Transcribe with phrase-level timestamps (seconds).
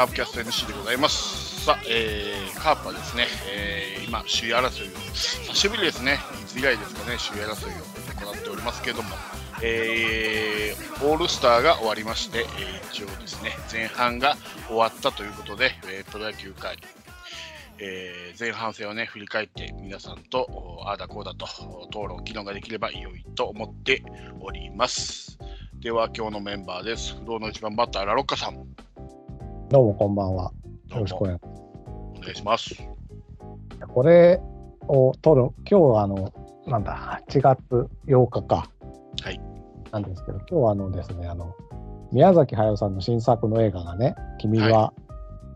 [0.00, 1.66] カープキャスト NC でございます。
[1.66, 9.10] さあ、えー、カープはですね、えー、今、首位争いを、久しぶりですね、いつ以来ですかね、首位争いを行っておりますけれども、
[9.62, 14.38] えー、オールスターが終わりまして、えー、一応ですね、前半が
[14.68, 16.78] 終わったということで、えー、プロ野球界、
[17.76, 21.44] えー、前半戦をね、振り返って、皆さんと、ああだこうだと
[21.90, 24.02] 討論、議論ができれば良いと思って
[24.40, 25.38] おります。
[25.74, 27.16] では、今日のメンバーです。
[27.16, 28.64] 不動の一番バッター、ラロッカさん。
[29.70, 30.50] どうもこんばんは。
[30.88, 32.74] よろしくお願いしお願いします。
[32.74, 33.86] ます。
[33.86, 34.40] これ
[34.88, 36.34] を撮る、今日はあの、
[36.66, 37.60] なんだ、8月
[38.08, 38.68] 8日か。
[39.22, 39.40] はい。
[39.92, 41.54] なんですけど、今日はあのですね、あの、
[42.10, 44.92] 宮崎駿さんの新作の映画がね、君は、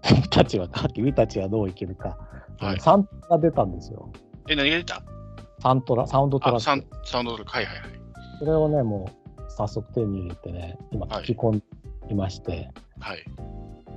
[0.02, 2.16] 君 たちは、 君たちはどう生きるか、
[2.60, 2.80] はい。
[2.80, 4.10] サントラが出たんですよ。
[4.48, 5.02] え、何が出た？
[5.58, 6.86] サントラ、サウンドトラックン。
[7.04, 7.52] サウンドトラック。
[7.52, 7.88] はいはいはい。
[8.38, 11.64] それをね、もう早速手に入れてね、今はい聞き込んで
[12.10, 12.70] いまして、
[13.00, 13.24] はい。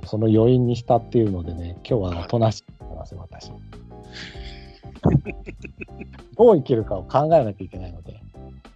[0.06, 3.50] その余韻に浸っているのでね、今日はあのはいとなしくてます、私。
[6.36, 8.20] どう生きるかを考えなきゃいけないので。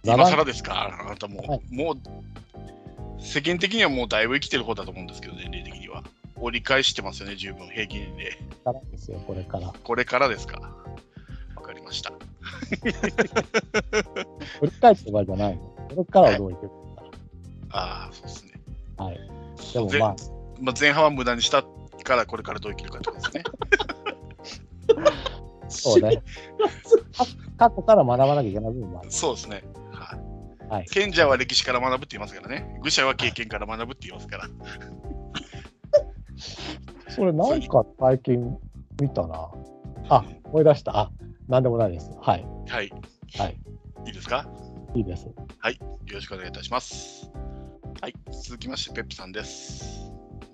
[0.03, 0.97] 今更ですか？
[1.01, 6.03] あなたもう、はもう、世間的にはもうだいぶ生きてる方だと思うんですけど、年齢的には。
[6.35, 8.37] 折り返してますよね、十分、平均で。
[8.65, 9.71] からですよ、これから。
[9.83, 10.59] これからですか？
[11.55, 12.11] わかりました。
[14.59, 15.61] 振り返ってる場合じゃないの。
[15.61, 16.69] これからはどう生きる
[17.69, 18.51] ああ、そうですね。
[18.97, 19.05] か。
[19.05, 19.19] はい。
[19.73, 20.15] でもぜまあ、
[20.63, 23.43] まあ、前半は無駄にしたから、これからどう生きるかってことですね。
[25.67, 26.23] そうね。
[27.57, 29.11] 過去から学ばなきゃいけない部分もある。
[29.11, 29.63] そうですね。
[29.91, 30.69] はい。
[30.69, 30.85] はい。
[30.85, 32.79] 賢者は歴史から学ぶって言いますからね。
[32.81, 34.47] 愚者は経験から学ぶって言いますから。
[37.09, 38.57] それなんか最近
[39.01, 39.51] 見たな？
[40.09, 40.97] あ、思い出した。
[40.97, 41.11] あ、
[41.47, 42.09] なんでもないです。
[42.21, 42.45] はい。
[42.67, 42.89] はい。
[43.37, 43.59] はい。
[44.05, 44.47] いいですか？
[44.95, 45.25] いいです。
[45.25, 45.33] よ
[46.13, 47.29] ろしくお願いいたします。
[48.01, 48.13] はい。
[48.45, 50.11] 続きまして、ペップさんです。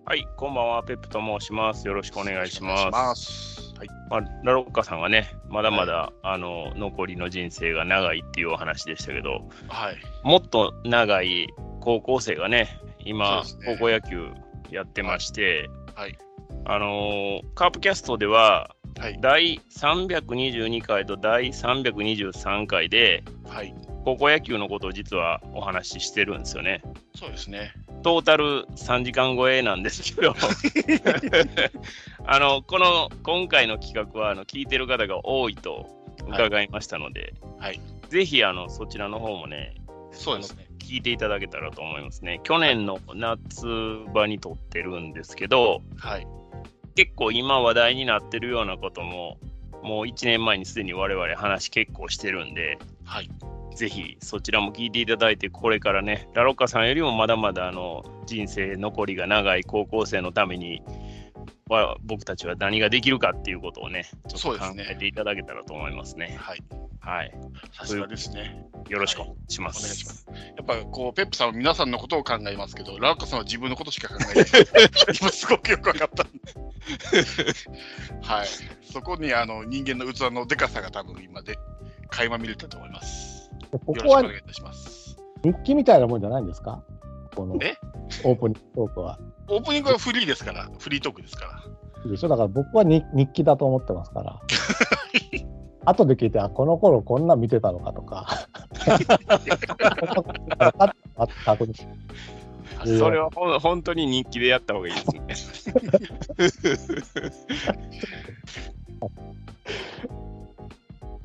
[0.09, 1.85] はい、こんばんは、ペップと申します。
[1.85, 2.81] よろしくお願いします。
[2.81, 3.73] いします。
[3.77, 3.87] はい。
[4.09, 9.97] まあ、ラロッカさんがね、まだまだ、あの残りの人生が長いっていうお話でしたけど、はい。
[10.23, 11.47] もっと長い
[11.79, 14.31] 高校生がね、今、ね高校野球
[14.71, 16.17] やってまして、はい。
[16.65, 19.19] あのーカープキャストでは、はい。
[19.21, 23.75] 第322回と第323回で、はい。
[24.09, 26.81] 高校野球のことを実はお話ししてるんですよね。
[27.13, 27.73] そうですね。
[28.01, 30.33] トータル3時間超えなんですけど
[32.25, 35.85] あのこの今回の企画はあの聞いてる方が多いと
[36.27, 37.79] 伺いましたので、はい。
[38.07, 39.75] ぜひあのそちらの方もね
[40.11, 40.65] そうですね。
[40.79, 43.67] 聞いていただけたらと思いますね去年の夏
[44.11, 46.25] 場に撮ってるんですけどはい。
[46.95, 49.37] 結構今話題になってるようなことも
[49.83, 53.29] もう1年前にすでに我々話結構してるんではい。
[53.75, 60.81] ぜひそちらも聞いていただいて、これからね、ラロッカさんよりもまだまだあの人生残りが長い高校生のために、
[61.69, 66.35] は僕たちは何ができるかっていうことをね、ちょっと考そうですねえていただけたらと思いますね。
[66.40, 66.63] はい。
[67.00, 67.31] はい。
[67.74, 68.66] さすがですね。
[68.90, 70.25] よろしくお願いしまお願いしす。
[70.28, 70.41] ます。
[70.57, 74.46] やっぱこう、ペップさんは皆さんのことを考えますけど、ラッカさんは自分のことしか考えない。
[75.19, 76.25] 今 すごくよくわかった。
[78.34, 78.47] はい。
[78.91, 81.57] そこにあの人間の器のでかさが多分今で
[82.09, 83.38] 垣間見れたと思います。
[83.72, 85.18] ここは願いいたします。
[85.44, 86.84] 日記みたいなもんじゃないんですか？
[87.35, 87.75] このえ？
[88.24, 89.19] オープニングトークは。
[89.47, 91.62] オープニングはフリーですから、フリートークですか
[92.03, 92.09] ら。
[92.09, 92.30] でしょ？
[92.30, 94.40] だから僕はに日記だと思ってますから。
[95.85, 98.28] 後で聞いて、あ、この頃こんなん見て たのかとか。
[102.86, 104.94] それはほん本当に日記でやった方がいい
[105.28, 105.75] ですね。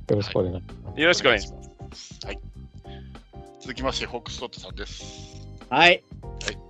[0.08, 1.00] よろしくお願いします。
[1.00, 1.70] よろしくお願いします。
[2.24, 2.40] はい。
[3.60, 5.46] 続きまして、ホックストットさんです。
[5.70, 6.02] はい。
[6.44, 6.64] はい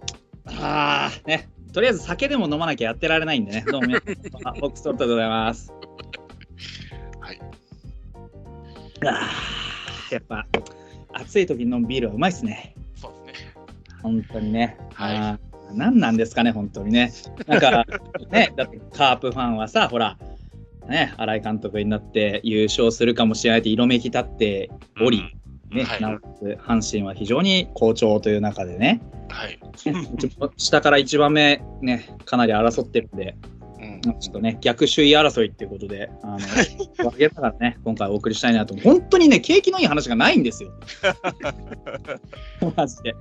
[0.46, 1.48] ああ、ね。
[1.72, 3.64] とりあえず酒でも飲まなきゃやってられないんでね。
[3.70, 5.72] どうも皆さん、あボックストットでございます。
[7.20, 7.40] はい。
[9.06, 10.46] あーやっぱ、
[11.14, 12.74] 暑い時に飲むビールはうまいっすね。
[12.94, 13.52] そうですね。
[14.02, 14.76] 本当にね。
[14.94, 17.12] はいあー何なんですかね、本当にね。
[17.46, 17.84] なんか、
[18.30, 20.16] ね、だってカープファンはさ、ほら、
[20.88, 24.70] ね、新井監督になって優勝するかもしれないって色めき立って
[25.00, 25.34] おり、
[25.70, 29.58] ね、はいなおかつ阪神は非常に好調という中でね、はい。
[30.56, 33.36] 下から1番目、ね、かなり争ってるんで、
[33.80, 34.20] うん。
[34.20, 38.76] ちょっとね、逆首位争いっていうことで、あの、分けながらね、 今回お送りしたいなと。
[38.76, 40.70] 本当にね、景気のいい話がないんですよ。
[42.76, 43.14] マジで。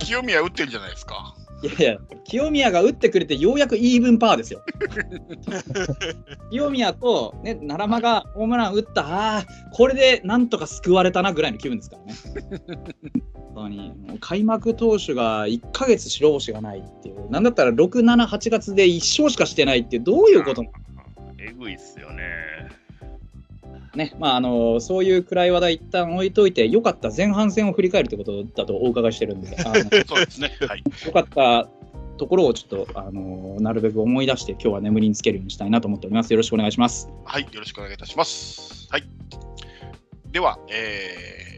[0.00, 1.34] 清宮打ってるじゃないですか。
[1.62, 4.62] いやいや、清宮が打ってくれてようやくイーブンパーですよ。
[6.50, 12.14] 清宮と、ね、奈良間がホームラン打った、ああ、これでなんとか救われたなぐらいの気分ですからね。
[13.54, 20.62] 本当にもう開幕投手が1ヶ月白星がないっていう、なんだったら6、7、8月で1勝しかしてないって、どういうこと
[21.40, 22.22] えぐいっすよね。
[23.94, 29.74] ね、まああのそういう暗い話題一旦置いといて、よかった前半戦を振り返るということだとお伺いしてるんで、あの
[30.06, 30.52] そうですね。
[30.68, 30.84] はい。
[31.06, 31.68] よかった
[32.18, 36.32] ところをちょっとあのなるべく思い出して、今日は眠りにつけるようにしたいなと思っております。
[36.32, 37.10] よろしくお願いします。
[37.24, 37.42] はい。
[37.42, 38.88] よろしくお願いいたします。
[38.90, 39.04] はい。
[40.30, 41.48] では、えー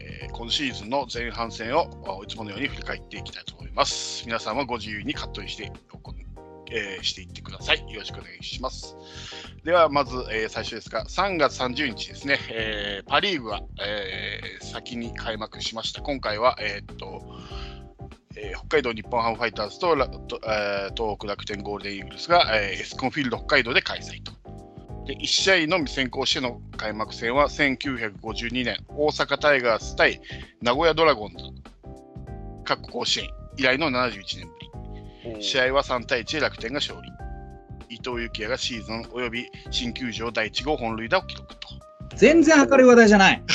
[0.41, 4.23] 今シーズンの前半戦をあいつものように振り返っていきたいと思います。
[4.25, 5.71] 皆さんはご自由にカットにして
[6.71, 7.79] えーしていってください。
[7.91, 8.95] よろしくお願いします。
[9.63, 16.01] では、まず、えー最初ですが、3月30日ですね、えーパ・リーグが、えー先に開幕しました。
[16.01, 17.21] 今回は、えっと、
[18.35, 24.31] えー北海道日本ハムファイターズとらと、えー東北楽天ゴールデンイーグルスが、えーエスコンフィールド北海道で開催と。
[25.05, 30.21] で1試合のみ先行しての開幕戦は1952年、大阪タイガース対
[30.61, 31.37] 名古屋ドラゴンズ、
[32.63, 33.27] 各甲子園
[33.57, 34.71] 以来の71年ぶり。
[35.39, 37.07] 試合は3対1で楽天が勝利。
[37.89, 41.67] 伊藤幸也がシーズンおよび新球場第1号本塁打を記録と。
[42.15, 43.43] 全然明るい話題じゃない。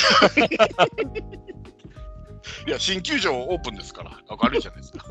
[2.67, 5.05] いや、新球場オープンですから、明るいじゃないですか。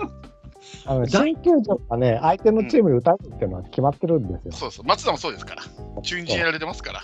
[0.87, 4.53] あの新球場がね、相手のチームに打たれるっていうのは決まってるんですよ。
[4.53, 5.63] そうそう、松田もそうですから。
[6.03, 7.01] 中日にやられてますから。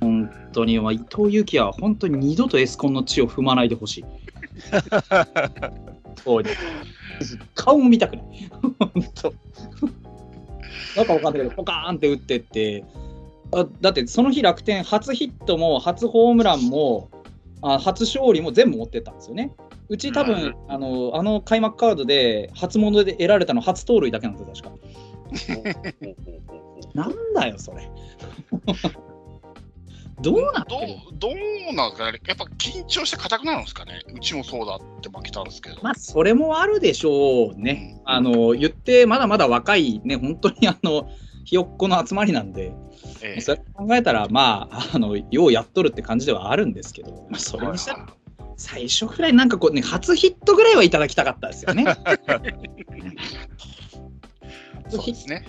[0.00, 4.04] 本当に、まあ、伊藤幸也は本当に二度とエスコンの地を踏まないでほしい。
[6.22, 6.54] そうで
[7.20, 8.26] す顔も見たくない。
[8.78, 9.34] 本当。
[10.96, 12.84] なんかわかんないけど、ポカーンって打ってって、
[13.54, 17.10] あだってその日楽天、初ヒットも初ホームランも
[17.62, 19.52] あ初勝利も全部持ってったんですよね。
[19.88, 24.76] うち多分、うんあのあの開幕カードで初物で得られたの初盗塁だけなんですよ、確か。
[26.94, 27.88] なんだよ、それ。
[30.20, 31.28] どうなってどうるど
[31.70, 35.76] うなんですかね、やっぱ緊張して硬くなるんですかね、うちもそうだって負けたんですけど。
[35.82, 38.00] まあ、それもあるでしょうね。
[38.04, 41.10] あの言って、まだまだ若い、ね、本当にあの
[41.44, 42.72] ひよっこの集まりなんで、
[43.22, 43.40] ええ。
[43.40, 48.06] それ考えたら、まあ、あのようやっとるって感じではあるんですけど、まあ、それにしたら、
[48.56, 51.84] 最初くらい、なんかこうね、初ヒットぐらいはいただきたかったですよね。
[54.88, 55.44] そうですね。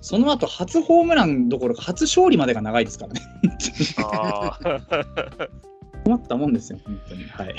[0.00, 3.20] その後初ホームランどころか、初勝利までが長いですからね。
[6.04, 7.24] 困ったもんですよ、本当に。
[7.24, 7.54] はい。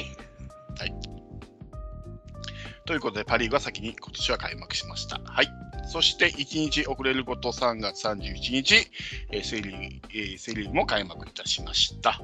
[2.87, 5.19] ということで、パ・リーグは先に今年は開幕しました。
[5.25, 5.49] はい。
[5.89, 8.87] そして、1日遅れること3月31日、
[9.29, 12.21] えーセ・リえーセ・リーグも開幕いたしました。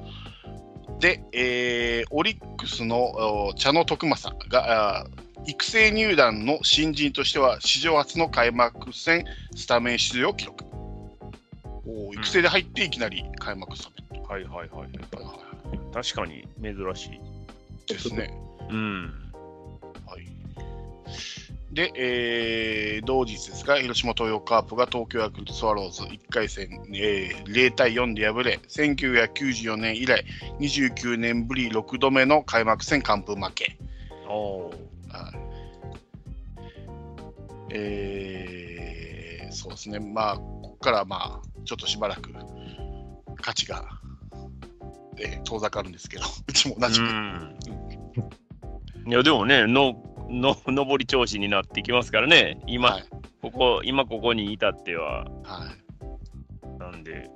[1.02, 5.06] で、えーオリックスのお茶野徳正が
[5.46, 9.26] 育成入団の新人としては史上初の開幕戦
[9.56, 10.64] スタメン出場を記録。
[11.86, 14.90] おー育成で入っていきなり開幕スタメンはいはいはい。
[15.12, 15.18] と。
[15.94, 17.20] 確かに珍しい。
[17.88, 18.34] ですね。
[18.70, 19.14] うん。
[20.08, 20.26] はい、
[21.74, 30.24] で、えー同日ですが、広島東洋カープが東京ヤクルトスワローズ1回戦、えー0対4で敗れ、1994年以来
[30.60, 33.76] 29年ぶり6度目の開幕戦完封負け。
[34.30, 35.34] おーはい。
[37.76, 42.32] えーそうですね、まあ、ここからまあ、ちょっとしばらく
[43.42, 43.88] 価値が、
[45.18, 47.04] えー遠ざかるんですけど、 うちも同じく。
[47.06, 47.58] うん。
[49.06, 52.60] いやでもねのの上り調子になってきますからね。
[52.68, 53.04] 今、はい。
[53.42, 55.26] ここ今ここに至っては。
[55.44, 56.80] はい。
[56.80, 57.30] なんで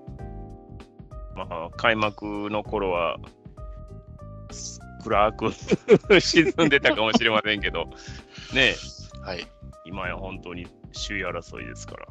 [1.36, 3.17] まあ開幕の頃は
[4.50, 5.51] す暗く
[6.19, 7.85] 沈んでたかもしれませんけど
[8.53, 8.75] ね
[9.21, 9.47] はい
[9.85, 10.67] 今や本当に
[11.07, 12.07] 首位争いですから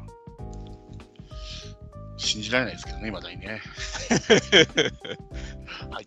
[2.16, 3.60] 信じられないですけどね、いまだにね。
[5.90, 6.04] はい。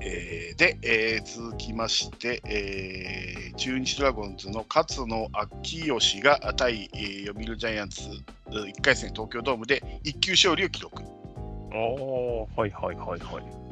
[0.00, 8.02] えーで、えー続きまして、えー中日ドラゴンズの勝野昭義が対、えー読売ジャイアンツ
[8.46, 11.02] 1回戦東京ドームで1球勝利を記録。
[11.74, 13.63] おーはいはいはいはい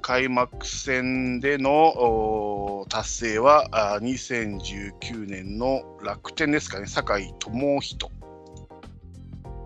[0.00, 4.58] 開幕戦での達成はあー
[5.00, 8.10] 2019年の楽天ですかね、酒井智人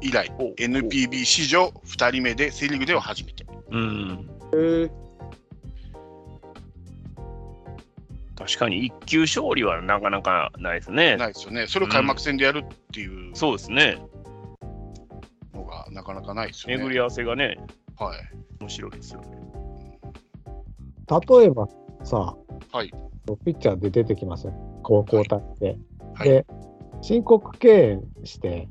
[0.01, 3.47] 以来、お NPB 史上2人目でセ・リーグでは初めて。
[3.71, 4.29] うん
[8.39, 11.67] 確かに一球勝利はなかなかないですねないですよね。
[11.67, 13.99] それを開幕戦でやるっていうそうですね
[15.55, 16.85] のがなかなかないですよね。
[16.85, 17.57] 巡り合わせがね
[17.99, 18.19] はい。
[18.61, 19.46] 面白いですよね
[21.09, 21.69] 例えば
[22.05, 22.37] さ、
[22.73, 22.91] はい。
[23.45, 24.53] ピッチャーで出てきますよ。
[24.83, 25.79] こう交代して、
[26.15, 26.29] はい。
[26.29, 26.47] で
[27.03, 28.69] 申告敬遠して、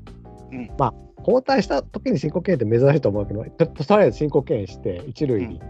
[0.52, 0.70] うん。
[0.78, 5.60] まあ交代した時に申告敬遠って珍しいと思うけどととりあえず申告敬遠して一塁に、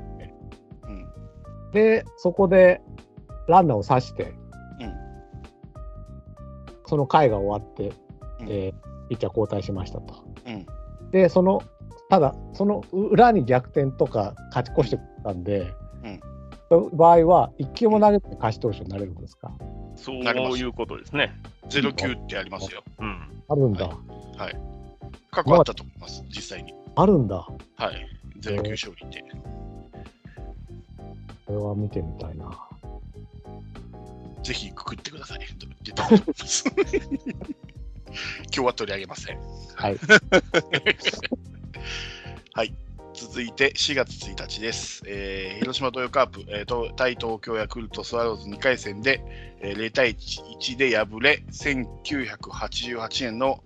[0.84, 1.06] うん。
[1.72, 2.80] でそこで
[3.48, 4.94] ランナーを刺して、うん。
[6.86, 7.92] その回が終わって、
[8.40, 8.48] うん。
[8.48, 10.24] えーピッチャー交代しましたと。
[10.46, 10.66] うん。
[11.12, 11.62] でその
[12.08, 15.72] ただその裏に逆転とか勝ち越してたんで、
[16.70, 19.52] 場合は一球も投げて勝ち投手になれるんですか？
[19.96, 20.16] そう
[20.58, 21.32] いうことですね。
[21.68, 22.82] ゼロ球ってありますよ。
[22.98, 23.42] うん。
[23.48, 24.56] あるんだ、はい
[25.30, 26.74] 過去あったと思います、実際に。
[26.96, 27.46] あるんだ
[27.76, 28.06] はい。
[28.40, 29.24] ゼロ球勝利って。
[31.46, 32.50] これは見てみたいな。
[34.42, 35.40] ぜひくくってください。
[35.82, 36.64] 出たと思います。
[38.52, 39.38] 今日は取り上げません。
[39.74, 39.96] はい。
[42.54, 42.74] はい。
[43.16, 45.02] 続いて4月1日です。
[45.06, 49.22] えー広島東洋カープ、えーと対東京ヤクルトスワローズ2回戦で、
[49.60, 53.64] えー0対 1, 1で敗れ、1988年の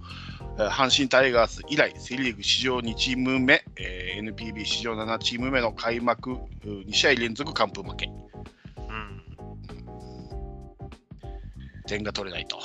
[0.57, 9.23] えー阪神タイガース以来、セ・リーグ史上2チーム目、えー NPB 史上7チーム目の開幕2試合連続完封負け、うん。
[11.87, 12.59] 点が取れないと。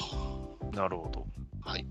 [0.71, 1.25] なるほど。
[1.61, 1.87] はい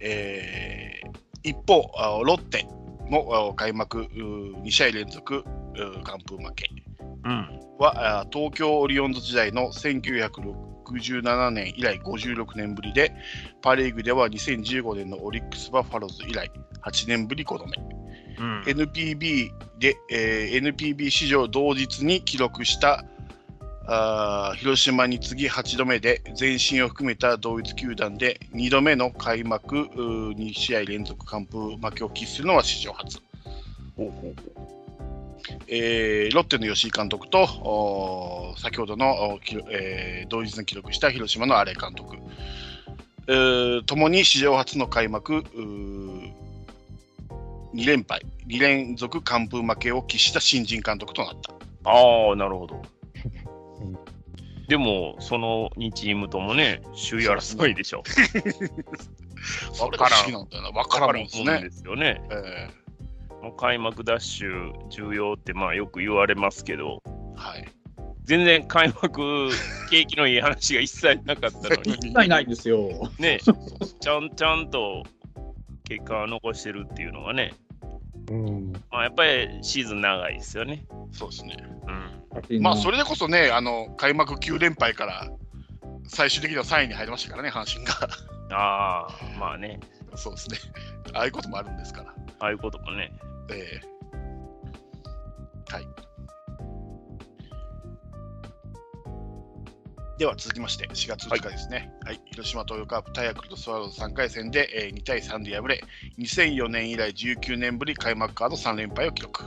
[0.00, 2.66] えー一方、あロッテ
[3.08, 5.44] もあ開幕2試合連続
[5.76, 6.70] う完封負け
[7.24, 7.60] うん。
[7.78, 13.12] はあ東京オリオンズ時代の1967年以来56年ぶりで
[13.60, 16.50] パ・リーグでは2015年のオリックス・バファローズ以来
[16.82, 17.76] 8年ぶり5度目
[18.38, 18.62] うん。
[18.62, 23.04] NPB で、えー NPB 史上同日に記録した
[23.86, 33.20] あー広島に次8度目で前身を含めた同一球団で2度目の開幕うー2試合連続完封負けを喫するのは史上初、
[35.68, 39.38] えーロッテの吉井監督と先ほどの、
[39.70, 42.16] えー同日に記録した広島の新井監督
[43.26, 46.32] えーともに史上初の開幕うー
[47.74, 51.52] 2連敗、2連続完封負けを喫した新人監督となった。
[51.90, 52.82] ああ、なるほどうん。
[54.68, 58.02] でも、その2チームともね、首位争いでしょ。
[59.72, 60.70] それが不思議なんだよな。
[60.70, 61.40] わからんもんですね。
[61.40, 62.22] わからんもんですよね。
[62.30, 62.84] え
[63.42, 67.68] もう開幕ダッシュ重要ってまあよく言われますけど、ーはい。
[68.24, 69.50] 全然開幕、
[69.90, 72.88] 景気のいい話が一切なかったのに、一切ないんですよ。
[73.18, 73.38] ね、
[74.00, 75.02] ちゃんちゃんと
[75.86, 77.52] 結果を残してるっていうのはね、
[78.30, 78.72] うん。
[78.90, 80.86] まあ、やっぱりシーズン長いですよね。
[81.12, 81.56] そうですね。
[81.86, 82.23] うん。
[82.60, 85.30] まあ、それでこそね、あの開幕9連敗から
[86.06, 87.94] 最終的には3位に入りましたからね、阪神が。
[88.50, 89.80] ああ、まあね、
[90.14, 90.58] そうですね。
[91.12, 92.14] ああいうこともあるんですから。
[92.40, 93.12] ああいうこともね。
[93.50, 93.94] えー
[95.72, 95.86] はい。
[100.18, 105.84] では続きまして、4月2日ですね、はい広島東洋カープ対ヤクルトスワローズ3回戦で、えー2対3で敗れ、
[106.18, 109.44] 2004年以来19年ぶり開幕カード3連敗を記録。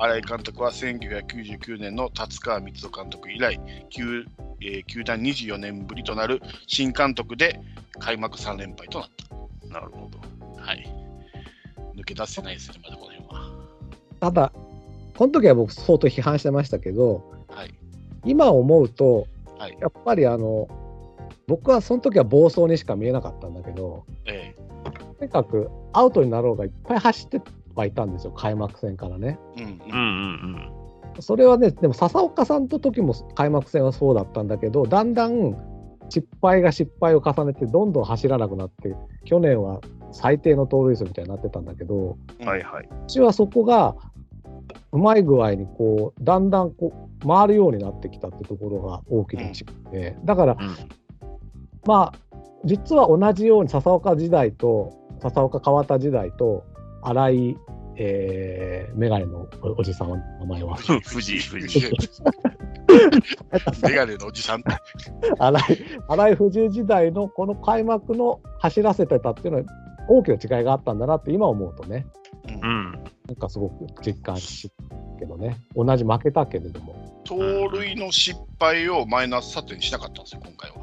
[0.00, 4.24] 新井監督は1999年の達川光人監督以来、球
[4.60, 7.60] えー球団24年ぶりとなる新監督で
[7.98, 9.08] 開幕3連敗となっ
[9.68, 10.18] なるほど。
[10.56, 10.62] た。
[10.62, 10.86] はい、
[11.96, 13.50] 抜け出せないですね、まだこの辺は。
[14.20, 14.52] ただ、
[15.16, 17.74] この時は僕相当批判してましたけど、はい
[18.24, 19.26] 今思うと、
[19.58, 20.68] はいやっぱりあの、
[21.48, 24.54] 僕はその時は暴走にしか見えなかったんだけど、え
[25.18, 27.40] とにかくアウトになろうがいっぱい走って
[27.78, 29.38] はいたんですよ、開幕戦からね。
[29.56, 30.04] ーうんうんう
[30.56, 30.72] ん
[31.20, 35.56] それはね、でも笹岡さんと時も開幕戦はそうだったんだけど、だんだん
[36.08, 38.94] 失敗が失敗を重ねて、どんどん走らなくなって、
[39.24, 39.80] 去年は
[40.12, 42.46] 最低の盗塁数みたいになってたんだけど、うん。
[42.46, 42.84] はいはい。
[42.84, 43.96] うちはそこが
[44.92, 46.92] うまい具合にこうだんだんこ
[47.24, 50.76] う回るようになってきたってところが大きな違いで、だからうん。
[51.84, 56.64] まあ実は同じように笹岡時代と笹岡川田時代と
[57.02, 57.56] 新井、
[57.96, 61.82] えー、メガネのおおじさんの名前は 藤井、藤井。
[63.82, 64.70] メガネのおじさんって。
[65.38, 65.62] 新井
[66.08, 69.64] 新井藤井時代のこの開幕の走らせてたっていうのは
[70.08, 72.06] 大きな違いがあったんだなって今思うとね
[72.48, 72.92] うんうん。
[72.92, 74.84] なんかすごく実感した
[75.18, 77.36] けどね同じ負けたけれども盗
[77.68, 80.76] 塁の失敗をマイナス査定にしなかったんですよ、今回は。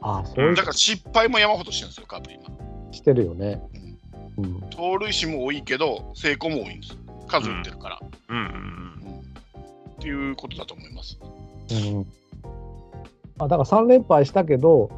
[0.00, 2.44] ああそうだから失敗も山ほどしてるんですよ、カープ今。
[2.92, 3.60] してるよね。
[4.38, 6.96] うん盗塁数も多いけど、成功も多いんです。
[7.28, 8.00] 数打ってるから。
[8.28, 8.52] うんうんうん
[9.92, 11.18] っていうことだと思います。
[11.70, 12.06] うん
[13.38, 14.90] あだから3連敗したけど、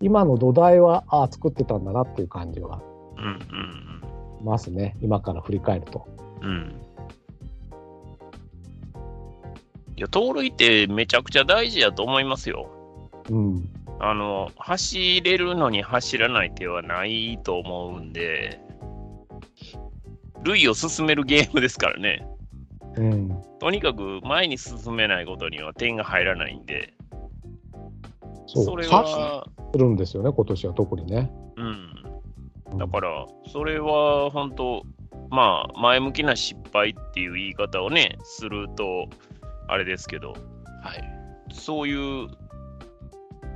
[0.00, 2.80] 今の土台はああ作ってたんだなっていう感じは
[3.16, 3.24] うん。
[3.24, 3.92] うん
[4.42, 6.06] しますね、今から振り返ると。
[6.40, 6.72] うんうん。
[9.96, 12.68] いや、盗塁ってめちゃくちゃ大事やと思いますよ。
[13.30, 13.68] うん。
[14.04, 18.60] あの、走れるのに走らない手はないと思うんで、
[20.42, 22.26] 塁を進めるゲームですからね。
[22.96, 23.42] うん。
[23.60, 26.94] とにかく前に進めないことには点が入らないんで、
[28.48, 28.64] そう。
[28.64, 31.32] それ察は、するんですよね、今年は特にね。
[31.56, 32.78] うん。
[32.78, 34.82] だから、それは本当、
[35.30, 39.06] まあ、前向きな失敗っていう言い方をね、すると、
[39.68, 40.30] あれですけど、
[40.82, 41.04] はい。
[41.52, 42.28] そういう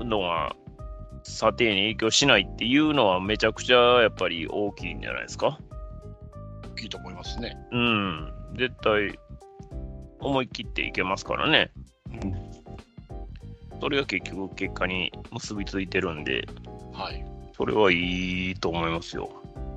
[0.04, 0.54] のが
[1.22, 5.58] 査定に影響しないっていうのはめちゃくちゃやっぱり大きいんじゃないですか？
[6.64, 7.56] 大きいと思いますね。
[7.72, 8.32] うん。
[8.56, 9.18] 絶対
[10.20, 11.70] 思い切っていけますからね。
[12.22, 12.34] うん。
[13.80, 16.46] それが結局結果に結びついてるんで、
[16.92, 17.24] はい。
[17.56, 19.30] それはいいと思いますよ。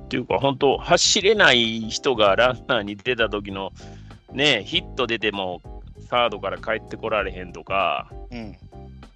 [0.04, 3.72] っていうか、本当、走れない人がランナーに出た時の、
[4.32, 5.62] ね、ヒット出ても、
[6.08, 8.56] サードから帰ってこられへんとかうん。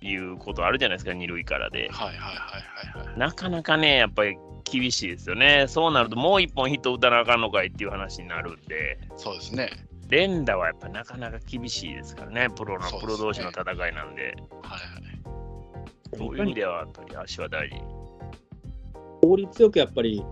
[0.08, 1.88] いうことあるじゃないですか、二塁からで。
[1.90, 3.18] はいはいはいはいはい。
[3.18, 5.66] なかなかね、やっぱり厳しいですよね。
[5.68, 9.70] そうなると、もう一本ヒット打たなあかんのかいっていう話になるんで、そうですね。
[10.08, 14.86] 連打はやっぱなかなか厳しいですからね、プロの、ねプロ同士の戦いなんで、はいは
[16.14, 16.18] い。
[16.18, 17.76] そういう意味では、やっぱり足は大事。
[19.22, 20.22] 効率よくやっぱり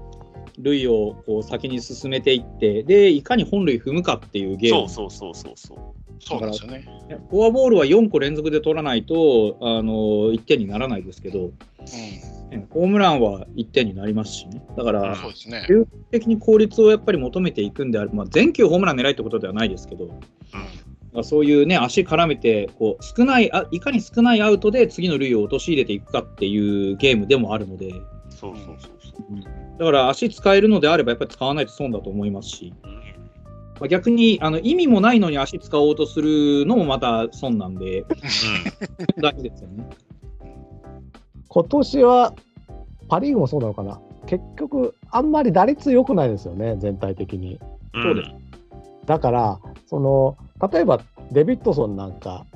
[0.59, 4.89] 塁をこう先に進めていって、で、いかに本塁踏むかっていうゲーム。
[4.89, 6.02] そうそうそうそうそう。
[6.25, 6.85] そうなんですよね。
[7.31, 9.93] フォアボールは4個連続で取らないと、あの
[10.33, 11.51] 1点にならないですけど、う
[12.51, 14.63] ねホームランは1点になりますしね。
[14.77, 15.67] だからん。、そうですね。
[15.69, 20.07] 究極的に効率をやっぱり求めていくんであれば、まあ、全球ホームラン狙いってことではないですけど、
[21.13, 27.93] まあそういうね、足絡めてこう少ないあ、いかに少ないアウトで次の塁を陥れていくかっていうゲームでもあるので、
[28.31, 28.89] そうそうそうそ
[29.19, 29.79] う。
[29.79, 32.73] だから足使えるのであれば、やっぱり使わないと損だと思いますし、
[33.89, 38.05] 逆にあの意味もないのに足使おうとするのもまた損なんで、
[39.21, 39.89] 大事ですよね。
[41.49, 42.35] 今年は
[43.09, 44.01] パ・リーグもそうなのかな。
[44.27, 47.59] 結局、あんまり打率良くないですよね、全体的に。
[47.95, 48.31] うんそうです
[49.05, 50.37] だから、その
[50.73, 51.01] 例えば
[51.33, 52.47] デビッドソンなんか、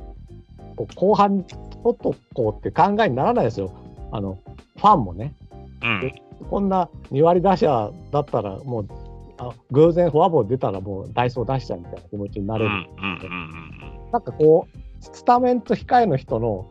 [0.76, 1.58] こう後半取
[1.92, 3.72] っとこうって考えにならないですよ、
[4.12, 4.38] あの
[4.76, 5.34] ファンもね。
[5.82, 6.12] うん
[6.50, 8.88] こんな2割打者だったら、もう
[9.38, 12.72] あ偶然フォアボール出たら、もうダイソー出しちゃうみたいな気持ちになうんれる。
[12.72, 16.70] うんうんなんかこう、スタメンと控えの人の、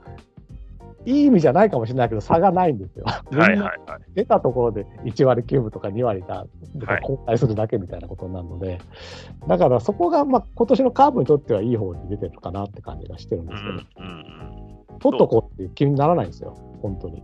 [1.05, 3.05] いい意味じゃないかもしれないけど、差がないんですよ。
[3.31, 3.39] うん。
[3.39, 4.01] はいみんなはいはい。
[4.15, 6.47] 出たところで1割9分とか2割だ
[6.79, 8.79] とかはい交代するだけみたいなことになるので、
[9.47, 17.21] だからそこがまあ今年のカーブにとってはいい方に出てるかなって感じがしてるんうですけど、んうん取っとこうっていう気にならないんですよ、本当に、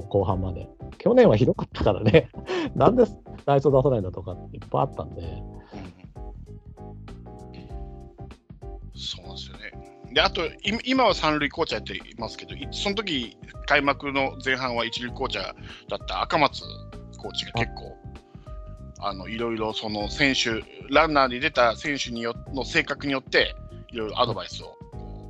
[0.00, 0.68] 後後半まで。
[0.98, 2.30] 去年はひどかったからね、
[2.74, 3.04] なんで
[3.44, 5.54] ダイソー出さないんだとかっていっぱいあったんで、うん
[8.96, 9.72] そうなんですよね。
[10.12, 10.52] で、あと、い
[10.84, 15.46] 今は三塁コーチャーやっていますけど、いその時開幕の前半は一塁コーチャー
[15.88, 16.62] だった赤松
[17.18, 17.96] コーチが結構、
[19.00, 23.56] あのいろいろその選手、ランナーに出た選手によの性格によって、
[23.90, 24.76] いろいろアドバイスを、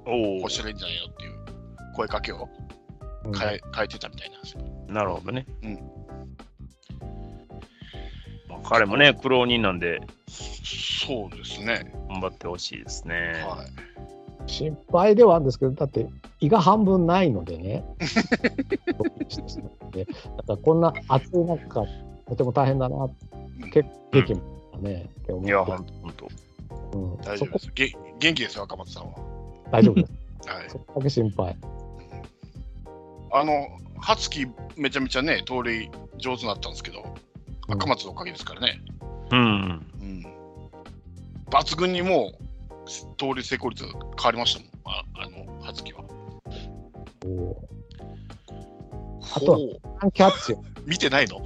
[0.05, 1.33] こおうしたらいいんじゃないよっていう
[1.96, 2.63] 声かけをうん
[3.33, 4.61] 変え,、変えてたみたいなんですよ。
[4.89, 5.47] おなるほどね。
[5.63, 5.75] うん
[8.49, 11.93] まあ彼もね、苦労人なんで、そうですね。
[12.09, 13.45] 頑張ってほしいですね。
[13.47, 13.95] はい。
[14.47, 16.07] 心配ではあるんですけど、だって
[16.41, 17.85] 胃が半分ないのでね、
[19.93, 21.85] で だからこんな暑い中、
[22.29, 26.29] とても大変だな、うん結構激務だね、って思っていや、ほんとほんと。
[26.93, 27.73] うん大丈夫です。
[27.75, 29.13] げ元気ですよ、赤松さんは。
[29.71, 30.13] 大丈夫です。
[30.47, 30.71] はい。
[30.71, 31.57] そこだけ心配。
[33.35, 33.66] あの、
[34.01, 37.14] 初期めちゃめちゃね、盗塁上手になったんですけど、うん
[37.66, 38.79] 赤松のおかげですからね。
[39.31, 39.38] うん。
[39.38, 40.27] うん。
[41.49, 42.44] 抜群にもう、
[43.16, 45.73] 盗塁成功率変わりましたもん、ああの、は。
[47.25, 47.57] お
[49.35, 49.59] あとは
[50.12, 50.57] キャッチ。
[50.85, 51.38] 見てないの？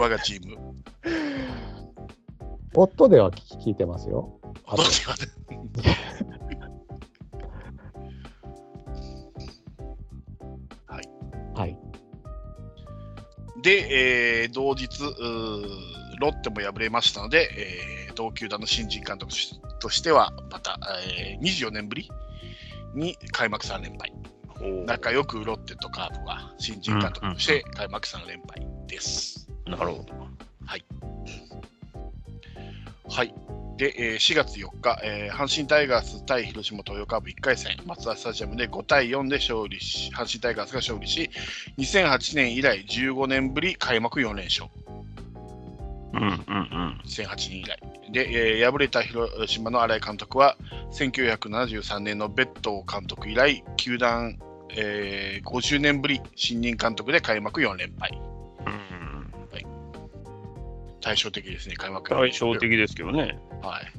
[0.00, 0.58] 我がチーム。
[2.74, 4.40] 夫では聞聞いてますよ。
[13.62, 14.88] で、えー同日、
[16.20, 19.32] ロッテも敗れましたので、えー同球団の新人監督
[19.80, 22.10] としては、また、えー24年ぶり
[22.94, 24.12] に開幕3連敗。
[24.86, 29.48] 仲良くロッテとカープが新人監督として開幕3連敗です。
[29.66, 30.06] なるほど。
[33.06, 33.34] はい。
[33.76, 41.30] で、えー4月4日、えー阪神タイガース対広島東洋カープ1回戦、マツダスタジアムで5対4で勝利し、阪神タイガースが勝利し、
[41.78, 44.68] 2008年以来15年ぶり開幕4連勝。
[46.14, 47.00] うんうんうん。
[47.06, 47.78] 2008年以来。
[48.10, 50.56] で、えー敗れた広島の新井監督は、
[50.92, 54.38] 1973年のベッド監督以来、球団、
[54.76, 58.10] えー50年ぶり新任監督で開幕4連敗。
[61.02, 63.38] うん、対照的ですね、開幕4連敗対照的ですけどね。
[63.62, 63.92] はい。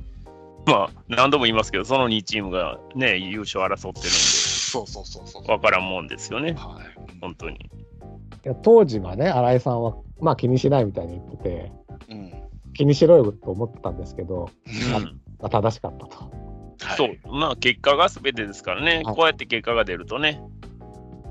[0.66, 5.44] まあ、何度も言いますけど、その2チームがね、優勝争ってるんそうそうそうそう。
[5.44, 7.20] で、わからんもんですよね、はい。
[7.20, 7.58] 本当に。
[7.58, 11.72] いや当時はね、新井さんは、まあ気にしないみたいに言ってて、
[12.10, 12.34] うん。
[12.74, 15.04] 気にしろよと思ってたんですけど、うん
[15.40, 16.18] まあ、正しかったと。
[16.18, 20.42] はいそう、まあ、結果が全てですからね、はいこうやって結果が出るとね、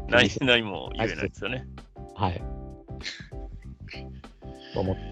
[0.08, 1.66] 何何も言えないですよね。
[2.14, 2.42] はい。
[4.72, 5.11] と 思って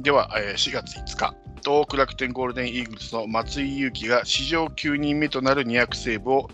[0.00, 6.48] では、えー4月5日、東北楽天ゴールデンイーグルスの松井裕樹が史上9人目となる200セーブを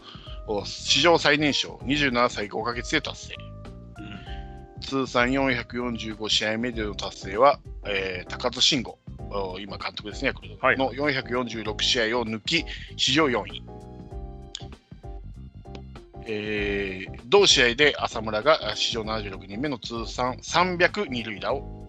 [0.49, 3.35] お史上最年少27歳5ヶ月で達成。
[4.81, 8.99] 通算445試合目での達成は、えー高津慎吾、
[9.31, 12.65] お今監督ですね、ヤクルトはいの446試合を抜き、
[12.97, 13.63] 史上4位。
[16.27, 21.86] えー同試合で浅村があ史上76人目の通算300二塁打を、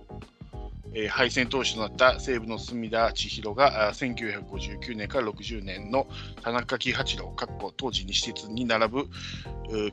[0.93, 6.07] えー敗戦投手となった西武の隅田千尋があ1959年から60年の
[6.41, 9.07] 田中喜八郎、かっこ当時西鉄に並ぶ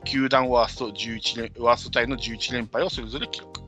[0.03, 3.61] 球団ワースト11連ワーストタイの11連敗をそれぞれ記録。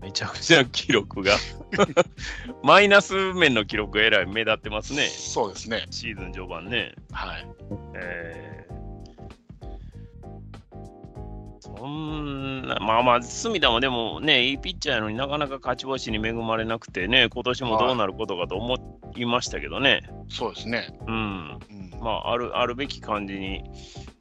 [0.00, 1.36] めちゃくちゃ記録が
[2.62, 5.86] マイナス面の記録がえらい目立ってますね、そうですね。
[5.90, 6.94] シーズン序盤ね。
[7.12, 7.46] はい。
[7.94, 8.61] えー
[11.76, 20.96] そんな、まあまあ、隅田もでもね、いいピッチャーやのになかなか勝ち星に恵まれなくてね、今年もどうなることかと思いましたけどね、そうですね。
[21.06, 22.00] うん、うん。
[22.00, 23.62] まあ、あるあるべき感じに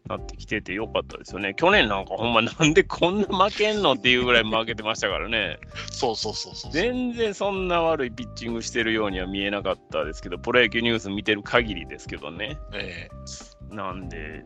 [0.07, 1.53] なってきててよかったですよね。
[1.55, 5.57] 去年なんかほんまなんでこんな負けんのっていうぐらい負けてましたからね、
[5.91, 6.71] そうそうそうそう。
[6.71, 12.57] 全然そんな悪いピッチングしてるようには見えなかったですけど、プロ野球ニュース見てる限りですけどね。
[12.73, 13.09] え
[13.69, 14.43] なんで、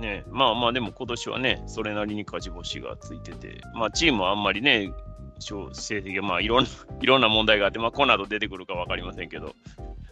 [0.00, 4.92] ね、まあまあ、でも今年はね、それなりに勝ち星がついてて、まあ、チームはあんまりね、
[5.38, 9.54] 小成績がまあいろんな、 いろんな問題があって、まあ、この後出てくるか分かりませんけど、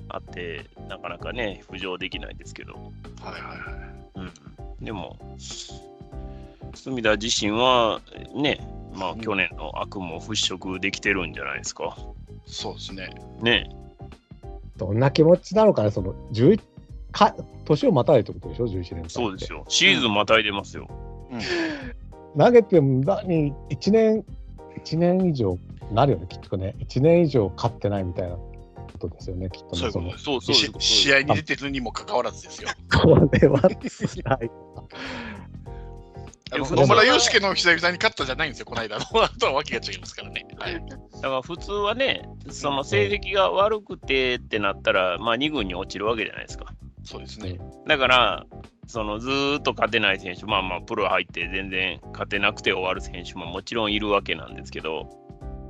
[0.08, 4.30] あって、なかなかね、浮上できないですけど、ーはいはいはい。
[4.78, 5.16] うん、でも、
[6.74, 8.00] 隅田自身は
[8.34, 8.60] ね、
[8.94, 11.96] まあ、去年の悪夢を払拭できてるんじゃないですか。
[12.46, 13.10] そうですね。
[13.40, 13.70] ね、
[14.76, 16.60] どんな気持ちなのかね、その11
[17.12, 19.64] か年をまたいってことでしょ、11年そうですよ。
[19.68, 20.88] シーズンまたいでますよ。
[21.30, 22.38] うん。
[22.38, 24.24] 投げても何1年、
[24.84, 25.58] 1年以上
[25.92, 26.74] なるよね、きっとね。
[26.80, 28.42] 1年以上勝ってないみたいなこ
[28.98, 29.90] とですよね、きっとね。
[29.90, 30.18] そういう。
[30.18, 32.68] そうそうし試合に出てるにもかかわらずですよ。
[32.92, 33.70] これは辛
[34.44, 34.50] い。
[36.50, 39.04] あのいや野村祐介の久々に勝ったじゃないんですよ、この間の。
[39.22, 40.46] あとはわけが違いますからね。
[40.58, 40.74] はい。
[40.74, 46.74] だから普通はね、その成績が悪くてってなったら、まあ2軍に落ちるわけじゃないですか。
[47.04, 47.58] そうですね。
[47.86, 48.46] だから、
[48.86, 55.08] そのずーっと勝てない選手、まあまあプロ入って全然勝てなくて終わる選手ももちろんいるわけなんですけど、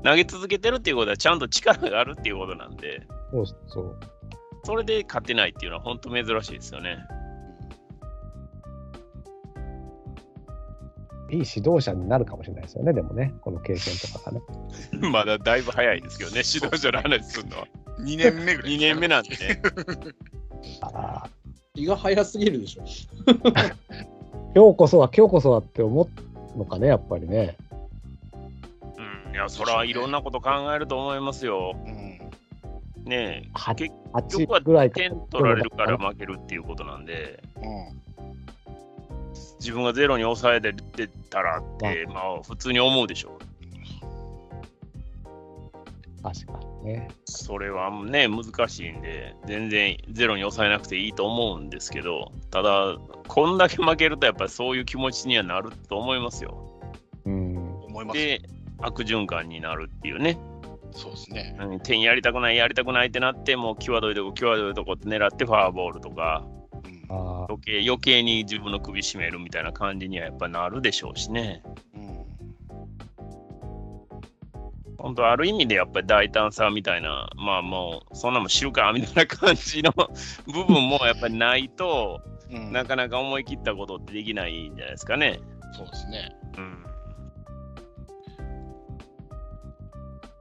[0.05, 4.01] 投げ続けてるっていうことはちゃんと力があるっていうことなんで、そうそう。
[4.64, 6.99] それで勝てないっていうのは本当珍しいですよね。
[11.31, 14.41] いい指導者になるかもしれないですよね、でもね、この経験とかがね。
[15.12, 17.67] まだだいぶ早いですけどね、指導者の話するのは。
[18.01, 18.73] 2年目ぐらい。
[18.73, 19.62] 2年目なんでね。
[20.81, 21.29] ああ、
[21.75, 22.85] 気が早すぎるでしょ。
[24.55, 26.09] 今日こそは、今日こそはって思
[26.55, 27.57] うのかね、やっぱりね。
[28.97, 31.75] うん、いや、それはいろんなこと考えると思いますよ。
[31.75, 32.18] うん。
[33.05, 37.99] ねえ、8, 結8局はぐらいか点取られるから負けるっていうことなんで、うん。
[39.61, 40.75] 自分がゼロに抑えて
[41.31, 43.42] たらって、まあ普通に思うでしょう。
[46.23, 47.09] 確かにね。
[47.25, 56.81] それはね、難しいんで、全然ゼロに抑えなくていいと思うんですけど、ただ、こんだけ負けると、やっぱりそういう気持ちにはなると思いますよ。
[57.25, 57.81] うん。
[57.85, 58.19] 思います。
[58.19, 58.43] で、
[58.79, 60.38] 悪循環になるっていうね、
[60.93, 61.57] そうですね。
[61.61, 71.62] うん点やりたくない、やりたくないってなって、もう際どいとこ、際どいとこって狙ってフォアボールとか、うんああ、余計余計に自分の首絞めるみたいな感じにはやっぱなるでしょうしね。
[71.95, 71.98] う
[74.99, 79.93] 本当ある意味でやっぱり大胆さみたいな、まあもう、そんなもん知るかみたいな感じの
[80.47, 85.39] 部分もやっぱりないと、うんなかなか思い切ったことってできないんじゃないですかね。
[85.77, 86.35] そうですね。
[86.57, 86.85] うん。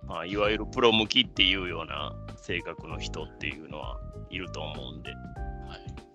[0.08, 5.12] まあ、いわゆるプロ向きっていうような性格の人っていうのはいると思うんで。
[5.12, 6.07] はい。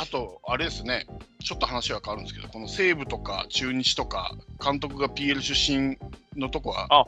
[0.00, 1.06] あと、あれですね、
[1.42, 4.32] ちょっと話は変わるんですけど、この西武とか中日とか、
[4.64, 5.98] 監督が PL 出身
[6.36, 7.06] のとこは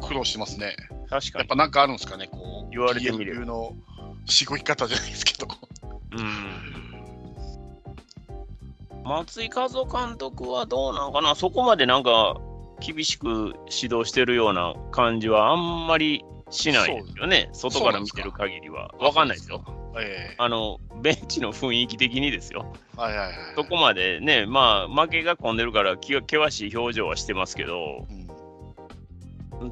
[0.00, 0.76] 苦労してますね。
[1.10, 1.56] 確かにやっぱ。
[1.56, 3.72] なんかあるんですかね、こう、言われてみれば PL 流の
[4.26, 5.48] しごき方じゃないですけど。
[6.12, 6.68] うん。
[9.02, 12.36] 松井和夫監督はどうなんかな、そこまでなんか
[12.78, 18.94] 厳しく指導してるような感じはあんまりしないですよね、外から見てる限りは。
[19.00, 19.64] わかんないですよ。
[20.00, 22.72] えあの、ベンチの雰囲気的にですよ。
[22.96, 23.34] えはいはいはい。
[23.56, 28.28] そこまでね、まあ、負けが込んでるから気が険しい表情はしてますけど、うん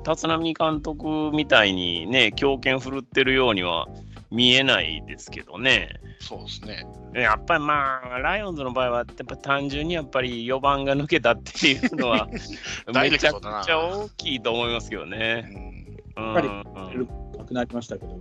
[0.05, 3.87] 立浪監督みたいにね、強肩振るってるようには
[4.33, 6.01] 見えないですけどね。
[6.19, 6.85] そうですね。
[7.15, 12.27] やっぱりまあ、ライオンズの場合は、やっぱ単純にやっぱり4番が抜けたっていうのは、
[12.93, 15.43] めちゃくちゃ大きいと思いますけどうね。
[15.43, 15.77] ん
[16.17, 17.09] うんぱりうん
[17.39, 18.19] なくなりましたけど。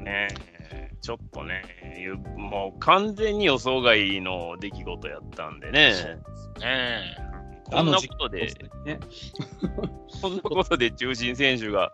[0.00, 0.28] ね
[0.72, 1.62] えちょっとね、
[2.36, 5.94] もう完全に予想外の出来事やったんでね。
[6.60, 7.16] ね
[7.70, 8.52] こんなことで、
[8.84, 8.98] ね、
[10.20, 11.92] こんなことで中心選手が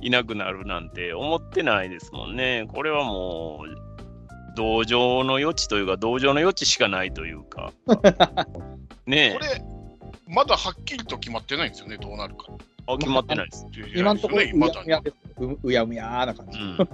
[0.00, 2.66] いなくなるなんて思ってないですもんね。
[2.72, 7.72] これはもう、同情の余地というか、同情の余地しかないというか。
[9.06, 9.62] えねこれ、
[10.26, 12.46] まだはっきりと決まってないんですよね、どうなるか。
[12.48, 13.66] え、あ決まってないです。
[13.94, 14.42] 今のところ、
[15.62, 16.58] うやむやな感じ。
[16.58, 16.88] うん、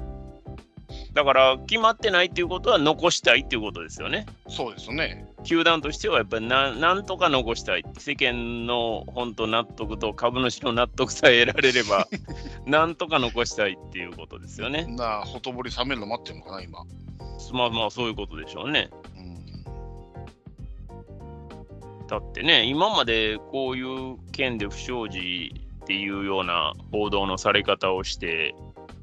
[1.14, 4.26] だから、決まってないっていうことは残したいっていうことですよね。
[4.48, 5.32] そうですよね。
[5.44, 7.84] 球団としてはやっぱりななんとか残したい。
[7.98, 12.08] 世間の本当納得と株主の納得さえ得られれば、
[12.66, 14.86] なんとか残したいっていうことですよね。
[14.86, 16.80] なあ、ほとぼり冷めるの待ってるのかな、今。
[17.52, 18.90] まあまあ、そういうことでしょうね。
[19.16, 19.34] うん
[22.08, 28.54] だってね、今までこういう件で不祥事っていうような報道のされ方をして、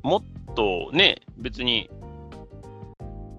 [0.03, 1.89] もっとね、別に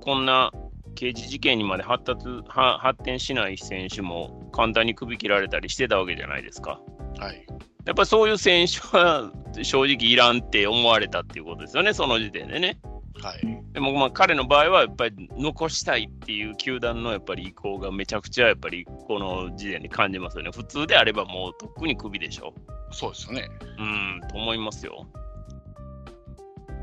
[0.02, 0.50] こんな
[0.96, 6.80] 刑事事件にまで発達は発展しない選手も簡単に首切られたりしてたわけじゃないですか。
[7.18, 7.46] はい。
[7.84, 9.30] やっぱりそういう選手は
[9.62, 12.78] 正直いらんって思われたっていうことですよね、その時点でね。
[13.22, 13.62] はい。
[13.72, 20.50] でもまあ彼の場合はやっぱり残したいっていう球団のやっぱり意向がめちゃくちゃやっぱりこの時点に感じますよね。
[20.50, 22.52] 普通であればもうとっくにクビでしょ。
[22.90, 23.48] そうですよね。
[23.78, 25.06] うん、と思いますよ。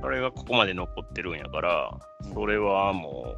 [0.01, 1.97] それがここまで残ってるんやから、
[2.33, 3.35] それはも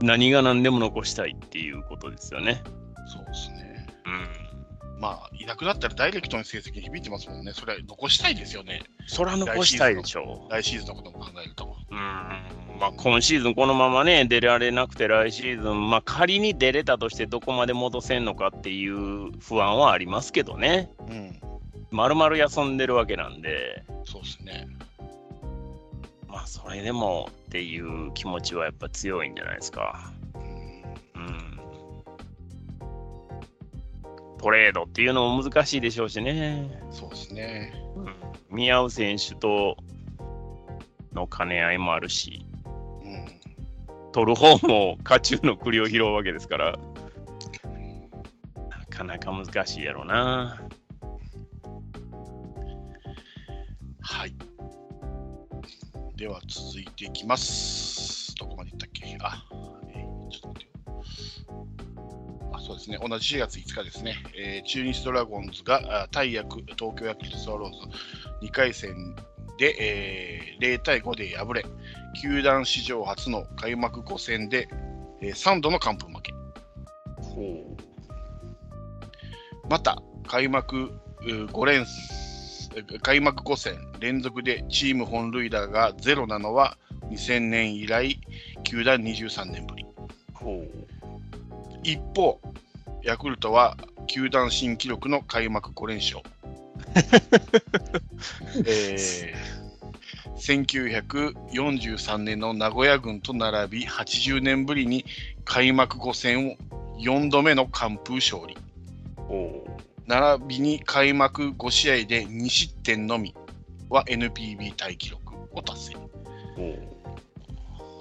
[0.00, 2.62] う何が何でも残したいっていうことですよね。
[3.06, 3.86] そうですね。
[4.06, 5.00] うん。
[5.00, 7.52] まあ、いなくなったらダイレクトに成績に響いてますもんね。
[7.52, 8.82] それは残したいですよね。
[9.06, 10.52] それは残したいでしょう。
[10.52, 11.76] 来シーズンのことも考えると。
[11.90, 20.90] うんまあ、今シーズンこのままね、出られなくて来シーズン、まあ、仮に出れたとしてどこまで戻せんのかっていう不安はありますけどね。
[21.08, 21.40] うん。
[21.90, 24.66] まるまる休んでるわけなんで、そうですね。
[26.42, 30.12] まあ、それでもっていう気持ちはやっぱ強いんじゃないですか。
[30.34, 30.42] うん。
[30.42, 31.60] うん。
[34.38, 36.68] トレードっていうのも難しいでしょうしね。
[36.90, 37.72] そうですね。
[37.94, 39.76] うん、見合う選手と
[41.12, 42.44] の兼ね合いもあるし。
[43.04, 44.10] うん。
[44.10, 46.76] 取る方も家中の栗を拾うわけですから、
[48.68, 50.60] なかなか難しいやろうな。
[54.00, 54.34] はい。
[56.22, 58.32] では続いていきます。
[58.36, 59.18] どこまでいったっけ？
[59.20, 59.44] あ、
[59.92, 60.78] えーちょっと待って
[61.50, 61.66] よ。
[62.52, 62.98] あ、そうですね。
[63.04, 64.14] 同じ4月5日ですね。
[64.38, 67.78] えー中日ドラゴンズがあ対ヤク東京ヤクルトスワローズ
[68.46, 69.16] 2回戦
[69.58, 71.64] で、えー0対5で敗れ、
[72.22, 74.68] 球団史上初の開幕5戦で、
[75.22, 76.32] え3度の完封負け。
[77.20, 77.76] ほ
[79.68, 81.84] また開幕5連
[83.02, 86.76] 開幕5戦連続でチーム本塁打がゼロなのは
[87.10, 88.20] 2000年以来
[88.64, 89.86] 球団23年ぶり。
[90.34, 90.64] ほ
[91.82, 92.40] 一方
[93.02, 96.20] ヤクルトは球団新記録の開幕5連勝。
[98.66, 99.62] えー
[100.42, 105.04] 1943年の名古屋軍と並び80年ぶりに
[105.44, 106.56] 開幕5戦を
[106.98, 108.56] 4度目の完封勝利。
[109.16, 109.64] ほ
[110.06, 113.34] 並びに開幕5試合で2失点のみ
[113.88, 115.96] は NPB タイ記録を達成。
[116.56, 116.92] ほ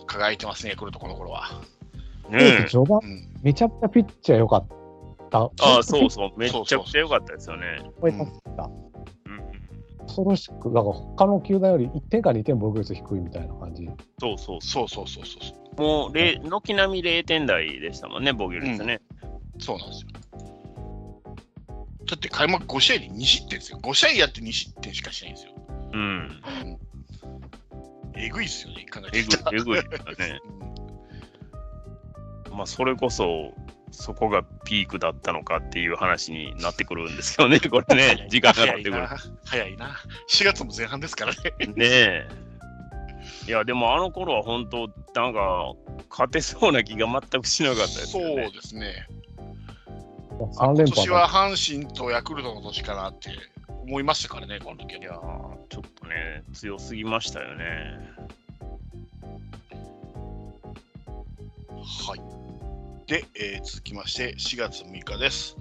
[0.07, 1.61] 輝いてますね、ヤクルトこの頃は。
[2.29, 4.67] うねえ序盤、うん、めちゃくちゃピッチャー良かっ
[5.29, 5.39] た。
[5.39, 7.81] ああ、そうそう、めっちゃくちゃ良かったですよね。
[7.97, 8.63] 思いました。
[8.63, 9.29] う
[10.03, 13.87] ん、恐ろしく、なんか他の球団より1点か2点防御率低いみたいな感じ。
[14.19, 15.81] そうそうそうそうそうそうそう。
[15.81, 19.01] もう、れ軒並み0点台でしたもんね、防御率ね。
[19.59, 20.07] そうなんですよ。
[22.11, 23.79] だって開幕5試合で2失点ですよ。
[23.81, 25.53] 5試合やって2失点しかしないんですよ。
[25.93, 26.41] うん。
[28.15, 30.39] えぐいっすよね、考えてえぐいえぐいね。
[30.55, 30.71] うん
[32.53, 33.53] まあ、それこそ、
[33.91, 39.07] そこがピークだったのかっていう話になってくるんですよね、 これね、時間が経ってくる。
[39.45, 39.97] 早いな。
[40.29, 41.39] 4月も前半ですからね。
[41.67, 42.27] ねえ。
[43.47, 45.73] いや、でもあの頃は本当、なんか、
[46.09, 48.43] 勝てそうな気が全くしなかったですよね。
[48.43, 49.07] そうですね。
[50.47, 53.29] 3連覇今年は阪神とヤクルトの年かなって
[53.83, 55.15] 思いましたからね、この時いやー
[55.69, 57.99] ちょっとね、強すぎましたよね。
[61.83, 62.21] はい。
[63.07, 65.57] で、えー続きまして4月6日です。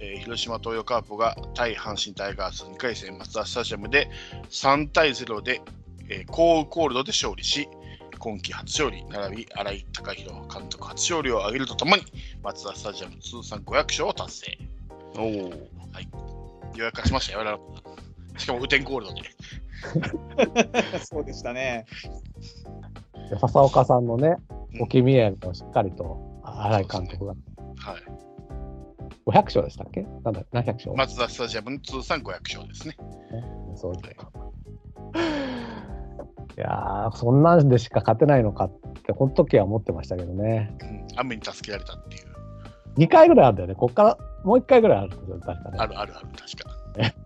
[0.00, 4.10] えー広島東洋カープが対阪神タイガース2回戦マツダスタジアムで
[4.50, 5.62] 3対0で、
[6.08, 7.68] えー、コールコールドで勝利し、
[8.24, 12.02] 今季初勝利並び新井貴弘監督初勝利を挙げるとともに、
[12.42, 14.58] マツダスタジアム通算500勝を達成。
[15.18, 15.52] おお。
[16.74, 17.58] 予約化しましたよ、ララ
[18.38, 19.20] しかも雨天コールドで。
[21.04, 21.84] そうでしたね。
[23.28, 28.02] で笹岡さんのね、うん置き見えをしっかりと新井監督がはい。
[29.26, 30.00] 500勝でしたっけ？
[30.24, 32.96] なんだ何百勝、マツダスタジアムの通算500勝ですね。
[33.76, 34.02] そういうい
[36.56, 38.72] やー、そんなんでしか勝てないのかっ
[39.04, 40.76] て、この時は思ってましたけどね。
[40.80, 42.24] うん、雨に助けられたっていう。
[42.96, 43.74] 2回ぐらいあるんだよね。
[43.74, 45.78] こっからもう1回ぐらいあるんですよ、確かね。
[45.78, 46.70] あるあるある、確か。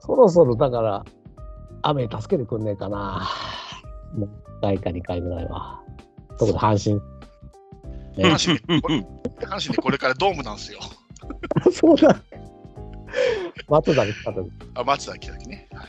[0.00, 1.04] そろそろだから、
[1.82, 3.28] 雨に助けてくんねえかな。
[4.14, 4.28] もう
[4.60, 5.80] 1回か2回ぐらいは。
[6.38, 7.00] 特に阪神。
[8.16, 8.98] ね阪神でこれ
[9.40, 10.80] 阪神でこれからドームなんですよ。
[11.72, 12.16] そうだ。
[13.68, 14.50] 松田に来た時。
[14.74, 15.68] あ、松田来た時ね。
[15.72, 15.86] はい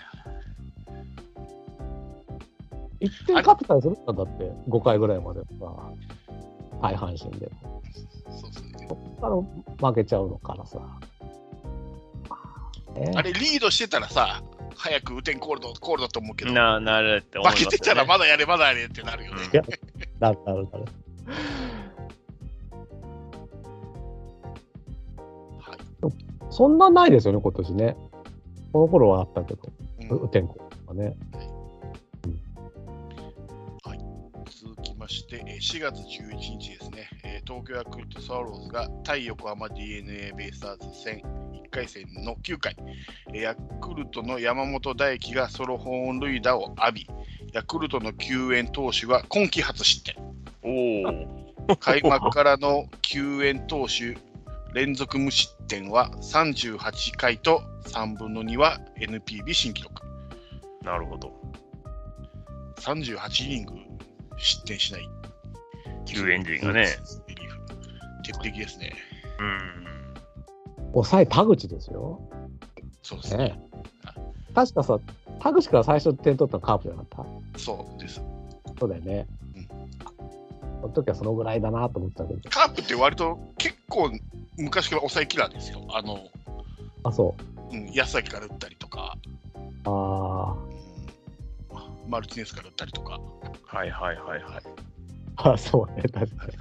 [3.05, 5.45] 1点勝ってたりするんだだって、5回ぐらいまでさ、
[6.81, 7.49] 大阪神で。
[8.29, 8.87] そうですね。
[8.89, 9.27] そっか
[9.81, 10.79] ら負けちゃうのからさ。
[12.95, 14.41] ねあれ、リードしてたらさ、
[14.75, 17.77] 早く雨天コールド、コールドと思うけど、な、なるって思いま負すよね。
[17.77, 19.41] けてたらまだやれ、まだやれってなるよね。
[19.53, 19.63] いや
[20.19, 20.85] なるなるなる。
[26.49, 27.95] そんなないですよね、今年ね。
[28.71, 29.61] この頃はあったけど、
[30.01, 31.15] うん雨天候とかね。
[34.47, 41.21] 続きまして、えー4月11日ですね、えー東京ヤクルトスワローズが対横浜 d n a ベイスターズ戦
[41.53, 42.75] 1回戦の9回、
[43.33, 47.07] えーヤクルトの山本大輝がソロ本塁打を浴び、
[47.53, 50.15] ヤクルトの救援投手が今季初失点。
[50.63, 51.77] おお。
[51.77, 54.17] 開幕からの救援投手
[54.75, 60.01] 連続無失点は38回と3分の2は NPB 新記録。
[60.83, 61.31] なるほど。
[62.81, 63.71] 38イニング
[64.37, 65.09] 失点しない。
[66.05, 66.87] 救援陣がね。
[67.29, 67.59] リリーフ。
[68.25, 68.93] 鉄壁ですね。
[69.39, 70.91] うん。
[70.91, 72.19] 抑え田口ですよ。
[73.01, 73.43] そうですね。
[73.45, 73.59] ね
[74.53, 74.99] 確かさ、
[75.39, 78.19] 田口から最初点取ったのカープじゃなかっそうです。
[78.19, 79.25] たそうだよね。
[80.75, 82.49] うんその時はそのぐらいだなと思ってたけど。
[82.49, 84.11] カープって割と結構
[84.57, 85.85] 昔から抑えキラーですよ。
[85.89, 86.19] あの、
[87.03, 87.35] あ、そ
[87.71, 87.75] う。
[87.75, 89.17] うん、安崎から打ったりとか、
[89.85, 90.55] あ
[92.05, 93.19] うんマルティネスから打ったりとか、
[93.65, 94.63] はいはいはいはい。
[95.37, 96.51] ーあ、そうね、確かに。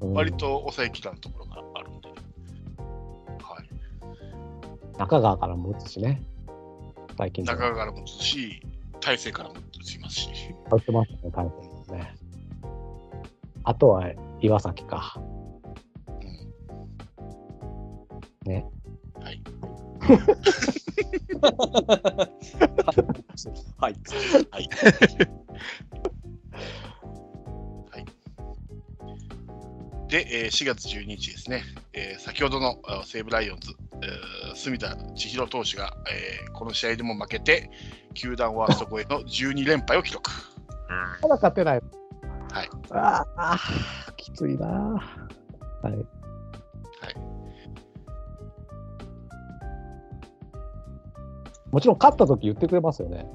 [0.00, 2.08] うん割と抑えキラーのところがあるんで。
[2.08, 2.14] は
[3.62, 4.98] い。
[4.98, 6.20] 中川からも打つしね。
[7.16, 8.60] 最近中川からも打つし、
[9.00, 10.28] 大勢からも打ちますし。
[10.70, 11.50] 打ってますね、タイ
[11.86, 12.14] プね。
[13.64, 14.04] あとは
[14.40, 15.14] 岩崎か。
[15.16, 15.20] う
[18.48, 18.66] んね。
[23.78, 23.88] はい。
[23.88, 23.92] はい。
[24.50, 24.58] は
[27.98, 28.04] い。
[30.08, 37.70] で、えー4月12日ですね、えー先ほどのあ西武ライオンズ、えー住田千尋投手が、えーこの試合でも負けて、
[38.14, 40.30] 球団ワースト超えの12連敗を記録。
[41.22, 41.82] まだ勝てない。
[42.52, 42.70] はい。
[42.90, 43.58] ああ、
[44.16, 44.68] きついな。
[44.68, 45.00] は
[45.84, 45.92] い。
[45.92, 46.04] はい。
[51.70, 53.26] もちろん勝った時言ってくれますよね。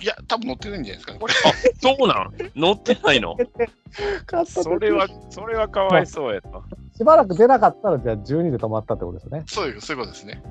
[0.00, 1.34] いや、多分乗ってないんじゃないですかね、これ。
[1.80, 2.32] そうなん？
[2.54, 3.36] 乗ってないの？
[3.36, 6.62] 勝った時それは、それはかわいそうやと。
[6.96, 9.44] しばらく出なかったら、じゃあ12で止まったってことですね。
[9.46, 10.42] そういう、そういうことですね。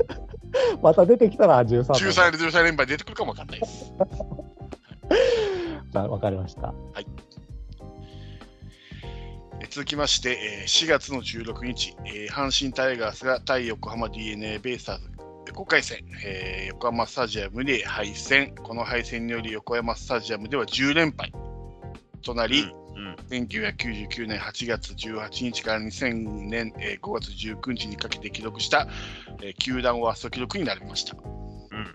[0.82, 1.94] また出てきたら13だ。
[1.94, 3.92] 13、13連敗出てくるかもわかんないです。
[5.92, 6.74] なわかりました。
[9.60, 15.08] えー続きまして、えー4月の16日、えー阪神タイガースが対横浜 d n a ベイスターズ
[15.52, 21.32] 5回戦、えー横浜スタジアムで敗戦、この敗戦により横浜スタジアムでは10連敗
[22.22, 22.62] となり、
[22.94, 23.14] うん。
[23.30, 28.88] 1999年8月18日から2000年、えー5月19日にかけて記録した、
[29.42, 31.16] えー球団ワースト記録になりました。
[31.16, 31.20] う
[31.76, 31.94] ん。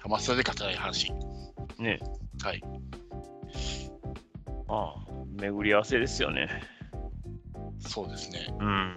[0.00, 1.18] ハマスタで勝てない阪神。
[1.82, 1.98] ね
[2.42, 2.62] はい。
[4.70, 6.48] ああ、巡り合わせですよね。
[7.80, 8.46] そうですね。
[8.60, 8.96] うん。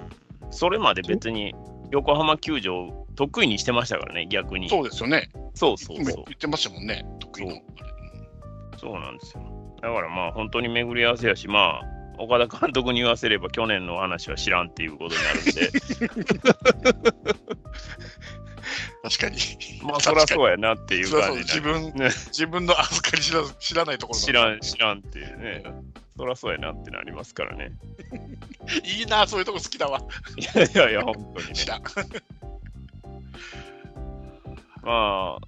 [0.52, 1.56] それまで別に
[1.92, 4.70] 横浜球場得意にしてましたからね、逆に。
[4.70, 5.32] そうですよね。
[5.56, 7.62] そうそう今そう言ってましたもんね、得意の。
[8.78, 9.44] そうなんですよ。
[9.82, 15.72] だからまあ本当に巡り合わせやし、まあ岡田監督に言わせれば去年の話は知らんっていうことになるんで、
[19.04, 19.38] 確かに。
[19.84, 25.64] まあそりゃそうやなっていう感じになる分、ね自分の預かり知ら知らないところ知らん、知らんっていうね。
[26.16, 27.72] そりゃそうやなってなりますからね。
[28.84, 30.00] いいな、そういうとこ好きだわ。
[30.38, 31.68] いやいやいや、本当にね知。
[31.68, 31.84] らん。
[34.84, 35.48] まあ、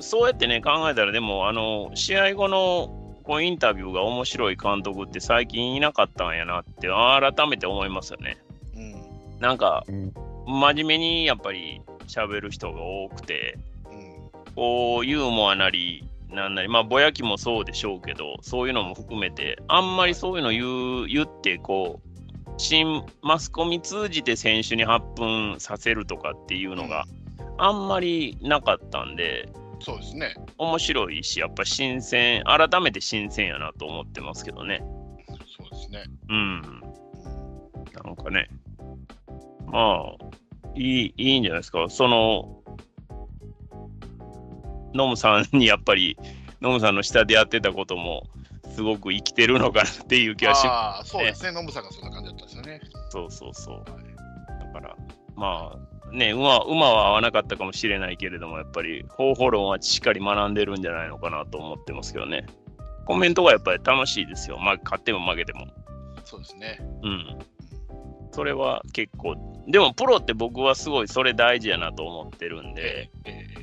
[0.00, 8.38] そうやってね、考えたら、でも、あの、試合後のこうインタビューが面白い監督って最近いなかったんやなって、改めて思いますよね。
[8.74, 9.40] うん。
[9.40, 10.12] なんか、うん
[10.46, 13.58] 真面目にやっぱり喋る人が多くて、
[13.90, 14.52] うん。
[14.54, 22.12] こう、ユーモアなり、なんなり、まあ、ぼやきもそうでしょうけど、そういうのも含めて、あんまりそういうの言う言って、こう、
[22.58, 27.06] 新マスコミ通じて選手に発奮させるとかっていうのが
[27.58, 29.48] あんまりなかったんで、
[29.80, 30.34] そうですね。
[30.58, 34.82] 面白いし、やっぱ新鮮、改めて新鮮やなと思ってますけどね。
[35.58, 36.04] そうですね。
[36.28, 36.62] うん。
[38.04, 38.48] なんかね、
[39.66, 40.14] まあ、
[40.74, 41.86] いい、いいんじゃないですか。
[41.88, 42.62] その、
[44.94, 46.16] ノムさんにやっぱり、
[46.60, 48.28] ノムさんの下でやってたことも、
[48.74, 50.66] すごく生きてるのかなっていう気がします。
[50.66, 51.52] ああ、そうですね。
[51.52, 52.80] ノムさんがそんな感じだったんですよね。
[53.10, 53.84] そうそうそう。
[53.84, 54.96] だから、
[55.36, 62.46] まあ、ね、馬馬は合わなかったかもしれないけれども、やっぱり方法論はしっかり学んでるんじゃないのかなと思ってますけどね。
[63.06, 64.58] コメントがやっぱり楽しいですよ。
[64.58, 65.66] まあ、勝っても負けても。
[66.24, 66.78] そうですね。
[67.02, 67.38] うん。
[68.32, 69.36] それは結構、
[69.68, 73.62] でもプロって僕はすごいそれ大事やなと思ってるんで、ええ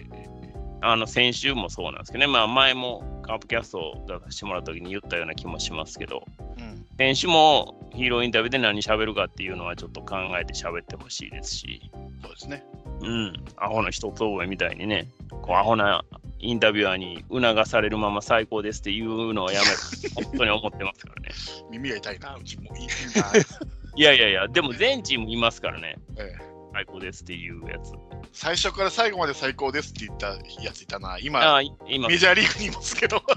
[0.82, 6.24] あの先週もそうなんですけどね、まあ前もカープキャストを出させてもらった時に言ったような気もしますけど、
[6.58, 6.86] うん。
[6.98, 11.92] 選手もヒーローインタビューで何喋るかっていうのはちょっと考えて喋ってほしいですし、
[12.24, 12.64] そうですね。
[13.02, 16.04] うん、アホな一つ覚えみたいにね、こうアホな
[16.40, 19.76] インタビュアーに促されるまま最高ですっていうのをやめる、
[20.16, 21.30] 本当に思ってますからね。
[21.70, 22.90] 耳が痛いな、うちもいいな。
[24.00, 27.92] いやいやいや、でも全チームいますからね、ええ最高ですっていうやつ。
[28.32, 30.28] 最初から最後まで最高ですって言った
[30.64, 31.18] やついたな。
[31.20, 33.22] 今、あ今、いメジャーリーグにいますけど。
[33.28, 33.36] ま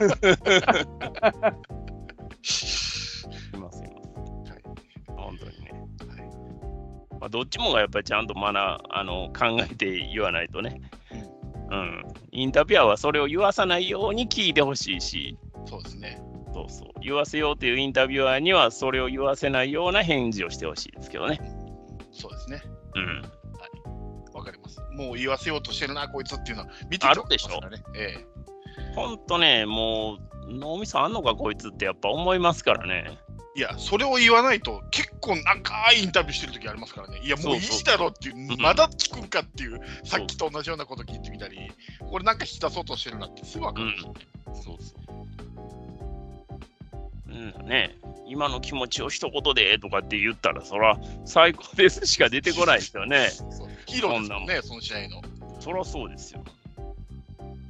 [2.44, 3.82] す、います。
[5.08, 5.72] 本当にね。
[5.72, 10.80] はいまあ、どっちもがやっぱりちゃんと学あの考えて言わないとね。
[11.70, 12.04] うん。
[12.30, 15.36] インタビュアーはそれを言わさないように聞いてほしいし、
[15.66, 16.22] そうですね。
[16.52, 16.88] そうそう。
[17.00, 21.40] 言わせようというインタビュアーにはそれを言わせないような返事をしてほしいですけどね。
[22.12, 22.62] そうですね。
[22.94, 23.22] うん。
[24.34, 24.80] わかります。
[24.92, 28.16] もう言わせようとしてるな、こいつっていうのは見てるでしょわかりますからね。
[28.18, 28.26] え
[28.94, 33.04] ほんとね、もう、脳みそあんのかこいつってやっぱ思いますからね。
[33.28, 37.20] えいや、それを言わないと結構長いインタビューしてる時ありますからね。
[37.22, 41.70] いや、もういいだろうっていう、まだ聞くんかっていう、さっきと同じようなこと聞いてみたり、
[42.10, 44.20] これなんか引き出そうとしてるなってすぐわかるんですよね。
[44.54, 45.31] そうそう。
[47.32, 53.28] うんね、今の気持ちを一言でとかって言ったら、そら最高ですしか出てこないですよね。
[53.86, 55.22] ヒーローですもんね、その試合の。
[55.60, 56.44] そらそうですよ。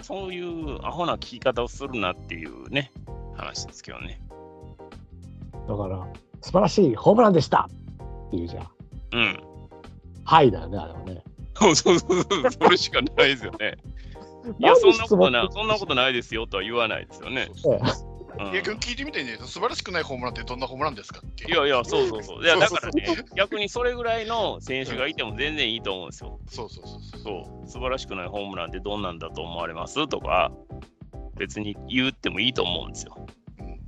[0.03, 2.91] そういうアホな聞き方をするなっていうね、
[3.37, 4.21] 話ですけどね。
[5.69, 6.07] だから、
[6.41, 7.69] 素晴らしいホームランでした
[8.27, 8.69] っていうじゃん。
[9.13, 9.41] うん。
[10.25, 11.23] はいだよね、あれはね。
[11.55, 13.77] そうそうそうそう、それしかないですよね。
[14.59, 16.05] いや、そんなことない、そんなことない。
[16.07, 17.49] ないですよとは言わないですよね。
[18.33, 19.47] そうそううんいや、聞いてみていいんじゃないですか。
[19.49, 21.51] 素晴らしくないホームランってどんなホームランですかって。
[21.51, 22.43] いやいや、そうそうそう。
[22.43, 26.39] いや、そうそうだからね、逆にそれぐらいの選手がいても全然いいと思うんですよ。
[26.49, 27.23] そうそうそうそう。
[27.23, 30.53] そう、素晴らしくないホームランってどんなんだと思われますとか、
[31.37, 33.27] 別に言ってもいいと思うんですよ。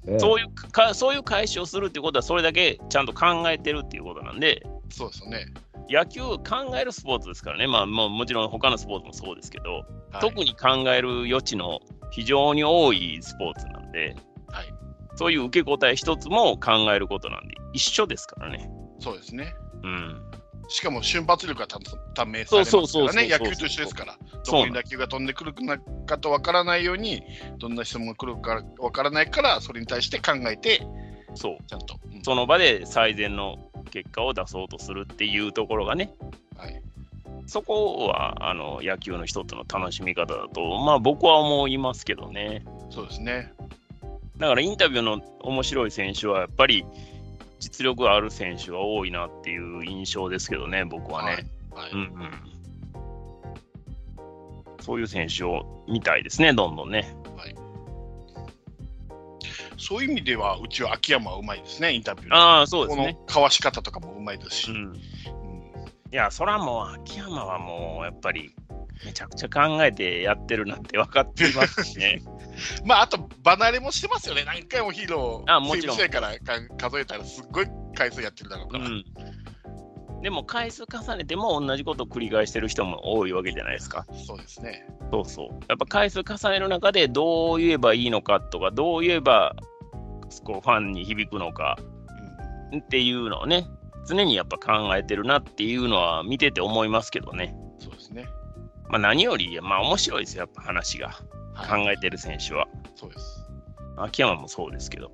[0.07, 5.47] うん、ねそういうか、そういう返しをするってことは、それだけちゃんと考えてるっていうことなんで、そうですよね。
[5.89, 11.81] 野球考えるスポーツですからね、まあ、もうもちろん他のスポーツもそうですけど、はい、特に考える余地の
[12.11, 14.17] 非常に多いスポーツなんで、はい。
[15.17, 18.71] そういう受け答え一つも考えることなんで、一緒ですからね。
[19.01, 19.55] そうですね。
[19.83, 20.23] うん。
[20.69, 21.79] しかも瞬発力がた
[22.15, 25.55] 短命さそうれますそうそうそうからね、野球と一緒ですから、どこに打球が飛んでくる
[26.07, 27.23] かとわからないように、
[27.59, 30.87] どんな質問が来るかわからないから、それに対して考えて、
[31.35, 31.59] そう。
[31.67, 31.99] ちゃんと。
[32.07, 36.15] うんその場で最善の結果を出そうとするっていうところがね、
[36.57, 36.83] はい、
[37.47, 42.65] そこはあの野球の一つの楽しみ方だと、まあ僕は思いますけどね。
[42.89, 43.53] そうですね。
[44.39, 46.85] だからインタビューの面白い選手はやっぱり
[47.61, 51.47] 実力がある選手が多いなっていう印象ですけどね、僕はね。
[51.70, 51.91] はい。
[51.93, 52.30] うんうん。
[54.80, 57.16] そういう選手を見たいですね、どんどんね。
[59.76, 63.18] そういう意味では、うちは秋山はうまいですね、インタビューでああ、そうですこのね。
[63.26, 64.70] かわし方とかもうまいですし。
[64.70, 64.76] うん。
[64.76, 64.95] うん
[66.12, 68.55] いや、そらもう、秋山はもう、やっぱり、
[69.05, 72.23] めちゃくちゃ考えてやってるなんて分かっていますしね。
[72.85, 74.45] まあ、あと、離れもしてますよね。
[74.45, 78.87] 何回もヒーロー、あもちろんからか数えたら、すっごい回数やってるだろうから。
[78.87, 79.05] うん。
[80.23, 84.07] でも、回数重ねても同じことを繰り返してる人も多いわけじゃないですか。
[84.27, 84.87] そうですね。
[85.11, 85.49] そうそう。
[85.69, 89.55] やっぱ回数重ねる中で、どう言えばいいのかとか、どう言えば、
[90.43, 91.77] こうファンに響くのか
[92.73, 93.67] うんっていうのをね、
[94.07, 97.55] 常にやっぱ考えてるなっていうのは見てて思いますけどね。
[98.89, 101.11] まあ何より、まあ面白いですよ、やっぱ話が。
[101.57, 102.68] 考はい、えてる選手は。
[102.97, 103.41] そうです。
[103.97, 105.12] 秋山もそうですけど。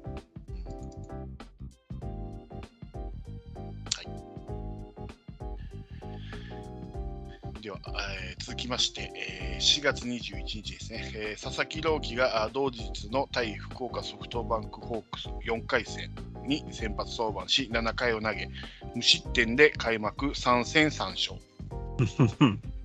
[7.60, 16.10] では、えー続きまして、えー4月21日ですね、えー佐々木朗希があ同日の対福岡ソフトバンクホークス4回戦
[16.46, 18.48] に先発登板し、7回を投げ、
[18.94, 21.34] 無失点で開幕3戦3勝。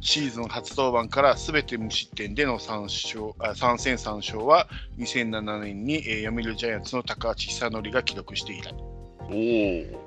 [0.01, 8.73] シーズン初登板からすべて無失点での 3, 勝あ3戦3勝は2007年に、えー読売ジャイアンツの高橋久典が記録して以来。
[9.29, 9.33] お
[10.01, 10.05] お。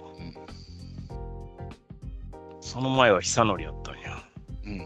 [2.60, 4.22] その前は久典やったんや。
[4.64, 4.82] うん、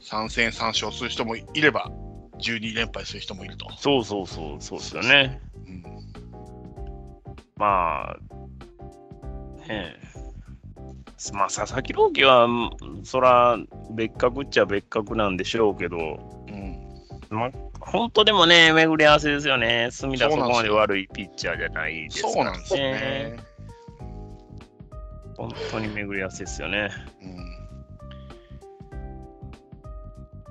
[0.00, 1.90] 3戦3勝する人もいれば、
[2.38, 3.70] 12連敗する人もいると。
[3.76, 5.40] そうそうそう、そうですよね。
[5.66, 5.82] うん
[7.56, 8.16] まあ、
[9.66, 10.27] ねえ。
[11.32, 12.70] まあ、佐々木朗希は、うん
[13.04, 13.58] そら、
[13.92, 15.96] 別格っちゃ別格なんでしょうけど、
[16.48, 16.78] うん
[17.30, 17.50] まあ、
[17.80, 19.88] 本当でもね、巡り合わせですよね。
[19.90, 23.36] 隅田そこまで悪いピッチャーじゃないですからそうなんですよね。
[25.36, 26.90] 本当に巡り合わせですよね。
[27.22, 27.58] うん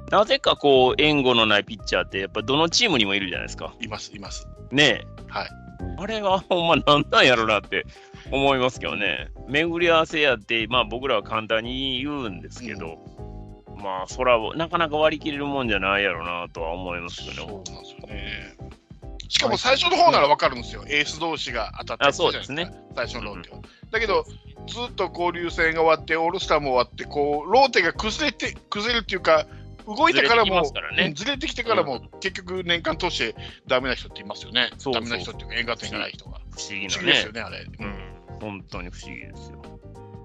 [0.10, 3.74] なぜかこう、援護のないピッチャーって、やっぱどのチームにもいるじゃないですか。
[3.82, 4.48] います、います。
[4.72, 5.06] ねえ。
[5.28, 5.50] はい。
[5.98, 7.86] あれはほんまなんなんやろなって
[8.32, 9.30] 思いますけどね。
[9.48, 12.98] 巡り合わせやって、まあ僕らは簡単に言うんですけど、
[13.76, 18.56] まあそら、なかなか割り切れるもんじゃないやろなとは思いますけそうどなんですよね。
[19.30, 23.58] しかも最初の方なら分かるんですよ、エース同士が当たってあそうですね最初のローテは。
[23.92, 24.26] だけど、
[24.68, 29.46] ずっと交流戦が終わって、オールスターも終わって、こうローテが崩れて崩れるっていうか、
[29.88, 33.36] 動いてからもすからねうんずれてきてからも、結局、年間通して
[33.68, 34.70] ダメな人っていますよね。
[34.78, 36.42] そうそうダメな人っていうか、縁が点がない人が。
[36.52, 37.32] 不思議なね不思議ですよ。
[37.32, 37.60] ね、あれ。
[37.60, 38.07] うんうん、
[38.40, 39.62] 本当に不思議ですよ。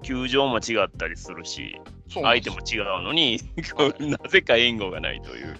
[0.01, 3.39] 球場も違ったりするし、相手も違うのに、
[3.99, 5.57] なぜか援護がないという、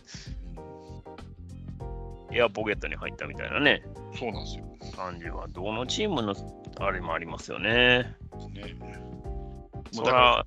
[2.31, 4.65] エアポケットに入ったみたいなね、うんそうなんですよ。
[4.95, 6.35] 感じは、どのチームの
[6.79, 8.15] あれもありますよね。
[8.53, 8.87] ねも
[9.91, 10.45] そうだからら、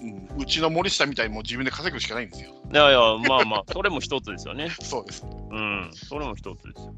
[0.00, 2.50] うんうちの森下みたいにもう自分で稼ぐしかないんですよ。
[2.72, 2.98] いやいや、
[3.28, 4.70] まあまあ、それも一つですよね。
[4.80, 5.24] そうです。
[5.24, 6.94] うん、それも一つですよ。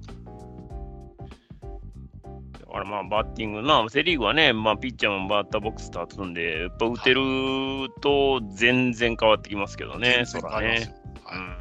[2.74, 7.20] だからまあ、バッティングな、セ・リーグはね、まあ、ピッチャーもバッターボックス立つんで、やっぱ打てる
[8.00, 10.72] と全然変わってきますけどね、そらねよ。
[11.22, 11.56] はいうん。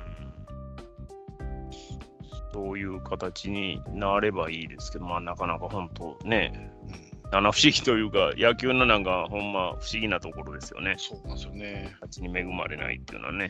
[2.51, 10.93] そういう形になればいいですけど、まあ、なかなか本当ね、うん七不思議というか、野球のなんか、ほんま不思議なところですよね。
[10.99, 11.95] そうなんですよね。
[11.99, 13.49] 形に恵まれないっていうのはね。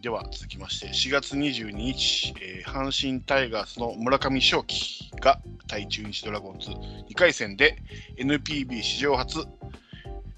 [0.00, 7.76] では続きまして、4月22日、えー阪神タイガースの村上正輝が対中日ドラゴンズ2回戦で
[8.16, 9.38] NPB 史上初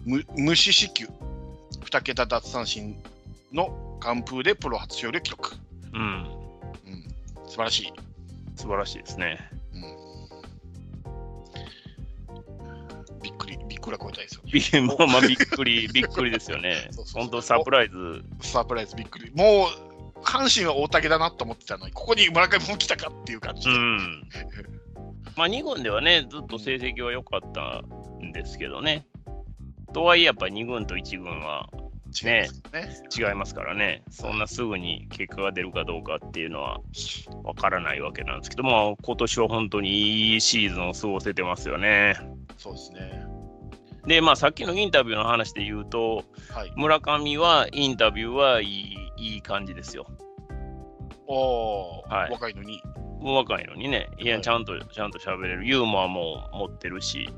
[0.05, 1.07] 無無四死球
[1.83, 2.97] 2桁奪三振
[3.53, 5.55] の完封でプロ初勝利を記録。
[5.93, 6.03] うん、
[6.87, 7.05] うん、
[7.47, 7.93] 素晴らしい。
[8.57, 9.60] 素晴らしいですね。
[13.81, 17.07] くら超えたいですよまあまあびっくり、びっくりですよね そうそう。
[17.07, 18.25] そう本当サプライズ。
[18.41, 19.31] サプライズびっくり。
[19.35, 19.69] も
[20.17, 23.75] う、阪神は大竹だなと思ってたのに、ここに村上も来たかっていう感じで。
[23.75, 24.29] うん。
[25.37, 27.83] まあ2軍ではね、ずっと成績は良かった
[28.25, 29.07] んですけどね。
[29.93, 32.89] とはいえやっぱり2軍と1軍は違いますね。
[33.17, 34.03] 違いますからね。
[34.11, 36.81] そんなすぐに結果が出るかどうかっていうのは
[37.45, 42.17] わからないわけなんですけども、今年は本当にいいシーズンを過ごせてますよね。
[42.57, 43.30] そうですね。
[44.07, 46.73] で、まあさっきのインタビューの話で言うと、はい。
[46.77, 50.07] 村上はインタビューはいいいい感じですよ。
[51.27, 52.83] おー、はい若いのに。
[53.21, 55.67] もう若いのにね、いや、はいちゃんと、ちゃんと喋れる。
[55.67, 57.29] ユーモアも持ってるし、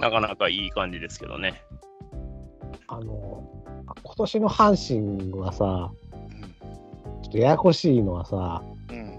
[0.00, 1.62] なかなかいい感じですけどね。
[2.88, 3.44] あの、
[4.02, 6.38] 今年の阪神はさ、うん
[7.22, 9.18] ちょっとややこしいのはさ、うん。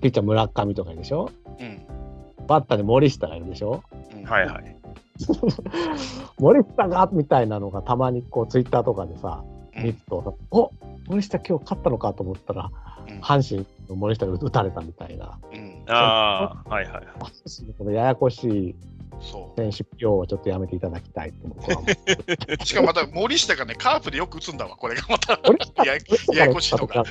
[0.00, 1.30] ピッチャー村上とかいるでしょ？
[1.58, 2.46] うん。
[2.46, 3.82] バッターに森下がいるでしょ？
[4.14, 4.76] うんはいはい。
[6.38, 9.44] 森下がみたいなのがたまにこうツイッターとかでさ、
[9.76, 10.72] う見ると、お
[11.08, 17.04] 森下今日勝ったのかと思ったら、うん阪神の森下が打たれたみたいな、うん、ああ、はいはい。
[17.18, 18.74] 阪神のこのややこしい
[19.20, 22.54] そ選手用はちょっとやめていただきたいと思って。
[22.54, 22.64] う。
[22.64, 25.38] しかもまた森下がね、カープでよく打つんだわ、これがまた。
[25.44, 25.94] 森や
[26.34, 27.04] ややこしいのが。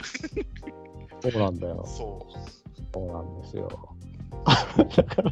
[1.22, 1.84] そうなんだよ。
[1.86, 2.40] そう。
[2.94, 3.70] そうなんですよ。
[4.96, 5.32] だから、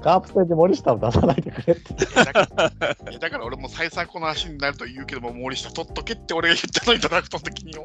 [0.00, 1.94] カープ戦で森下を出さないでくれって。
[2.14, 2.60] だから
[3.18, 7.72] だから俺も再三この足になると言うけども、森下取っとけって俺が言ったのにドラフトの時に。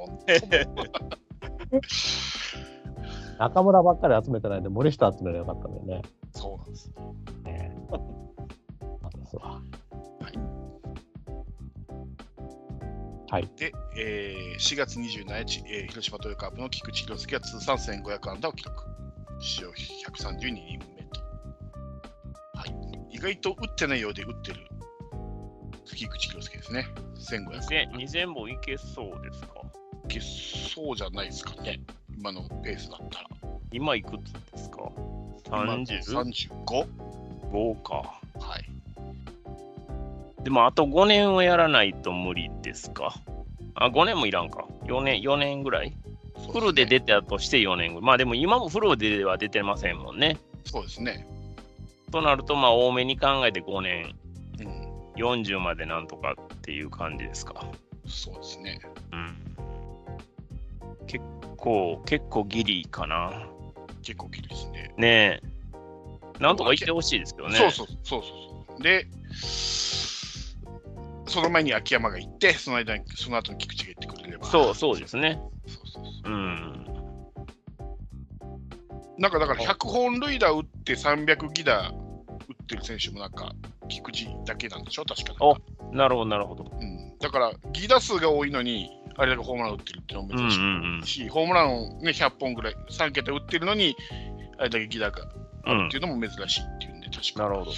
[3.40, 6.10] 中村ばっかり集めてないで森下集めればよかったんだよね。
[6.34, 6.92] そうなんです。
[7.44, 7.72] ね
[9.02, 9.62] なんですわ。
[13.30, 13.50] はい。
[13.58, 18.84] で、えー4月27日、えー広島トヨカープの菊池宏介は通算1500安打を記録。
[19.40, 21.22] 史上132人目と。
[22.56, 23.16] はい。
[23.16, 24.60] 意外と打ってないようで打ってる
[25.86, 26.88] 菊池宏介ですね。
[27.16, 27.92] 1500。
[27.92, 29.62] 2000 2000本いけそうですか？
[30.06, 31.80] いけそうじゃないですかね。
[32.18, 33.30] 今のペースだったら。
[33.72, 34.92] 今いくつですか？
[35.48, 36.88] 今 ?35
[37.52, 37.82] 35?
[37.84, 38.20] か。
[38.40, 40.44] はい。
[40.44, 43.16] でもあと5年をやらないと無理ですか？
[43.76, 44.66] あ、5年もいらんか。
[44.86, 45.94] 4年、4年ぐらい？
[46.52, 48.06] フルで出たとして4年ぐらい。
[48.06, 50.38] まあでも今もフルでは出てませんもんね。
[50.66, 51.28] そうですね。
[52.12, 54.16] となると、まあ多めに考えて5年、
[54.60, 54.88] うん。
[55.18, 57.66] 40までなんとかっていう感じですか。
[58.08, 58.80] そうですね。
[59.12, 59.38] うん。
[61.08, 61.26] 結
[61.58, 63.48] 構、結構ギリかな。
[64.04, 64.94] 結構きりですね。
[64.98, 65.58] ねえ。
[66.40, 67.58] なんとか言ってほしいですけどね。
[67.58, 68.22] そうそうそうそう
[68.68, 68.84] そう。
[68.84, 69.08] で、
[71.26, 74.46] その前に秋山が行って、その間に、その後に菊池が行ってくれれば。
[74.46, 75.40] そうそうですね。
[75.66, 75.87] そうそ
[76.26, 76.86] うん。
[79.18, 81.92] うなんかだから100本塁打打って300ギダ
[82.48, 83.54] 打ってる選手もなんか、
[83.90, 86.66] 菊池だけなんでしょ、確かなんかなるほど、なるほど。
[86.72, 87.18] うん。
[87.20, 91.22] だから、ギダ数が多いのに、あれだけホームラン打ってるっていうのもうんう珍しい。
[91.24, 93.96] んし、ホームランを、ね、100本ぐらい、3桁打ってるのに、
[94.60, 95.24] あれだけギダが
[95.66, 95.80] うん。
[95.80, 97.72] うんっていうのも珍しいっていうんで、確かなるほど。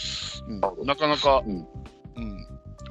[0.79, 1.67] うん、なかなか、うん
[2.15, 2.37] うん、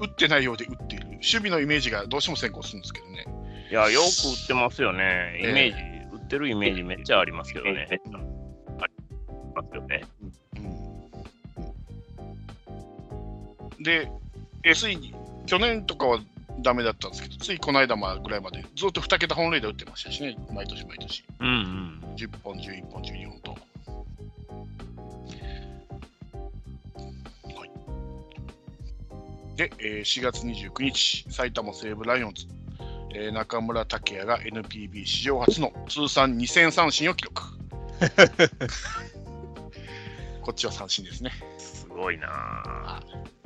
[0.01, 3.27] 打ってないようで打っている、守備のイメージがどうしても先行するんですけどね。
[3.71, 5.39] いや、よく売ってますよね。
[5.43, 7.87] イええメージ、売ってるイメージめっちゃありますけどね。
[7.91, 8.01] あり
[9.55, 10.05] ますよね。
[13.77, 14.11] うん、で、
[14.65, 15.15] えついに、
[15.47, 16.19] 去年とかは
[16.61, 21.25] ダメだったんですけど、ついこの間まぐらいまでずっと2桁本塁打打ってましたしね、毎年毎年。
[21.41, 22.01] うんうん。
[22.17, 23.51] 10本、11本、12本と。
[23.53, 23.59] は
[27.67, 27.71] い、
[29.57, 32.47] で、えー4月29日、埼玉西武ライオンズ、
[33.15, 37.43] えー中村剛也が NPB 史上初の通算2000三振を記録。
[40.43, 41.31] こっちは三振ですね。
[41.59, 43.39] すごいなぁ。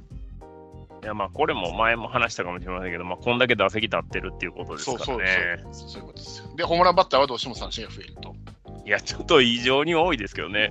[1.03, 5.65] いや、まあ、これも前も話したかもしれませんけど、まあ、こんだけ打席立ってるっていうことですからね。
[5.73, 6.55] そうそういうことですよ。
[6.55, 8.37] で、ホームランバッターはどうしても三振が増えると。
[8.85, 10.71] いや、ちょっと異常に多いですけどね。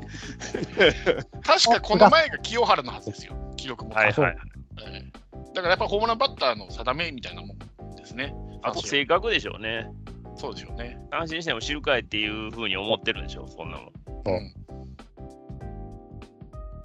[1.44, 3.94] 確かこの前が清原のはずですよ、記録も。
[3.94, 4.38] はいはい。
[4.86, 5.22] ええ
[5.54, 8.34] だからやっぱホームランバッターの定めみたいなもんですね。
[8.64, 9.88] あと性格でしょうね。
[10.36, 10.98] そうですよね。
[11.12, 13.92] 安心しても知るかいっていうふうに思ってるんでしょう、そんなの。
[14.26, 14.54] そううん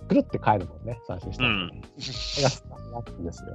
[0.09, 1.49] くるって帰るもんね、三振したら。
[1.51, 1.81] うん。
[1.81, 3.51] ですよ。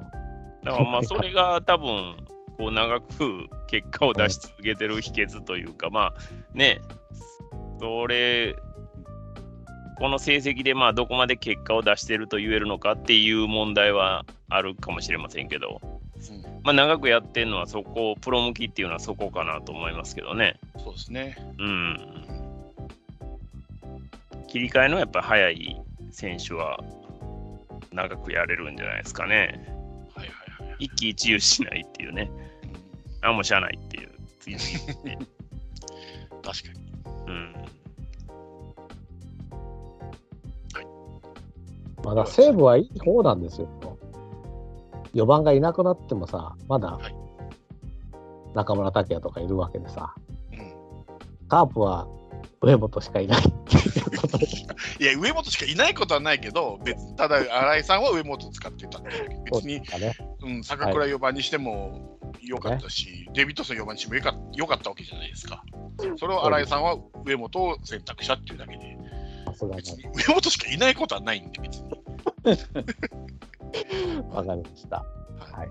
[0.64, 2.18] だからまあ、それが多分、
[2.58, 6.14] こう長く結果を出し続けてる秘訣というか、まあ
[6.54, 6.82] ね、
[7.80, 8.56] それ、
[9.98, 16.01] この成績でまあどこまで結果を出してると言えるのかっていう問題はあるかもしれませんけど、うん
[16.64, 20.59] まあ長くやってるのはそこ、プロ向きっていうのはそこかなと思いますけどね。
[20.78, 21.36] そうですね。
[21.57, 21.99] うん。
[24.47, 25.82] 切り替えのやっぱり早い
[26.12, 26.80] 選手は
[27.91, 29.66] 長くやれるんじゃないですかね。
[30.16, 30.76] はいはいはい。
[30.86, 32.30] 一喜一憂しないっていうね。
[33.22, 34.09] あ、もうしゃあないっていう。
[34.39, 35.09] 次 確か
[36.74, 36.82] に。
[37.28, 37.55] うん。
[42.03, 43.91] まだ西武はいい方なんですよ。
[45.14, 47.16] 4番がいなくなってもさ、まだはい
[48.53, 50.14] 中村拓也とかいるわけでさ、
[50.51, 50.72] うん
[51.47, 52.07] カープは
[52.62, 53.82] 上本しかいないってい
[54.16, 54.45] うことで、
[55.01, 60.16] いや、上本しかいないことはないけど、別ただ、新井さんは上本を使ってた別に、かね。
[60.41, 65.64] うん、坂倉4番にしても良かったし、デビッドソン4番にしてもよかよかったわけじゃないですか。
[66.18, 68.97] それを新井さんは上本を選択したっていうだけで、
[69.47, 70.03] さすが別にに。
[70.14, 71.89] 上本しかいないことはないんで、別に。
[74.32, 74.98] わかりました。
[74.98, 75.70] はい。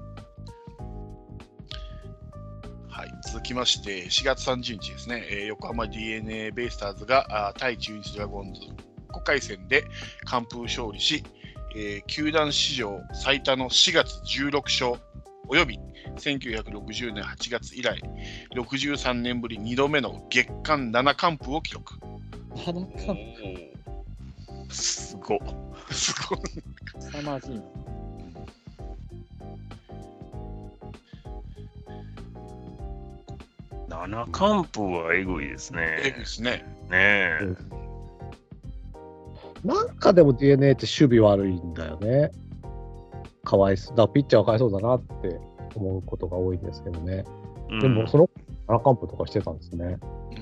[2.88, 8.60] はい、続きまして、4月30日ですね、えー横浜 d n a ベイスターズがあー対中日ドラゴンズ
[9.08, 9.84] 5回戦で
[10.26, 11.24] 完封勝利し、
[11.74, 15.00] えー球団史上最多の4月16勝
[15.48, 15.78] および
[16.16, 18.00] 1960年8月以来、
[18.54, 21.94] 63年ぶり2度目の月間7完封を記録。
[22.54, 23.69] 七冠
[24.70, 25.38] すごっ。
[25.90, 26.38] すごい。
[27.00, 27.62] 凄まじいな。
[34.06, 36.24] 7完封はえぐいですえぐいねで。
[36.24, 36.64] すね。
[36.88, 37.40] ねえ。
[39.64, 42.30] なんかでも DNA って守備悪いんだよね。
[43.44, 43.96] かわいそう。
[43.96, 45.38] だからピッチャーはかわいそうだなって
[45.74, 47.24] 思うことが多いんですけどね。
[47.70, 48.30] うんでも、その、
[48.68, 49.98] 7完封とかしてたんですね。
[50.36, 50.39] う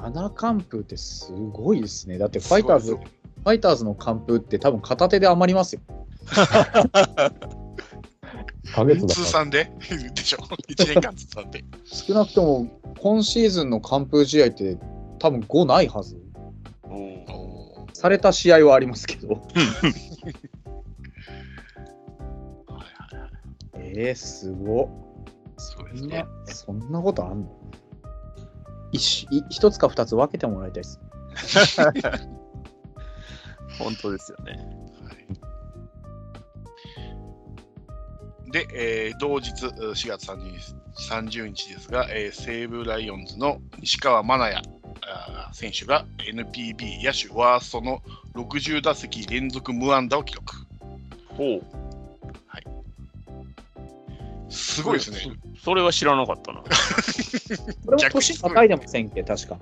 [0.00, 0.12] ん。
[0.12, 2.18] 七完封ってすごいですね。
[2.18, 5.80] だってファイターズ、すファイターズの完封って多分片手で余りますよ。
[8.64, 9.24] 1ヶ月だ通。
[9.24, 9.70] 算で
[10.14, 11.64] でしょ ?1 年間通算で。
[11.84, 14.78] 少なくとも今シーズンの完封試合って
[15.18, 16.16] 多分5ないはず。
[17.92, 19.42] された試合はありますけど。
[23.74, 24.88] えー、すご
[25.56, 26.26] そんな。
[26.46, 27.59] そんなことあんの？
[28.92, 31.00] 一い一つか二つ分けてもらいたいです。
[33.78, 34.52] 本当ですよね。
[34.52, 35.16] はい
[38.50, 40.74] で、えー同日4月30日
[41.08, 44.60] ,30 日ですが、えー西武ライオンズの西川真也
[45.52, 48.02] 選手が NPB 野手ワーストの
[48.34, 50.54] 60打席連続無安打を記録。
[51.36, 51.62] ほう。
[54.50, 55.18] すごいですね。
[55.62, 56.60] それは知らなかったな。
[57.86, 59.56] これも年またいでませんっけ、確か。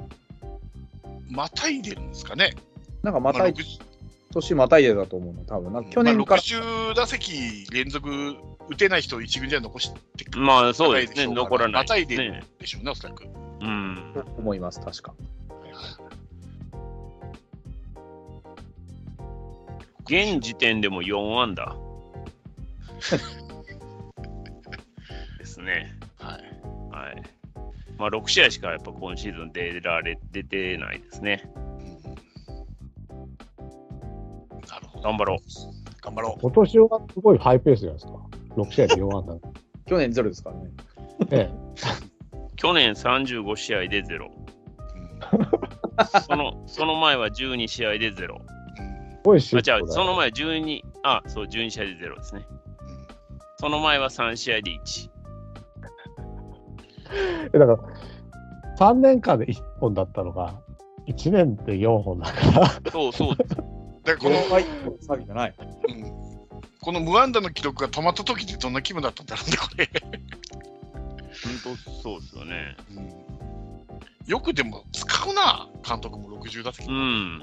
[1.31, 2.55] またいでるんですかね。
[3.03, 3.89] なんかまたい、まあ
[4.35, 8.37] 60年またいでだと思うの、多分なんか去年まあから、60打席連続
[8.69, 12.45] 打てない人を一軍では残してくるまあそうですね、残らないまたいでですね。
[12.61, 13.25] でしょうね、おそらく。
[13.25, 14.13] うん。
[14.15, 15.15] と思います、確か。
[20.05, 21.77] 現時点でも4安打。
[25.69, 25.99] ね。
[26.19, 26.41] はい。
[26.91, 27.23] はい。
[27.99, 31.51] まあ6試合しかやっぱ今シーズン出られ、出てないですね。
[31.55, 31.69] うん
[34.69, 35.05] なるほど。
[35.05, 35.39] 頑張ろう。
[36.03, 36.41] 頑張ろう。
[36.41, 38.13] 今年はすごいハイペースじゃないですか。
[38.57, 39.39] 6試合で4安打。
[39.87, 40.71] 去年ゼロですからね。
[41.31, 41.51] え
[42.57, 44.25] 去年35試合で0。
[44.25, 44.31] うん
[46.23, 48.35] そのその前は12試合で0。
[48.35, 48.49] うん
[49.19, 52.47] すごいシあ、フトだよ違う、その前12、あ、そう、12試合で0ですね。
[53.59, 55.11] その前は3試合で1。
[57.53, 57.79] えだから、
[58.79, 60.55] 3年間で1本だったのが、
[61.07, 63.57] 1年で4本だから、そうそうです。
[64.05, 65.55] でこの、4回詐欺じゃない。
[65.89, 66.29] うん
[66.81, 69.91] この無安打の記録が止まった時ってどんな気分だったんだろうね、これ。
[71.65, 72.77] 本当そうですよね。
[72.97, 73.29] うん
[74.27, 76.87] よくでも使うな、監督も60打席。
[76.87, 77.41] ううん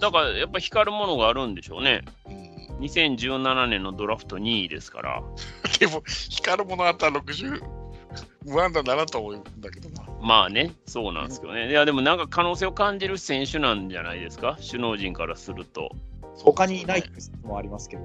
[0.00, 2.02] だからやっぱ光るものがあるんでしょうね。
[2.28, 5.22] うん2017年のドラフト2位ですから。
[5.78, 7.60] でも、光るものあったら60、
[8.48, 10.08] 無安打だなと思うんだけどな。
[10.20, 11.70] まあね、そうなんですけどね。
[11.70, 15.90] いや、でもなんか可能性を感じる選手なんじゃないですか、首脳陣からすると。
[16.36, 18.04] 他にいないって説もありますけど。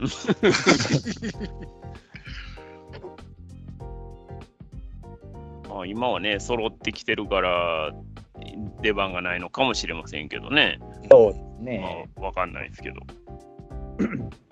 [5.68, 7.92] まあ、今はね、揃ってきてるから、
[8.82, 10.80] 出番がないのかもしれませんけどね。
[11.10, 12.08] そうですまね。
[12.16, 13.00] あ、わかんないですけど。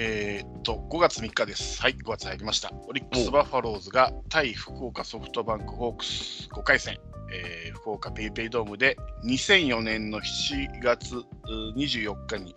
[0.00, 1.82] えーっと、5月3日です。
[1.82, 2.70] はい、5月入りました。
[2.86, 7.00] オリックス・バファローズが対福岡ソフトバンクホークス5回戦、
[7.32, 11.24] えー福岡ペイペイドームで2004年の7月う
[11.74, 12.54] 24日に、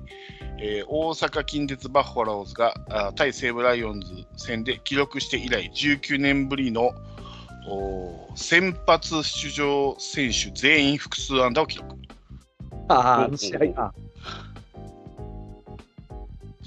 [0.59, 6.91] えー大阪近鉄バファローズがあ対西武ライオンズ戦で記録して以来19年ぶりの
[8.35, 11.95] 先発出場選手全員複数安打を記録。
[12.89, 13.91] ああ、試合あ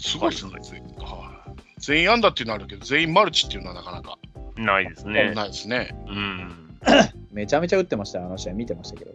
[0.05, 0.53] すごいですね。
[0.61, 4.19] 全員はい全員安打っていうのはあるけど、全員マルチっていうのはなかなか
[4.57, 5.33] ないですね。
[5.35, 5.95] ないですね。
[6.07, 6.79] うん。
[7.33, 9.13] めちゃめちゃ打ってましたよ、あの試合見てましたけど。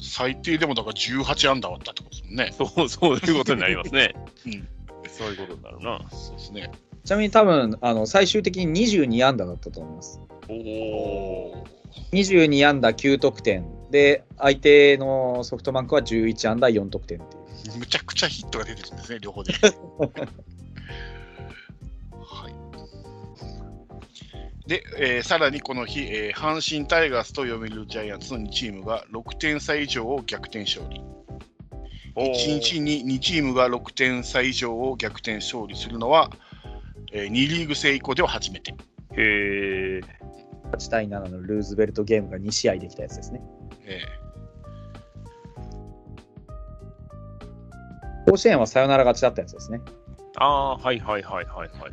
[0.00, 2.52] 最低でもだから18安打はあったってことですもんね。
[2.52, 4.14] そう、そういうことになりますね。
[4.46, 4.68] うん
[5.08, 6.10] そういうことになるな。
[6.10, 6.70] そうですね。
[7.04, 10.20] ちなみに多分、あの最終的に22安打だったと思います。
[10.48, 11.66] おお。
[12.12, 17.45] 22安打9得点で、相手のソフトバンクは11安打4得点っていう。
[17.78, 19.52] むちゃくちゃヒットが出てるんですね、両方で。
[19.52, 19.68] は
[22.48, 22.54] い。
[24.68, 31.00] で、えーさらにこの日、えー阪神タイガースと読売ジャイアンツの2チームが6点差以上を逆転勝利。
[32.16, 36.30] 1日に2チームが6点差以上を逆転勝利するのは、
[37.12, 38.72] え2リーグ制以降では初めて。
[38.72, 38.74] へ
[39.18, 40.00] え。
[40.72, 43.40] 8対7のルーズベルトゲームが2試合できたやつですね。
[43.84, 44.00] え
[48.26, 49.80] 甲子園はサヨナラ勝ちだったやつですね。
[50.36, 51.90] ああ、はいはいはいはいはいはい。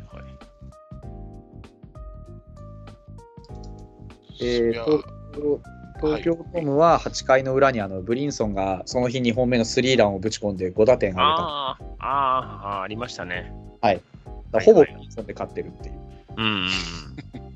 [4.40, 5.04] えー東
[5.34, 5.60] 京
[6.00, 11.22] 東京ドームは8回の裏にあのブリンソンがその日2本目のスリーランをぶち込んで5打点挙げた。
[11.22, 13.52] ああ、ああ、ありましたね。
[13.80, 14.00] だか
[14.52, 15.94] らほぼブリンソンで勝ってるっていう。
[16.36, 17.53] うんうん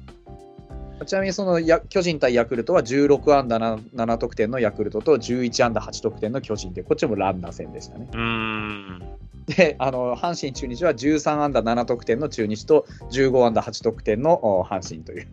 [1.07, 8.09] ちなみにそのや巨人対ヤクルトは16安打 7, 7得点のヤクルトと11安打8得点の巨人で、こっちもランナー戦でしたね。
[9.47, 15.29] で、あの阪神、中日は13安打7得点の中日と15安打8得点のお阪神という、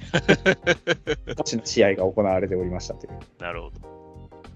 [1.66, 3.12] 試合が行われておりましたという。
[3.40, 3.96] なるほど。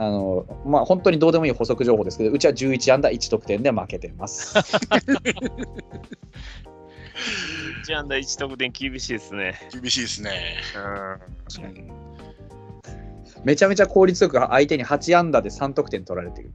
[0.01, 4.55] あのまあ、本当にどうでもいい補足情報ですけど、うちは11安打1得点で負けてます。
[7.86, 9.59] 1安打1得点厳しいですね。
[9.72, 10.61] 厳しいですね。
[10.76, 11.65] うん。
[11.65, 11.99] うん
[13.43, 16.51] めちゃめちゃ効率よく相手に8安打で3得点取られている。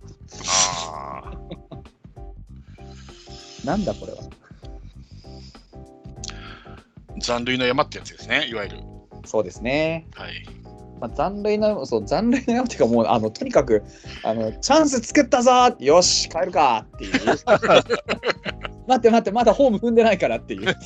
[0.86, 1.34] ああ。
[3.64, 4.18] なんだこれは。
[7.20, 8.78] 残塁の山ってやつですね、いわゆる。
[9.24, 10.06] そうですね。
[10.14, 10.46] はい。
[11.04, 13.84] まあ、残塁の、そう、残塁の山っていうか、もう、あの、とにかく、
[14.22, 17.12] あの、チャンス作ったぞーよし、帰るかっていう。
[18.88, 20.64] 待って待って、まだホーム踏んでないからっていう。
[20.64, 20.76] はい。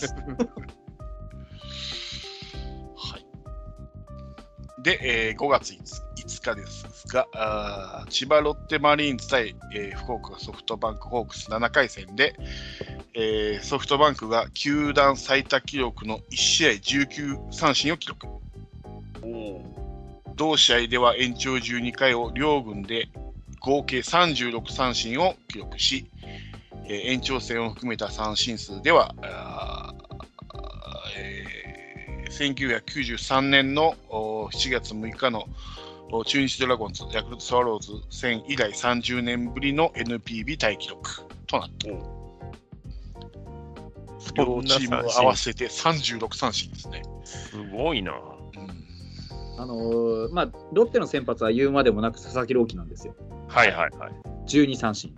[4.82, 5.78] で、えー5月 5,
[6.26, 12.34] 5日ですがあー、千葉ロッテマリーンズ対、えー福岡ソフトバンクホークス7回戦で、
[13.14, 18.26] えーソフトバンクが球団最多記録の1試合19三振を記録。
[20.38, 23.08] 同試合では延長12回を両軍で
[23.60, 26.08] 合計36三振を記録し、
[26.86, 29.14] えー延長戦を含めた三振数では、
[31.18, 31.58] えー
[32.28, 35.46] 1993年のお7月6日の
[36.12, 41.88] お中日ドラゴンズ、ヤクルトスワローズ戦以来30年ぶりの NPB タイ記録となった。
[44.34, 47.02] 両チームを合わせて36三振ですね。
[47.24, 48.12] すごいな。
[48.12, 48.14] う
[48.60, 48.87] ん
[49.58, 53.14] あのーまあ、ロッテの先発は言うまでもなく佐々木朗希なんですよ。
[53.48, 54.12] はいはいはい。
[54.46, 55.14] 12三振。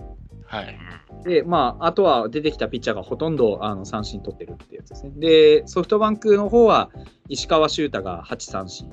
[0.47, 0.79] はい。
[1.25, 5.13] で、まあ、あとは出てきたピッチャーがほとんどあの三振取ってるってやつですね。
[5.17, 6.91] で、ソフトバンクの方は
[7.29, 8.91] 石川修太が8三振。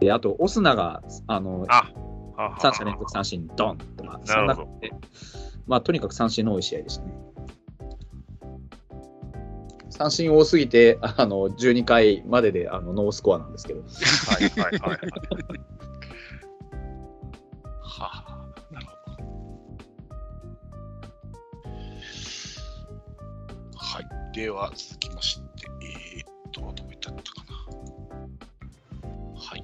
[0.00, 1.92] で、あと、オスナがあのあ
[2.36, 4.94] はは3者連続三振、ドンとか、そんなるほどな感じで、
[5.66, 7.12] まあ、とにかく三振の多い試合でしたね。
[9.98, 13.86] 三振多すぎて、あの12回までであのノースコアなんですけど、は
[14.40, 14.98] いはいはいはい。
[17.82, 18.38] はあ、
[18.72, 19.28] なるほど。
[23.76, 24.36] はい。
[24.36, 25.42] では、続きまして、
[25.82, 27.56] えー、っと、どういったったかな。
[29.36, 29.62] はい。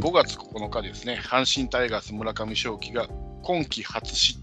[0.00, 3.08] 5月9日ですね、阪神タイガース村上頌樹が
[3.42, 4.41] 今季初失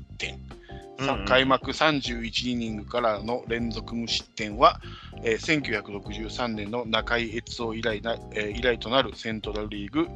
[1.00, 4.82] うんうん開幕31イニングからの連続無失点は、
[5.24, 10.08] えー1963年の中井悦夫以来な、えー以来となるセントラルリーグ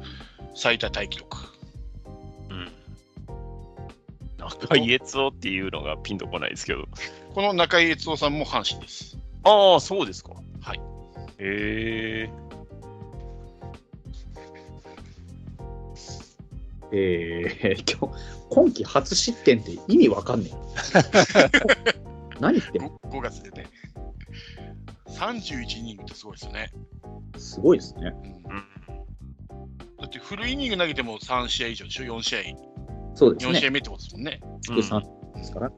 [0.54, 1.36] 最多タイ記録。
[2.50, 2.72] うん。
[4.38, 6.86] 中井悦夫っていうのがピンとこないですけど。
[7.34, 9.18] この中井悦夫さんも阪神です。
[9.42, 10.32] ああ、そうですか。
[10.60, 10.78] はい。
[11.38, 12.30] へえ。
[16.96, 18.18] えー、 今日
[18.50, 20.54] 今季初失点って意味わかんねえ。
[22.40, 23.66] 何言ってんの？5, 月でね。
[25.08, 26.72] 31イニングってすごいですよね。
[27.36, 28.12] すごいですね。
[28.24, 28.64] うんうん。
[29.98, 32.56] だってフルイニング投げても3試合以上でしょ、4試合、4
[33.14, 33.70] そうですね試合。
[33.72, 34.40] 目ってことですもんね。
[34.76, 35.02] で三
[35.34, 35.72] ですから。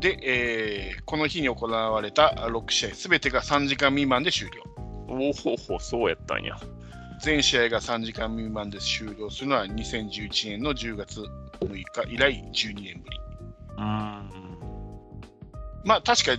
[0.00, 4.71] で、えーこの日に行われた6試合すべてが3時間未満で終了。
[5.12, 6.56] おおほほ、そうやったんや。
[7.20, 11.20] 全試合が3時間未満で終了するのは2011年の10月
[11.60, 13.20] 6日以来12年ぶり。
[13.78, 13.82] うん。
[15.84, 16.32] まあ確か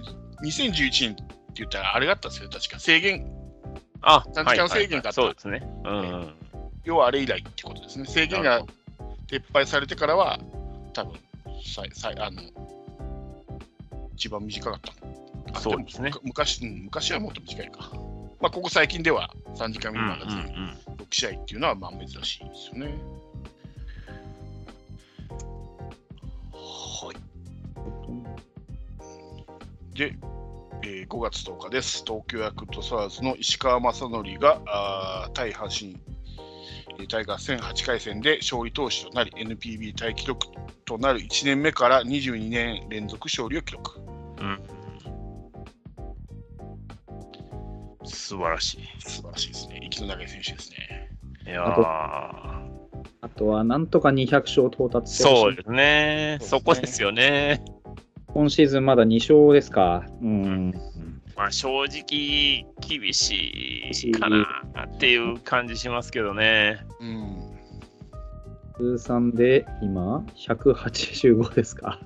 [0.44, 1.24] 2011年って
[1.56, 3.32] 言ったらあれがあったんですよ、確か制限、
[4.02, 5.68] あ、3時間制限があったはいはいはいそうですね。
[5.86, 6.34] うん。
[6.84, 8.06] 要はあれ以来ってことですね。
[8.06, 8.66] 制限が
[9.28, 10.40] 撤廃されてからは、
[10.94, 11.14] 多分
[11.64, 12.42] さいさいあの
[14.16, 14.94] 一番短かった。
[15.58, 17.92] あそうですね昔、うん昔はもっと短いか。
[18.44, 20.54] まあ、ここ最近では3時間未満が全
[20.98, 22.94] 6試合っていうのはまあ珍しいですよね。
[26.52, 27.14] は
[29.94, 29.98] い。
[29.98, 30.18] で、
[30.82, 32.04] えー5月10日です。
[32.06, 35.98] 東京ヤクルトスワローズの石川雅規があー対阪神
[37.00, 40.48] えータイガース戦8回戦で勝利投手となり NPB タイ記録
[40.84, 44.02] となる1年目から22年連続勝利を記録。
[44.02, 44.60] うん。
[48.06, 49.80] 素晴らし素晴らしいですね。
[49.84, 51.12] 息の長い選手ですね。
[51.46, 51.50] い。
[51.50, 51.74] いやー
[53.22, 56.38] あとはなんとか200勝到達そうですね。
[56.42, 57.64] そうですねそこですよね。
[58.28, 60.04] 今シーズンまだ2勝ですか。
[60.22, 60.74] うん。
[61.36, 64.46] まあ正直厳しいかな
[64.86, 66.86] っていう感じしますけどね。
[67.00, 67.54] うん。
[68.76, 72.00] 通算で今、185ですか。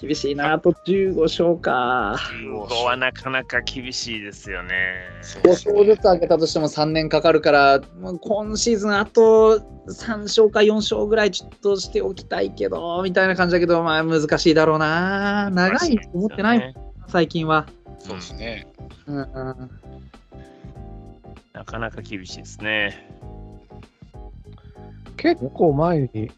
[0.00, 2.16] 厳しいな、あと15勝か。
[2.42, 4.74] 15はなかなか厳しいですよね。
[5.42, 15.50] 5勝ずつ上げたとしても3年かかるから、もう今シーズンあと3勝か4勝ぐらいちょっとしておきたいけど、みたいな感じだけど、まあ難しいだろうな。
[15.50, 16.74] 長いと思ってないもん、ね。
[17.08, 17.66] 最近は。
[17.98, 18.66] そうですね。
[19.06, 19.70] うんうん
[21.52, 23.06] なかなか厳しいですね。
[25.18, 26.30] 結構前に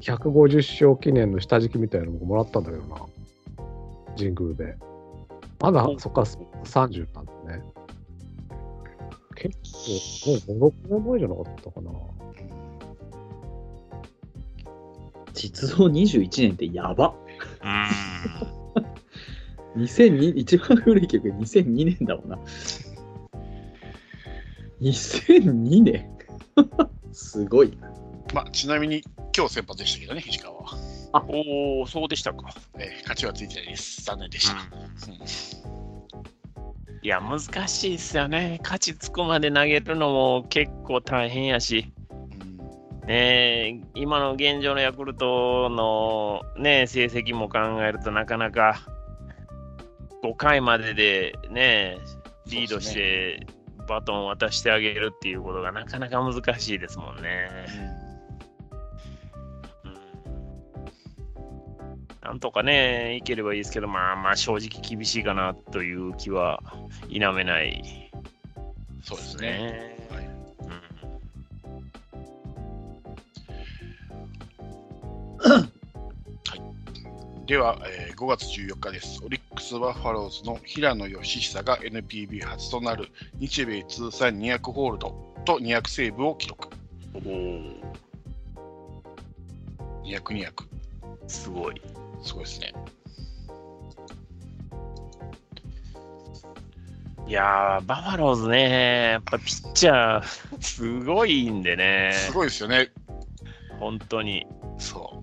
[0.00, 2.96] 150勝記念の下敷きみたいなのももらったんだけどな。
[4.16, 4.76] 神宮で。
[5.60, 6.26] まだそっから
[6.64, 7.62] 30なんだね。
[9.34, 9.56] 結
[10.46, 11.90] 構、もう5、6年前じゃなかったかな。
[15.34, 17.14] 実像21年ってやば。
[19.74, 19.82] うん。
[19.84, 22.38] 2002一番古い曲2002年だもんな。
[24.80, 26.10] 2002年
[27.12, 27.76] すごい。
[28.34, 29.02] まあ、ちなみに
[29.38, 30.64] 今日先発でしたけどね、石川は。
[31.28, 32.52] おお、そうでしたか。
[32.76, 34.02] えー勝ちはついてないです。
[34.02, 34.56] 残念でした。
[37.02, 38.58] いや、難しいですよね。
[38.64, 42.14] 勝ちつくまで投げるのも結構大変やし、う
[43.04, 48.80] んねえ、今の現状のヤクルトの、ね、成績も考えるとなかなか
[50.24, 51.98] 5回までで、ね、
[52.48, 53.46] リードして
[53.86, 58.07] バトンを渡してあげるっていうことがなかなか難しいですもんね。
[62.28, 66.62] なんとかね、いければいいですけど、まあまあ正直厳しいかなという気は
[67.08, 68.10] 否めない
[69.02, 69.50] そうでですすね。
[69.50, 70.08] ね。
[70.10, 70.28] はい
[75.54, 75.72] うん
[77.46, 79.24] では、えー5月14日です。
[79.24, 83.08] オリックス・バファローズの平野義久が NPB 初となる
[83.38, 86.68] 日米通算200ホールドと200セーブを記録。
[87.14, 87.74] おー
[90.04, 90.52] 200、200。
[91.26, 91.80] すごい。
[92.22, 92.72] すごいですね。
[97.26, 102.90] いやー、バファローズね、やっぱピッチャー、すごいんでね、すごいですよね。
[103.78, 104.46] 本当に、
[104.78, 105.20] そ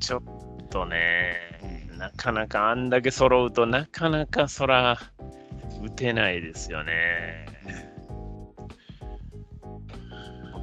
[0.00, 0.22] ちょっ
[0.68, 1.36] とね
[1.92, 4.98] う、んなかなかあんだけ揃うとなかなかそら、
[5.80, 7.46] 打てないですよね。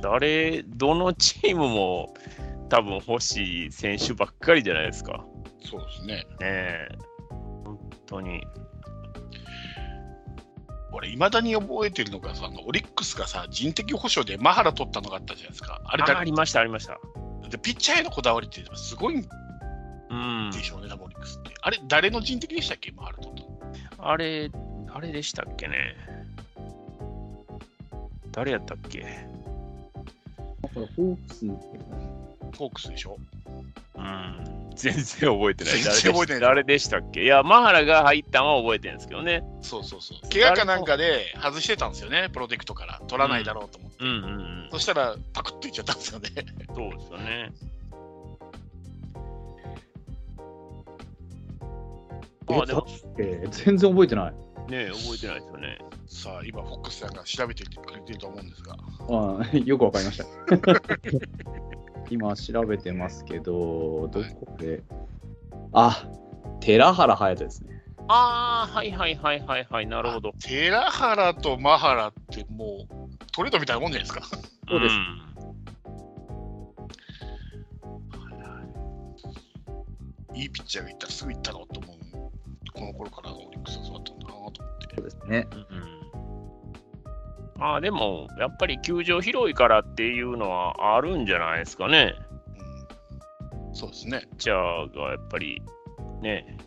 [0.01, 2.13] 誰、どのチームも
[2.69, 5.25] 多分欲しい選手ばっかりじゃないですか。
[5.63, 5.67] う。
[5.67, 6.15] そうですね。
[6.15, 6.87] ねえ
[7.63, 8.45] 本当に。
[10.91, 15.81] 俺、いまだに覚えてるのがさ、オリックスがさ、人的保障でマハラ取ったのがあったじゃないですか。
[15.85, 16.97] あれだあありました、ありました。
[17.49, 19.27] でピッチャーへのこだわりってすごいん
[20.09, 20.51] うん。
[20.51, 21.51] でしょうね、多分オリックスって。
[21.61, 24.09] あれ、誰の人的でしたっけ、マハラ取ったの？
[24.09, 24.49] あれ、
[24.93, 25.95] あれでしたっけね。
[28.31, 29.05] 誰やったっけ？
[30.61, 31.45] これホークス
[32.51, 33.17] フォークスでしょ？
[33.95, 34.71] うん。
[34.75, 35.73] 全然覚えてない。
[35.73, 37.23] 全然覚えてない誰でしたっけ？
[37.23, 39.43] いや、マハラが入ったのは覚えてるんですけどね。
[39.61, 40.29] そうそうそう。
[40.29, 43.01] 怪我かなんかで外してたんですよね、プロテクトから。
[43.07, 43.97] 取らないだろうと思って。
[44.03, 44.27] うんうんう
[44.67, 44.69] ん。
[44.71, 46.29] そしたら、パクッといっちゃったんですよね。
[46.75, 47.51] そうですよね。
[52.47, 52.85] まあでも、
[53.17, 54.33] えー全然覚えてない。
[54.69, 55.79] ね覚えてないですよね。
[56.07, 58.75] さあ、今、フォックスさんが調べてくれてると思うんですが。
[59.09, 60.25] ああよくわかりました。
[62.09, 64.81] 今調べてますけど、どこで？
[65.73, 66.07] あ、
[66.59, 67.81] 寺原隼人ですね。
[68.07, 70.31] ああ、はいはいはいはいはい、なるほど。
[70.39, 72.93] 寺原とマハラってもう、
[73.33, 74.25] トレードみたいなもんじゃないですか。
[74.69, 75.27] そうですん
[80.35, 81.97] いいピッチャーがいったらすぐ行ったろうと思う。
[82.73, 84.61] この頃からオリックスはそうだったんだなと思って。
[84.95, 85.47] そうですね。
[85.51, 85.96] うん
[87.57, 92.13] まあでも、やっぱり球場広いからっていうのはあるんじゃないですかね。
[93.69, 94.21] うん、そうですね。
[94.21, 95.61] ピッチャーがやっぱり
[96.21, 96.57] ね、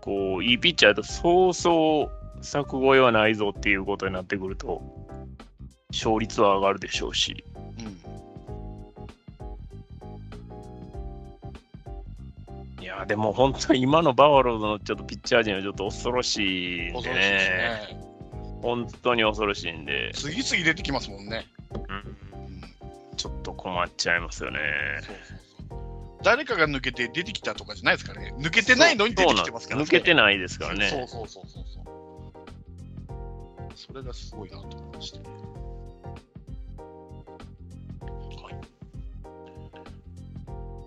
[0.00, 4.82] こう、いいピッチャーだとそうそう作越えはないぞっていうことになってくると、
[5.90, 7.44] 勝率は上がるでしょうし。
[12.78, 18.11] うん、いや、でも本当に今のバファローズのちょっとピッチャー陣はちょっと恐ろしいんで恐ろしいですね。
[18.62, 18.68] ね。
[18.68, 21.46] 本当に恐ろしいんで、次々出てきますもんね。
[21.74, 21.84] うんう
[22.48, 24.58] ん、ちょっと困っちゃいますよね。
[25.00, 25.38] そうそう
[25.68, 25.78] そう。
[26.22, 28.32] 誰かが抜けて出てきたとかじゃないですからね。
[28.38, 29.84] 抜けてないのに出てきてますからね。
[29.84, 30.88] 抜けてないですからね。
[30.88, 31.84] そうそうそうそうそう。
[33.74, 35.18] それがすごいなと思いまして。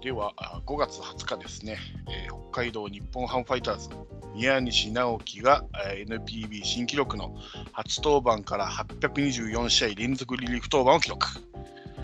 [0.05, 3.89] ではあ5月20日ですね、えー北海道日本ハムファイターズ、
[4.35, 7.35] 宮西直樹がえー NPB 新記録の
[7.71, 11.25] 初登板から824試合連続リリーフ登板を記録。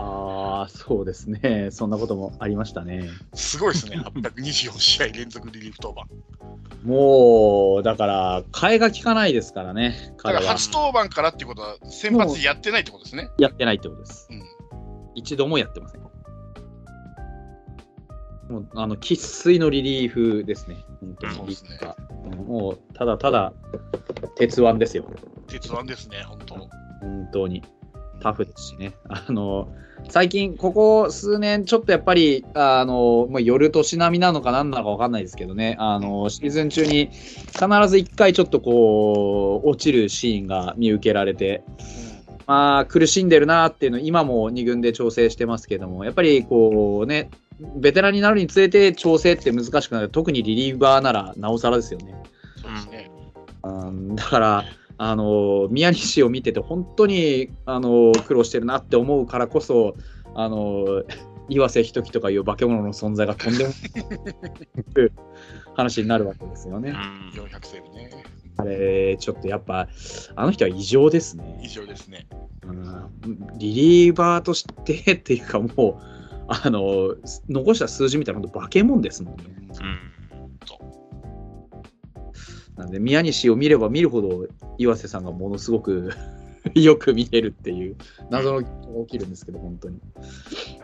[0.00, 1.68] ああ、そうですね。
[1.70, 3.08] そんなこともありましたね。
[3.34, 6.84] すごいですね、824試合連続リリーフ登板。
[6.84, 10.12] もう、だから、替えが効かないですからね。
[10.24, 13.30] だから初登板からっていうことは、先発やってないってことですね。
[13.38, 14.26] やってないってことです。
[14.28, 14.42] うん
[15.14, 16.01] 一度もやってません。
[18.52, 20.76] もう、あの、生粋のリリーフですね。
[21.00, 21.34] 本当に。
[21.34, 21.70] そうですね
[22.26, 23.52] うんもう、ただただ、
[24.36, 25.06] 鉄腕ですよ。
[25.46, 26.54] 鉄腕ですね、本当。
[27.00, 27.62] 本当に。
[28.20, 28.92] タフですしね。
[29.08, 29.72] あの、
[30.10, 41.64] 最近、ここ数年、ちょっとやっぱり、あの、もう夜年並みなのか何なのか分かんないですけどね、あの、シーズン中に必ず1回ちょっとこう、落ちるシーンが見受けられて、
[42.46, 47.30] まあ、苦しんでるなっていうの、今も2軍で調整してますけども、やっぱりこうね、
[47.76, 52.14] ベテランになるにつれて調整って難しくなる、特にリリーバーならなおさらですよね。
[52.56, 53.10] そうですね。
[53.64, 54.64] うんだから、
[54.98, 59.96] あの宮西を見てて、本当にあの苦労してるなって思うからこそ、
[60.34, 61.02] あの
[61.48, 63.70] 岩瀬仁樹とかいう化け物の存在がとんでも
[64.94, 65.12] ない
[65.74, 66.90] 話になるわけですよね。
[66.90, 68.10] うん400セーブね。
[68.58, 69.88] あれ、ちょっとやっぱ、
[70.36, 71.60] あの人は異常ですね。
[71.62, 72.26] 以上ですね。
[72.66, 76.21] うんリリーバーとしてっていうか、もう、
[76.64, 77.16] あの
[77.48, 79.44] 残した数字見たら、本当、化け物ですもんね。
[79.80, 80.12] うん。
[82.76, 84.46] なんで、宮西を見れば見るほど、
[84.76, 86.10] 岩瀬さんがものすごく
[86.74, 87.96] よく見えるっていう
[88.30, 88.66] 謎のが
[89.06, 89.98] 起きるんですけど、本当に。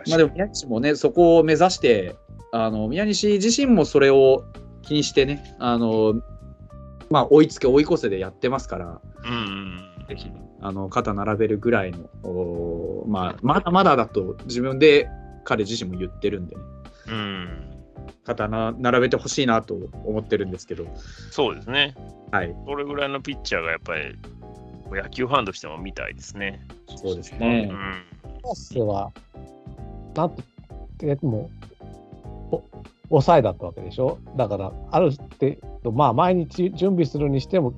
[0.09, 2.17] まあでも、宮西もね、そこを目指して、
[2.51, 4.45] あの宮西自身もそれを
[4.81, 6.23] 気にしてね、あの
[7.11, 9.89] まあ、追いつけ、追い越せでやってますから、うん。
[10.09, 15.09] ぜひあの肩並べるぐらいの、まあ、まだまだだと自分で
[15.49, 16.63] 彼自身も言ってるんで、ね、
[17.09, 17.49] うん
[18.25, 19.75] 肩な並べてほしいなと
[20.05, 20.85] 思ってるんですけど、
[21.31, 21.95] そうですね。
[22.31, 24.15] はい、それぐらいのピッチャーがやっぱり
[24.91, 26.61] 野球ファンとしても見たいですね。
[26.97, 27.65] そうですうね。
[27.65, 27.71] ん。
[28.43, 29.11] コースは、
[30.15, 30.43] なんと、
[31.27, 31.51] も、
[32.51, 32.63] お
[33.09, 34.19] 抑えだったわけでしょ？
[34.37, 37.73] だから、ある程度、まあ、毎日準備するにしても、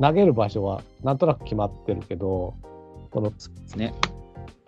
[0.00, 2.54] 投げる場所はなんとなく決まってるけど、
[3.10, 3.94] この、そうですね。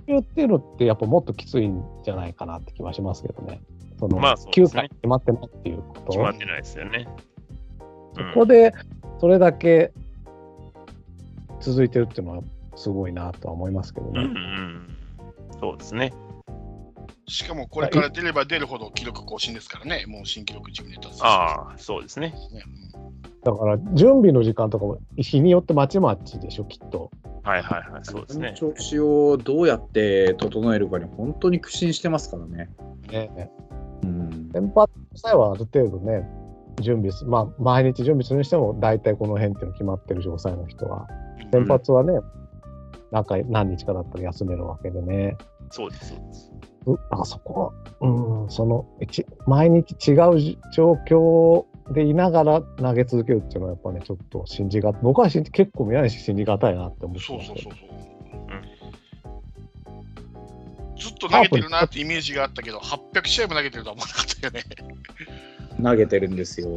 [0.09, 3.61] 言ってるのってやっぱもっときついんじゃないかなって気はしますけどね。
[3.99, 7.09] その、まあそうですね9回決まってないっていうこと決まってないですよね。
[8.15, 8.73] そこで、
[9.21, 9.93] それだけ
[11.61, 12.43] 続いてるっていうのは
[12.77, 14.31] すごいなとは思いますけどうん、うんうね。
[14.31, 14.97] ん。
[15.61, 16.13] そうですね。
[17.27, 22.31] しかもこれから出れば出るほど記録更新ですからね、もう新記録自分で達成ああ、そうですね。
[22.51, 22.65] ね。
[23.51, 27.11] だから、準備の時間とかも日によってまちまちでしょ、きっと。
[27.43, 28.55] はいはいはい、そうですね。
[28.55, 32.69] 調子をどうやって整えるかに本当に苦心してますからね。
[33.11, 33.51] ね、
[34.03, 36.29] うん、先発さえはある程度ね、
[36.81, 41.07] 準備す、まあ、毎日準備するにしても、大体この辺っていうの決まってる状態の人は。
[41.23, 42.19] うん先発はね、
[43.11, 45.37] なんか何日かだったら休めるわけでね。
[45.71, 46.53] そうです、そうです。
[46.87, 57.99] うあそこは、うん、その、一毎日違うじ状況でいながら投げ続けるっていうのは、やっぱね、ちょっと信じが、僕は信じ結構宮西信じがたいなって思ってそうそうそうそう。
[60.99, 64.65] ずっと投げてるなってイメージがあったけど、800試合も投げてるとは思わなかったよね。
[65.83, 66.69] 投げてるんですよ。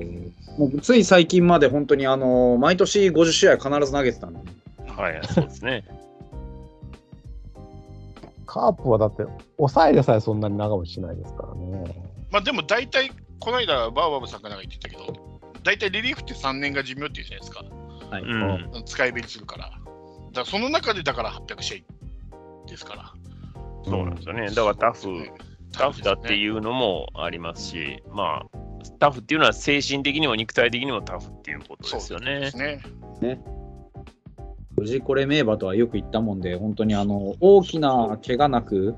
[0.57, 4.45] もうつい最近まで本当にあの毎年50試合必ず投げてたんで、ね、
[4.95, 5.83] はい、そうですね。
[8.45, 9.23] カープはだって、
[9.57, 11.95] 抑えでさえそんなに長持ちしないですからね。
[12.31, 13.11] まあでも大体、
[13.41, 17.65] この間、バーバブさんがなんか言ってたけど、大体リリーフって3年が寿命って言うじゃないですか。
[18.11, 18.85] はいうん。
[18.85, 19.65] 使いべりするから。
[19.65, 19.81] だか
[20.34, 21.85] らその中でだから800試
[22.65, 23.13] 合ですから。
[23.84, 24.47] そうなんですよね。
[24.51, 25.07] だからタフ、
[25.72, 26.38] タフだってう。
[26.38, 28.57] いうのもありますし、まあ、
[28.99, 32.80] タフっていうのは精神的にも肉体的にもタフっていうことですよねそうで。
[33.18, 33.41] すね。
[34.77, 38.97] 無事これ名馬とはよく言ったもんで、本当にあの大きな怪我なく、うん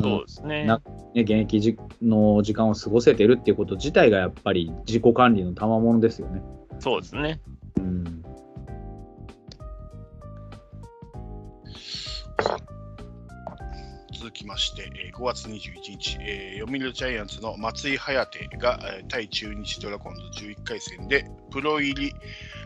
[0.00, 0.64] そうですね。
[0.64, 0.80] な
[1.14, 6.42] ね、現役じの時間を過ごせてるっていうこと自体がやっぱり自己管理の賜物ですよね。
[6.78, 7.40] そうですね。
[7.78, 8.22] うん、
[14.12, 15.50] 続きまして、えー5月21
[15.98, 22.12] 日、えー読売ジャイアンツの松井颯が、えー対中日ドラゴンズ11回戦でプロ入り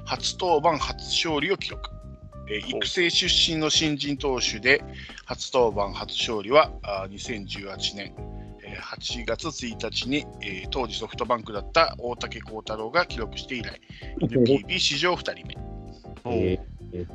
[0.05, 2.00] 初登板初勝利を記録。
[2.51, 4.83] えー育成出身の新人投手で
[5.25, 8.13] 初登板初勝利はあー2018年
[8.63, 13.81] えー8月1日に、えー当時ソフトバンクだった大竹幸太郎が記録して以来
[14.21, 15.57] NPB 史上2人目。
[16.27, 17.07] えー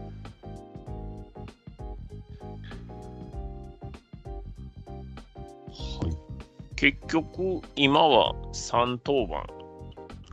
[6.75, 9.35] 結局、今は3登板、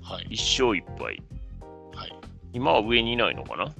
[0.03, 0.27] はい。
[0.35, 1.23] 1勝1敗。
[1.95, 2.13] はい。
[2.53, 3.73] 今は上にいないのかな？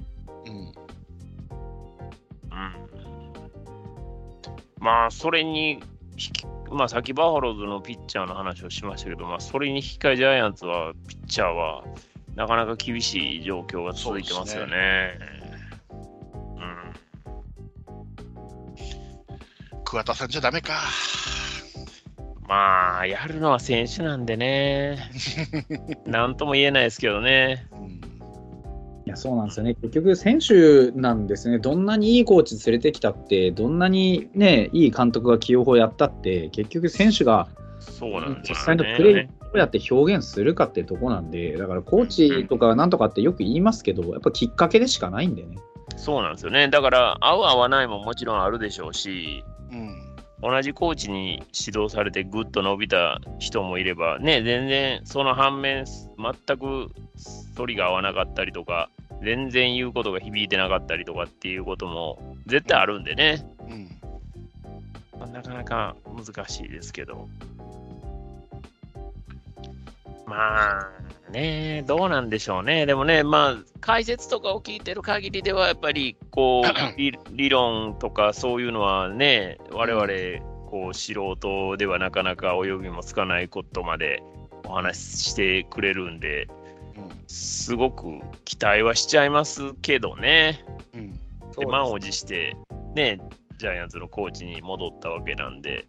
[4.83, 5.81] まあ、それに
[6.19, 11.85] 引き、まあ、さっきバファローズのピッチャーの話をしましたけど、まあ、それに引き換えジャイアンツは、ピッチャーは、
[12.35, 15.19] なかなか厳しい状況が続いてますよね。
[15.93, 16.65] う
[19.79, 19.85] ん。
[19.85, 20.81] 桑田さんじゃダメか。
[22.49, 24.99] まあ、やるのは選手なんでね。
[26.07, 27.69] なんとも言えないですけどね。
[27.71, 28.12] うん。
[29.05, 37.49] いやそうなんですよね、結局、選手なんですね、どんなにいいコーチ連れてきたって、どんなに、ね、いい監督が起用法やったって、結局、選手が
[37.81, 39.31] そうなんです実よ際のプレーね。
[39.41, 45.57] どうやって表現するかってとこなんで、だからコーチとかなんとかってよく言いますけど、やっぱきっかけでしかないんでね。
[45.97, 46.69] そうなんですよね。
[46.69, 49.62] だから、合う合わないももちろんあるでしょうし、うん。
[50.43, 56.91] 同じコーチに指導されてぐっと伸びた人もいれば、ね、全然その反面、全く
[57.57, 58.91] 反りが合わなかったりとか、
[59.23, 63.89] 全然言うことが響いてなかったりとかっていうことも絶対あるんでね、うん。
[65.19, 67.29] まあなかなか難しいですけど。
[70.33, 72.87] まあね、どうなんでしょうね。
[72.87, 76.65] でもね、まあ、解説とかを聞いてる限りでは、やっぱりこう
[76.97, 84.23] 理理論とかそういうのはね、我々、こう素人ではなかなか及びもつかないことまで
[84.65, 86.49] お話ししてくれるんで、
[87.27, 90.65] すごく期待はしちゃいますけどね。
[90.95, 91.11] うん。
[91.59, 92.57] で満を持して、
[92.95, 93.21] ね、
[93.59, 95.87] ジャイアンツのコーチに戻ったわけなんで、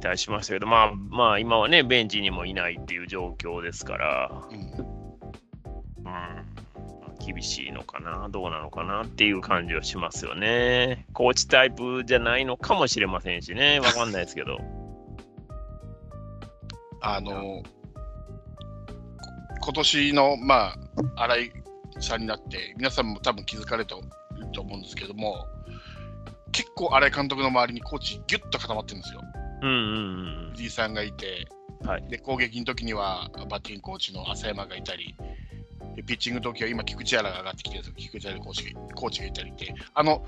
[0.00, 4.56] 期待しましたけど、まあ、まあ、今はね、ベンチにもいないっていう状況ですから、うん。
[6.06, 6.46] うん、
[7.24, 11.04] 厳しいのかな、どうなのかなっていう感じはしますよね。
[11.12, 14.56] コーチタイプじゃないのかもしれませんしね、わかんないですけど。
[17.02, 17.62] あの、
[19.62, 20.74] 今年の、ま
[21.16, 21.52] あ、新井
[22.00, 24.00] さんになって、皆さんも多分気づかれてる
[24.54, 25.46] と思うんですけども、
[26.52, 29.20] 結構新井監督の周りにコーチギュッと固まってるんですよ。
[29.62, 30.50] うんうんうん。
[30.52, 31.48] 藤井さんがいて、
[31.84, 32.08] はい。
[32.08, 35.14] で攻撃の時にはバッティングコーチの浅山がいたり、
[35.96, 40.24] でピッチングの時は今、菊池原が上がってきてる菊池原コーチがコーチがいたりって、あの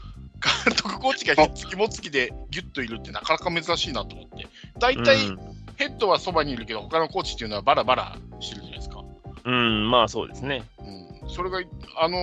[0.66, 4.46] 監督コーチがひっつきもつきでギュッといるってなかなか珍しいなと思って、
[4.78, 5.38] 大体、うん。
[5.76, 9.02] ヘッドはそばにいるけど、他のコーチっていうのはバラバラしてるじゃないですか。
[9.44, 10.62] うん、まあそうですね。
[11.22, 11.60] うん、それが、
[11.98, 12.18] あの、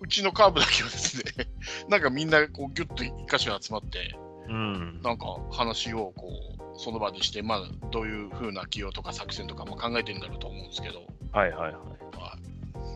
[0.00, 1.46] うちのカーブだけはですね、
[1.88, 4.16] なんかみんなこうギュッと一箇所に集まって、
[4.48, 5.00] うん。
[5.02, 6.28] なんか話をこ
[6.76, 7.60] うその場でして、まあ、
[7.90, 11.00] どういう風な起用とか作戦とかも考えてるんだろうと思うんですけど、
[11.32, 11.72] はいはいはい。
[11.72, 11.98] はい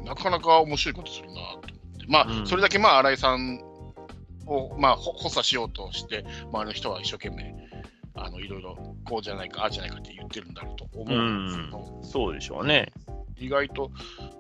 [0.05, 3.61] なかなか面白いことするなと思って、まあ、うんそれだけまあ新井さん
[4.47, 7.55] を、まあ、ほ補佐しようとして、周りの人は一生懸命、
[8.15, 12.93] あのいろいろこうじゃないか、ああじゃないかって言ってるんだろうと思うんですけど、そうでしょうね。
[13.39, 13.91] 意外と、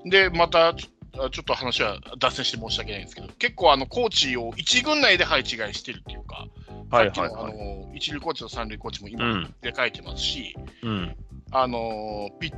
[0.04, 6.46] で、またちょっと話は脱線して申し訳ないんですけど、結構あのコーチを一軍内で配置換えしてるっていうか、
[6.92, 7.56] はいはいはい。
[7.56, 9.54] の一塁コーチと三塁コーチも今うん。
[9.62, 11.16] で書いてますし、うん。
[11.50, 12.52] あのピッ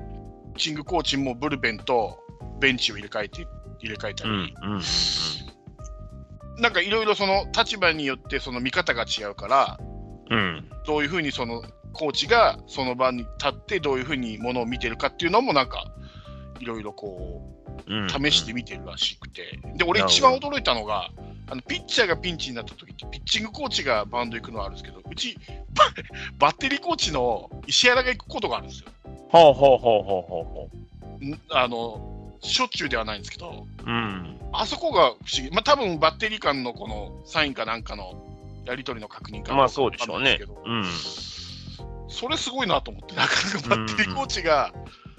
[0.56, 2.18] チングコーチもブルペンと
[2.60, 3.46] ベンチを入れ替えて
[3.80, 4.46] 入れ替えたうん。
[4.46, 4.66] り、う
[6.58, 6.62] ん。
[6.62, 9.78] なんかいろいろその立場によってその見方が違うから、
[10.30, 10.68] うん。
[10.84, 11.62] どういうふうにその
[11.92, 15.84] コーチがその場に立ってどういうふうにものを見てるかっていうのもなんか
[16.58, 17.40] いろいろこ
[17.86, 18.06] うん。
[18.06, 21.10] う試してみてるらしくて、で俺一番驚いたのが
[21.50, 25.36] あのピッチャーがピンチになった時ってピッチングコーチがバウンド行くのはあるんですけどうち
[25.74, 25.84] バ
[26.38, 28.88] バッテリーコーチの石原が行くことがあるんですよ。
[29.28, 33.90] ほうほうほうほうほうほんあのしょっちゅうではないんですけど、う。
[33.90, 34.38] うん。
[34.52, 38.14] あそこが不思議、まあ多分バッテリー間のこのサインかなんかの
[38.66, 40.62] やり取りの確認かまあそうでしょうねわかんないですけど。
[40.64, 42.10] うん。
[42.10, 44.72] それすごいなと思って、なかなかバッテリーコーチが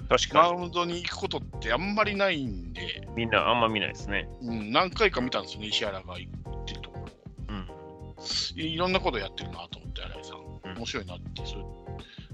[0.08, 3.14] 確かマウンドに行くことってあんまりないんで、に。
[3.16, 4.28] みんなあんま見ないですね。
[4.42, 7.06] うん、何回か見たんですよね、石原が行ってるところ。
[7.48, 8.60] うん。
[8.60, 10.38] いいろんなことやってるなと思って、新井さん。
[10.38, 10.46] うん
[10.76, 11.66] 面白いなって、そういう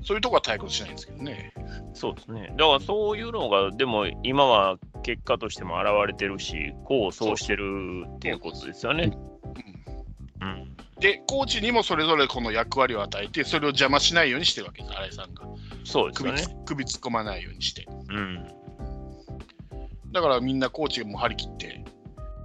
[0.05, 1.53] そういうとこは退屈しないんですけどね。
[1.95, 2.53] そうですね。
[2.57, 9.17] だからそういうのが、でも今は結果としても現れてるし、こうそうしてるっていうことですよね。
[10.41, 10.77] うんうん。
[11.03, 15.43] で、コーチにもそれぞれこの役割を与えて、それを邪魔しないようにしてるわけです、新井さんが。
[15.43, 16.39] 首そうですよね。
[16.39, 17.85] つ首突っ込まないようにして。
[18.09, 18.49] うん。
[20.13, 21.85] だからみんなコーチも張り切って、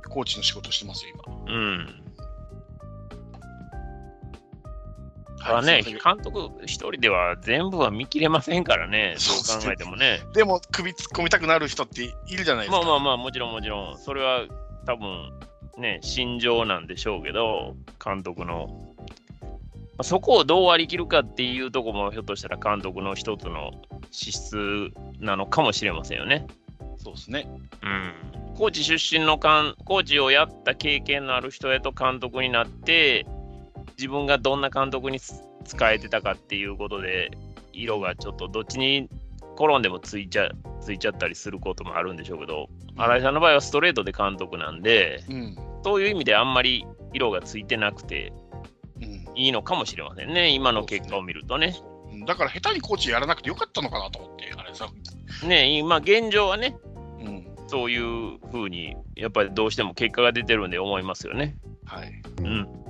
[0.10, 1.54] コーチの仕事してますよ、今。
[1.54, 2.04] うん。
[5.38, 10.22] だはいね、監督一人では全部は見切れませんからね、どう考えてもね。
[10.34, 12.84] でも首突っ込みたくなる人っているじゃないですか。
[12.84, 14.48] まあまあまあ、もちろんもちろん、それは
[14.88, 15.32] 多分
[15.78, 18.96] ね、心情なんでしょうけど、監督の。
[20.00, 23.72] あそこをどう割り切るかっていうところもひょっとしたら監督の一つの
[24.12, 26.46] 資質なのかもしれませんよね。
[26.98, 27.48] そうですね。
[27.82, 33.26] うん、コーチ出身のかんコーチをやった経験のある人へと監督になって
[33.98, 37.32] 自分がどんな監督につ使えてたかっていうことで
[37.74, 39.10] 色がちょっとどっちに
[39.58, 40.50] 転んでもついちゃ
[40.82, 45.58] ついちゃったりすることもあるんでしょうけど新井さんの場合はストレートで監督なんでうん。
[45.84, 48.34] そういう意味であんまり色がついてなくて
[49.02, 51.76] うんいいのかもしれませんね今の結果を見るとね。
[52.12, 52.26] うん。
[52.26, 54.88] だから下手にコーチやらなくてよかったのかなと思って、あれさ。
[55.46, 56.76] ね今現状はね
[57.20, 57.48] うん。
[57.68, 61.58] そういうふうにやっぱりどうしても結果が出てるんで思いますよね。
[61.86, 62.22] はい。
[62.40, 62.87] うん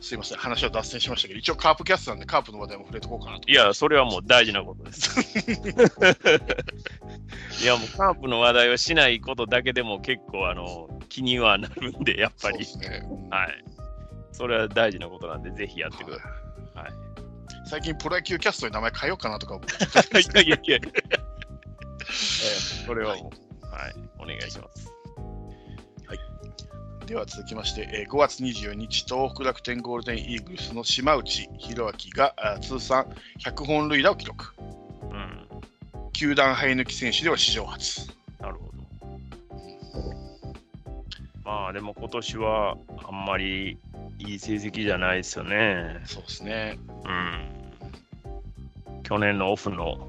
[0.00, 0.38] すいません。
[0.38, 3.50] 話は脱線しましたけど、一応カープキャストなんでカープの話題も触れとこうかなと。
[3.50, 5.20] いや、それはもう大事なことです。
[7.62, 12.86] いや、もうカープの話題をしないことだけでも結構あの気にはなるんで、やっぱりそうで。
[12.86, 13.02] すね。
[13.04, 13.64] うんはい。
[14.32, 16.78] それは大事なことなんで、ぜひやってください。
[16.78, 16.92] はい
[17.70, 19.74] 最近プロ野球キャストに名前変えようかなとか思って。
[20.20, 20.76] いやいやいや。
[20.76, 20.90] ええ
[22.84, 23.30] それはも
[23.62, 24.89] う、はい、お願いします。
[27.10, 33.04] では続きまして、えー5月24日、東北楽天ゴールデンイーグルスの島内宏明があ通算
[33.40, 34.54] 100本塁打を記録。
[35.10, 35.48] うん、
[36.12, 38.06] 球団生え抜き選手では史上初。
[38.38, 38.60] なるほ
[39.92, 40.04] ど。
[41.44, 43.76] まあ、でも今年はあんまり
[44.20, 46.00] いい成績じゃないですよね。
[46.04, 46.78] そうですね。
[47.04, 49.02] うん。
[49.02, 50.06] 去年のオフの、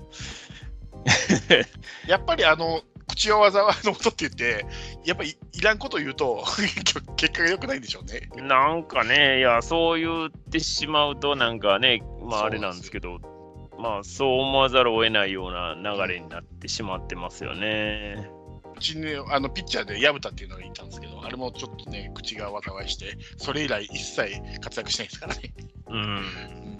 [2.07, 4.65] やっぱりあの、口は災いの音って言って、
[5.05, 6.43] やっぱりいらんこと言うと
[7.17, 8.29] 結果が良くないんでしょうね。
[8.47, 13.19] なんかね、いや、そう言ってしまうと、なんかね、まああれなんんですけど、
[13.77, 18.29] まあそう思わざるを得ないような流れになってしまってますよね。
[18.75, 25.53] うちにあのピッチャーで薮田っていうのがいたんですけど、あれもちょっとね、口が災いして、それ以来一切活躍しないですからね。
[25.89, 25.95] うん。
[25.95, 26.71] うん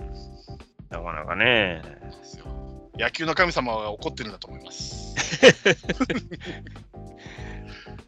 [0.91, 1.81] なかなかね。
[2.01, 2.60] ですよ
[3.01, 5.15] 野球の神様は怒ってるんだと思います。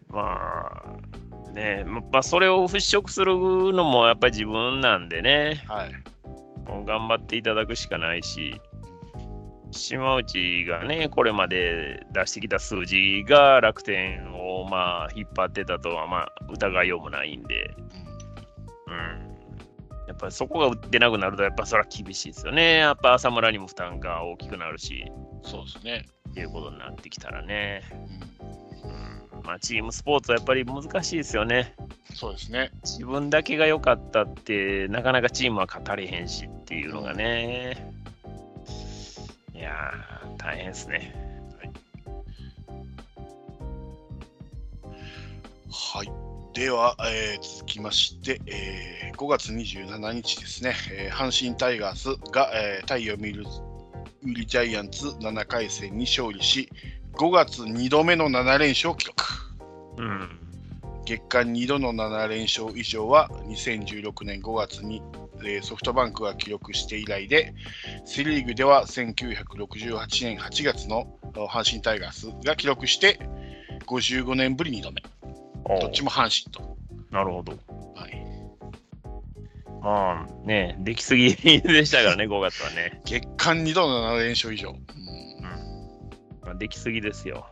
[0.07, 3.33] まあ、ね、まあそれを払拭する
[3.73, 5.91] のもやっぱり自分なんでね、はい。
[6.85, 8.61] 頑張っていただくしかないし、
[9.71, 17.75] 島内がね、これまで出してきた数字が楽天をまあ引っ張ってたとはまあ疑いようもないんで、
[18.87, 19.22] うん。
[20.13, 22.77] やっぱりそこが打ってなくなると、やっぱそれは厳しいですよね。
[22.77, 25.11] やっぱ浅村にも負担が大きくなるし、
[25.41, 26.05] そうですね。
[26.29, 27.81] っていうことになってきたらね。
[28.83, 31.73] うんうん、まあチームスポーツはやっぱり難しいですよね。
[32.13, 32.69] そうですね。
[32.83, 37.91] 自分だけが良かったって、なかなかチームは語れへんしっていうのがね。
[39.55, 41.15] いやー、大変ですね。
[45.71, 46.32] はい。
[46.53, 53.31] では、えー続きまして、えー5月27日ですね、えー阪神タイガースが、えー、対読売
[54.23, 56.69] 売ジャイアンツ7回戦に勝利し、
[57.13, 59.23] 5月2度目の7連勝を記録。
[59.97, 60.39] うん。
[61.05, 65.01] 月間2度の7連勝以上は2016年5月に、
[65.39, 67.55] えーソフトバンクが記録して以来で、
[68.05, 73.19] セ・リーグでは1968年8月の阪神タイガースが記録して、
[73.87, 75.01] 55年ぶり2度目。
[75.67, 76.77] どっちも阪神と。
[77.11, 77.53] なるほど。
[77.95, 78.25] はい、
[79.81, 83.01] まあね、できすぎでしたからね、5月はね。
[83.05, 84.69] 月間2度の7連勝以上。
[84.69, 84.77] うん
[86.41, 87.47] まあ、できすぎですよ。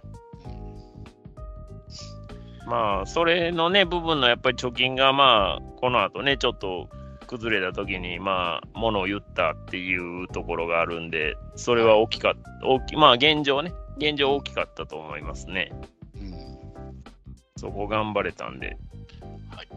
[2.68, 6.90] まあ、それのね、部分のやっぱり貯金が、まあ、この後ね、ちょっと
[7.28, 15.72] 崩れた時に、まあ、ものを言ったっていうところがあるんで、それは大きかった、大きまあ、現状ね、現状大きかったと思いますね。
[17.68, 18.78] うんそこ頑張れたんで。
[19.50, 19.68] はい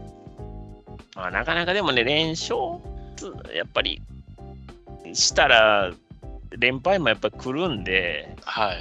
[1.15, 2.57] まあ、なかなかでもね、連勝
[3.15, 4.01] つ、やっぱり、
[5.13, 5.91] したら、
[6.57, 8.77] 連敗もやっぱ来るんで、はい。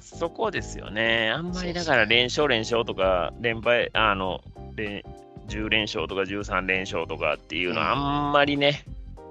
[0.00, 1.30] そこですよね。
[1.30, 4.42] あんまりだから連勝連勝とか、連敗、あの、
[4.74, 5.04] で
[5.48, 8.84] 10連勝とか13連勝とかっていうのは、うんあんまりね、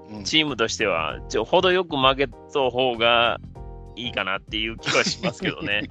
[0.09, 2.33] うんチームとしては、ちょ程よく負けた
[2.69, 3.39] 方が
[3.95, 5.83] いいかなっていう気はしますけどね。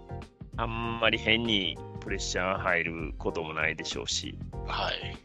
[0.56, 1.76] あんまり変に
[2.06, 5.16] プレッシャー入ることもないでしょうし、はい。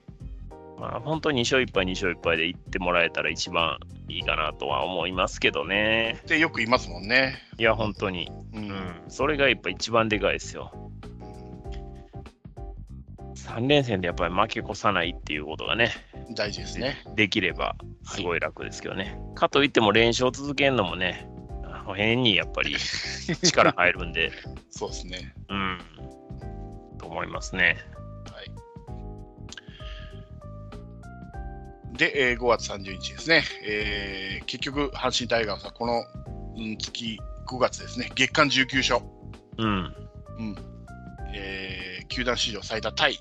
[0.79, 3.77] まあ、本当に2勝1敗、2勝1敗でいってもらえたら一番
[4.09, 6.17] いいかなとは思いますけどね。
[6.21, 7.37] ってよく言いますもんね。
[7.59, 8.31] いや、本当に。
[8.53, 8.57] う。
[8.57, 9.03] うんん。
[9.09, 10.71] それがやっぱ一番でかいですよ。
[13.35, 15.91] 3連戦でやっぱり負け越さないっていうことがね、
[16.35, 17.03] 大事ですね。
[17.15, 17.75] できれば
[18.05, 19.19] すごい楽ですけどね。
[19.35, 21.27] かといっても連勝続けるのもね、
[21.93, 22.75] 変にやっぱり
[23.43, 24.31] 力入るんで、
[24.71, 25.33] そうですね。
[25.49, 26.60] うん、と
[27.11, 27.77] 思いますね。
[28.31, 28.51] はい。
[31.97, 36.03] で、えー5月30日ですね、えー結局、阪神タイガースはこの、
[36.57, 39.01] うん月5月ですね、月間19勝、
[39.57, 39.67] うん。
[40.39, 40.55] うん
[41.33, 43.19] えー球団史上最多タイね。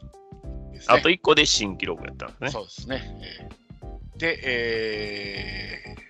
[0.89, 2.51] あと1個で新記録やったんですね。
[2.51, 3.03] そうですね。
[3.23, 6.01] えーで、えー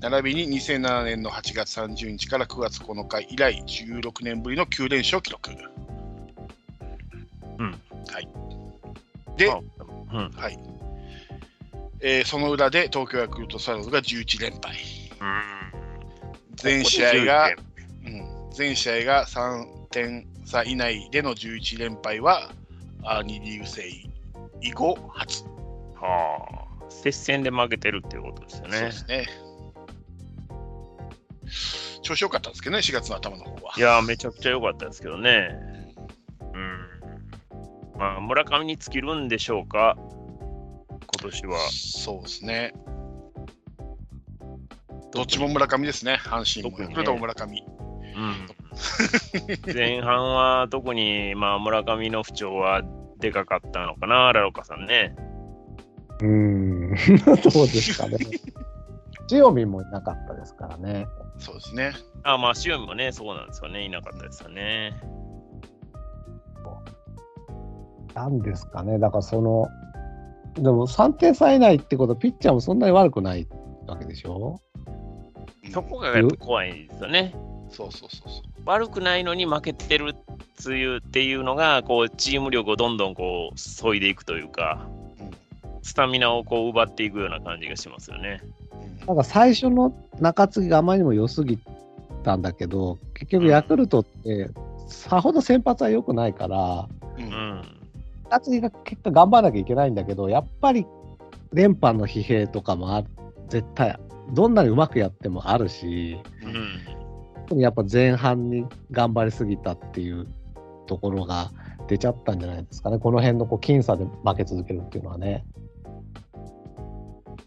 [0.00, 5.50] 並びに2007年の8月30日から9月9日以来、16年ぶりの9連勝記録。
[7.58, 7.70] うん。
[7.70, 8.28] はい。
[9.36, 9.58] で、あ
[10.12, 10.30] うん。
[10.30, 10.58] はい。
[12.00, 14.76] えーその裏で東京ヤクルトスワローズが11連敗。
[16.56, 17.50] 全試合が、
[18.06, 22.52] うん、全試合が3点差以内での11連敗は、
[23.02, 23.82] あ2リーグ制
[24.60, 25.44] 以降初。
[25.96, 28.92] はあ、接戦で負けてるっていうことですよそうねで。
[28.92, 29.26] すね。
[32.02, 33.74] 調子良かったんですけどね、4月の頭の方は。
[33.76, 35.83] いやー、めちゃくちゃ良かったですけどね。
[37.94, 38.00] うん。
[38.00, 41.58] まあ、村上に尽きるんでしょうか、今年は。
[41.70, 42.74] そうですね。
[45.12, 47.64] どっちも村上ですね、阪神も特にねヤクルトも村上。
[48.16, 52.82] うん、前半は特に、まあ、村上の不調は
[53.18, 55.14] でかかったのかな、ラロカさんね。
[56.20, 56.94] うーん、
[57.42, 58.18] どうですかね。
[59.30, 61.06] 塩見もいなかったですからね。
[61.38, 61.92] そうですね。
[62.24, 65.00] あまあ、塩見もね、そうなんですよね、いなかったですよね。
[68.14, 68.98] なんですかね。
[68.98, 69.68] だからその、
[70.54, 73.46] でも3点差以内ってことは、ピッチャーもそんなに悪くない
[73.86, 74.60] わけでしょ？
[75.64, 77.34] うんそこがやっぱ怖いですよね。
[77.70, 78.42] そうそうそうそう。
[78.66, 84.86] 悪くないのに負けてるっていうっていうのが、こう、チーム力をどんどんこう、削いでいくというか、
[85.18, 85.30] うん
[85.82, 88.40] スタミナをこう奪っていくような感じがしますよね。
[88.72, 91.58] うんなんか最初の中継ぎがあまりにも良すぎ
[92.22, 94.48] たんだけど、結局ヤクルトって、
[94.88, 96.88] さほど先発は良くないから、
[97.18, 97.62] ううん
[98.38, 98.40] ん。
[98.40, 100.86] 中継ぎが結果頑張らなきゃいけないんだけど、やっぱり
[101.52, 103.04] 連覇の疲弊とかもあ
[103.48, 103.98] 絶対、
[104.32, 106.18] どんなにうまくやってもあるし、
[107.50, 107.58] うん。
[107.58, 110.26] やっぱ前半に頑張りすぎたっていう
[110.86, 111.52] ところが
[111.88, 115.44] 出ちゃったんじゃないですかね、この辺のこう僅差で負け続けるっていうのはね。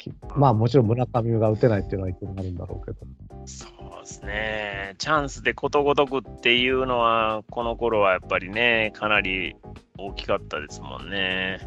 [0.09, 2.97] きまあもちろん村上が打てないっていうのは一点あるんだろうけど。
[3.45, 4.95] そうですね。
[4.97, 9.55] チャンスでことごとくっていうのは、この頃はやっぱりね、かなり
[9.97, 11.59] 大きかったですもんね。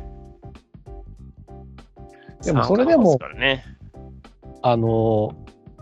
[2.43, 3.65] でもそれでもね。
[4.63, 5.35] あの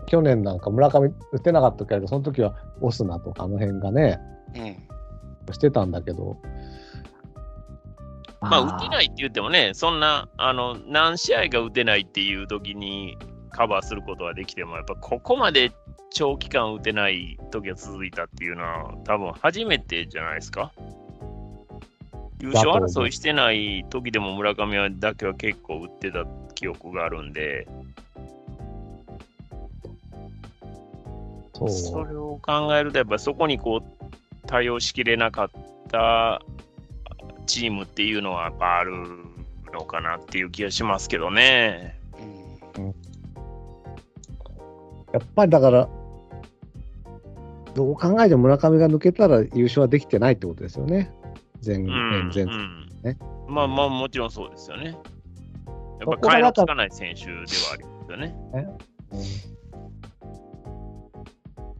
[0.07, 4.19] 去年なんか村上打てなかったけど、その時はオスナとかあの辺がね、
[4.55, 4.89] うん
[5.53, 6.37] してたんだけど。
[8.41, 13.17] まあ、打てないって言ってもね、そんな、あの、何試合が打てないっていう時に
[13.51, 15.71] カバーすることはできても、やっぱここまで
[16.11, 20.71] 長期間打てない時が続いたっていうのは、多分初めてじゃないですか。
[22.41, 26.25] 優勝争いしてない時でも村上はだけは結構打ってた
[26.55, 27.67] 記憶があるんで、
[31.67, 35.49] それを考えると、やっぱりそこにこう対応しきれなかっ
[35.91, 36.41] た
[37.49, 38.93] チームっていうのはやっぱある
[39.73, 41.99] のかなっていう気がしますけどね。
[42.77, 42.93] うん
[45.11, 45.89] やっぱりだから、
[47.73, 51.11] どう考えても村上が抜けたら優勝はできてないってことですよね。
[51.65, 53.17] 前うん年、前うんね
[53.47, 54.85] まあまあもちろんそうですよね。
[54.85, 54.97] やそっ
[56.05, 57.41] ぱ替えこがだからのつかない選手では
[57.73, 58.35] ありますよね。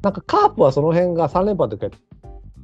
[0.02, 1.92] なんかカープはその辺が3連覇の時は、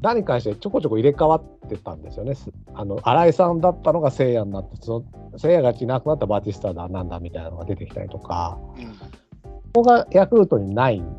[0.02, 2.36] 何に関してちょこちょこ入れ替わってたんですよね。
[2.36, 8.96] すあの新井さんだったのが聖夜になって、その聖夜がいなくなったバティスタだなんだみたいなのが出てきたりとか、うん
[9.76, 11.14] ここがヤクルトにないの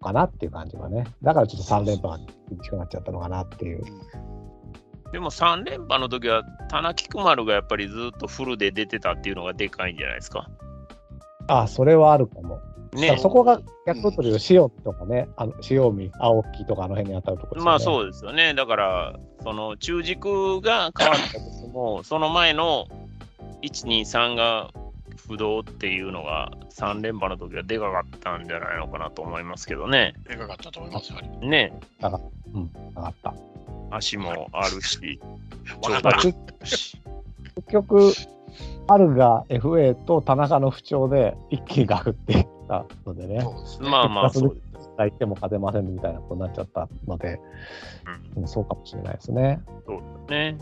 [0.00, 1.04] かなっていう感じがね。
[1.20, 2.18] だからちょっと3連覇が
[2.48, 3.82] 厳しくなっちゃったのかなっていう。
[5.10, 10.48] でも3連覇の時は、田中菊丸がやっぱりずっとフルで出てたっていうのがでかいんじゃないですか。
[11.48, 12.60] あそれはあるかも。
[12.92, 13.16] ね。
[13.18, 17.64] そこがヤクルトでいう塩見とかね、あの塩見、青木とかあの辺に当たるところね。
[17.64, 18.54] まあそうですよね。
[18.54, 22.86] だから、その中軸が変わったとしても、 その前の
[23.62, 24.70] 1、2、3が
[25.28, 30.14] 不動っていうのが3連覇の時はでかかったんじゃないのかなと思いますけどね。
[30.28, 31.48] でかかったと思います、やはり。
[31.48, 31.72] ね。
[32.54, 33.34] うん、上がった。
[33.90, 36.34] 足もあるし、 っ結
[37.54, 38.12] 結局、
[38.86, 43.90] 春が FA と田中の不調で一気にガクってたのでね、そうですね。
[43.90, 44.90] まあまあそうです。
[44.96, 47.40] 相手も勝てませんみたいなことになっちゃったので、
[48.36, 49.60] うんそうかもしれないですね。
[50.28, 50.58] ね。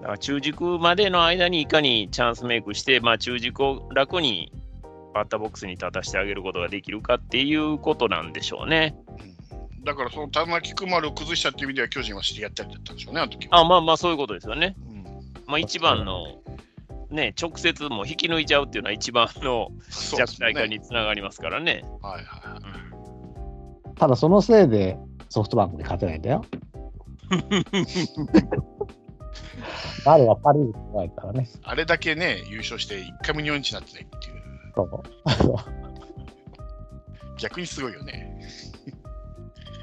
[0.00, 4.52] だから中軸までの間にいかにチャンスメイクして、まあ、中軸を楽に
[5.14, 8.96] バッターボックスに立たせてあげることができるかっていうことなんでしょうね。
[9.20, 9.36] うん
[9.86, 13.60] だから、その玉木く丸を崩したっていう意味では、巨人は知り合ったりだったんでしょうね、あの時は。
[13.60, 14.74] あまあまあそういうことですよね。
[14.90, 15.04] うん
[15.46, 16.26] まあ、一番の
[17.10, 19.68] ね、直接もう引き抜いちゃうっていうのは一番の
[20.16, 21.84] 弱体化につながりますからね。
[22.02, 23.94] はいはいはい。
[23.96, 26.44] ただそのせいでソフトバンクに勝てないんだよ。
[30.04, 31.48] あれはパ・リーグ怖いからね。
[31.62, 34.36] あれだけね、優勝して1回も日本一になってないっていう、
[37.38, 38.40] 逆にすごいよね。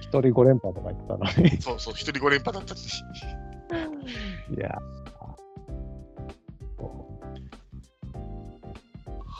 [0.02, 1.62] 一人5連覇とか言ってたのに。
[1.62, 3.04] そうそう、一人5連覇だったし。
[4.56, 4.78] いや。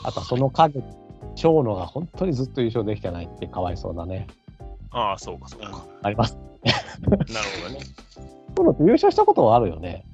[0.02, 0.82] あとはその影、
[1.36, 4.26] 長野が本当にずっと優勝できてないってかわいそうだね。
[4.90, 5.84] ああ、そうか、そうか。
[6.02, 6.36] あります。
[6.64, 6.78] なる
[7.62, 7.80] ほどね。
[8.56, 10.04] 長野って優勝したことはあるよね。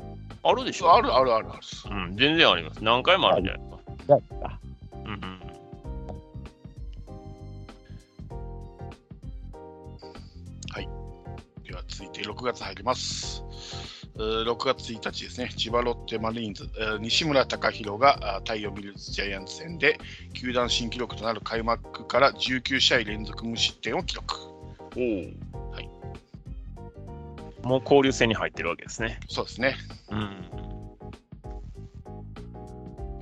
[0.43, 1.61] あるでしょあるあるあるある。
[1.91, 2.83] うん、全然あります。
[2.83, 3.81] 何回もあるんじゃないですか。
[4.07, 4.59] じゃあ、
[5.05, 5.41] うんうん。
[11.71, 13.45] では続いて6月入ります。
[14.17, 19.99] えー6月1日ですね、千葉ロッテマリーンズ、えー西村隆弘があ太陽ビルズジャイアンツ戦で
[20.33, 24.35] 球団新記録となる開幕から19試合連続無失点を記録。
[24.97, 25.01] お
[25.59, 25.71] お。
[25.73, 25.89] はい。
[27.63, 29.21] もう交流戦に入ってるわけですね。
[29.29, 29.77] そうですね。
[30.11, 30.47] うん。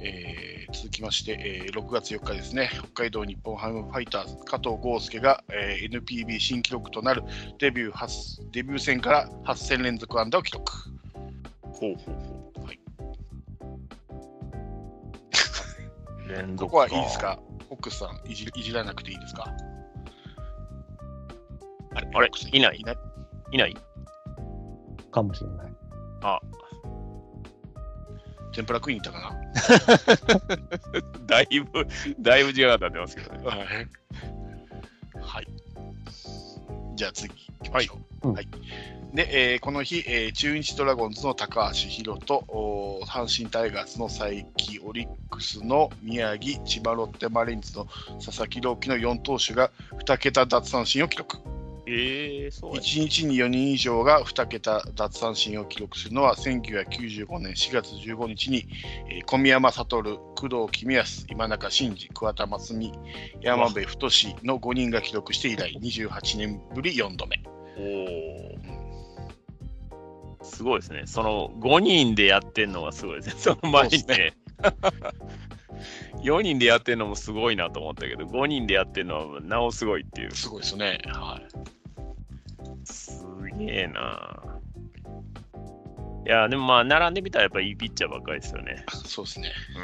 [0.00, 7.22] えー続きまして、えー6月4日ですね、北海道日本ハムファイターズ、加藤豪介が、えー NPB 新記録となる
[7.58, 10.72] デビュー8デビュー戦から8戦連続安打を記録。
[11.62, 12.64] ほうほうほう。
[12.64, 12.80] はい。
[16.28, 17.38] 連続ここはいいですか？
[17.68, 19.52] ホックスさんいじ、いじらなくていいですか？
[21.94, 22.78] あれあれホックスいない？
[22.78, 22.96] いない？
[23.52, 23.76] いない？
[25.10, 25.72] かもしれない。
[26.22, 26.40] あ、
[28.52, 29.34] 天ぷら食いに行ったか
[31.26, 31.86] だいぶ、
[32.20, 33.38] だいぶ時間が経ってますけどね。
[33.44, 33.66] なはい。
[35.20, 35.46] はい。
[36.96, 38.28] じゃあ次行きましょう。
[38.28, 38.48] はいはい。
[39.14, 42.44] で、えーこの日、えー中日ドラゴンズの高橋宏と
[43.06, 44.34] 阪神タイガースの佐伯、
[44.84, 47.86] オリックスの宮城、千葉ロッテマリーンズの
[48.24, 49.70] 佐々木朗希の4投手が
[50.04, 51.38] 2桁奪三振を記録。
[51.90, 52.80] ええそうや。
[52.82, 58.68] 1日に4人以上が2桁奪三振を記録するのは1995年4月15日に、
[59.10, 62.92] えー小宮山悟、工藤公康、今中慎二、桑田真澄、
[63.40, 64.06] 山部太
[64.42, 67.42] の5人が記録して以来28年ぶり4度目。
[67.78, 67.82] お
[70.44, 70.44] お。
[70.44, 71.02] すごいですね。
[71.06, 73.34] その5人でやってんのがすごいですね。
[73.38, 74.34] その前にね。
[76.22, 80.32] 4人でやってんのもすごいなと思ったけど、5人でやってんのはなおすごいっていう。
[80.32, 81.00] すごいですね。
[81.06, 81.77] はい。
[82.84, 83.24] す
[83.58, 84.42] げえな。
[86.26, 88.84] いや、でもまあ、並んでみたらやっぱいいピッチャーばっかりですよね。
[89.06, 89.52] そうですね。
[89.76, 89.80] う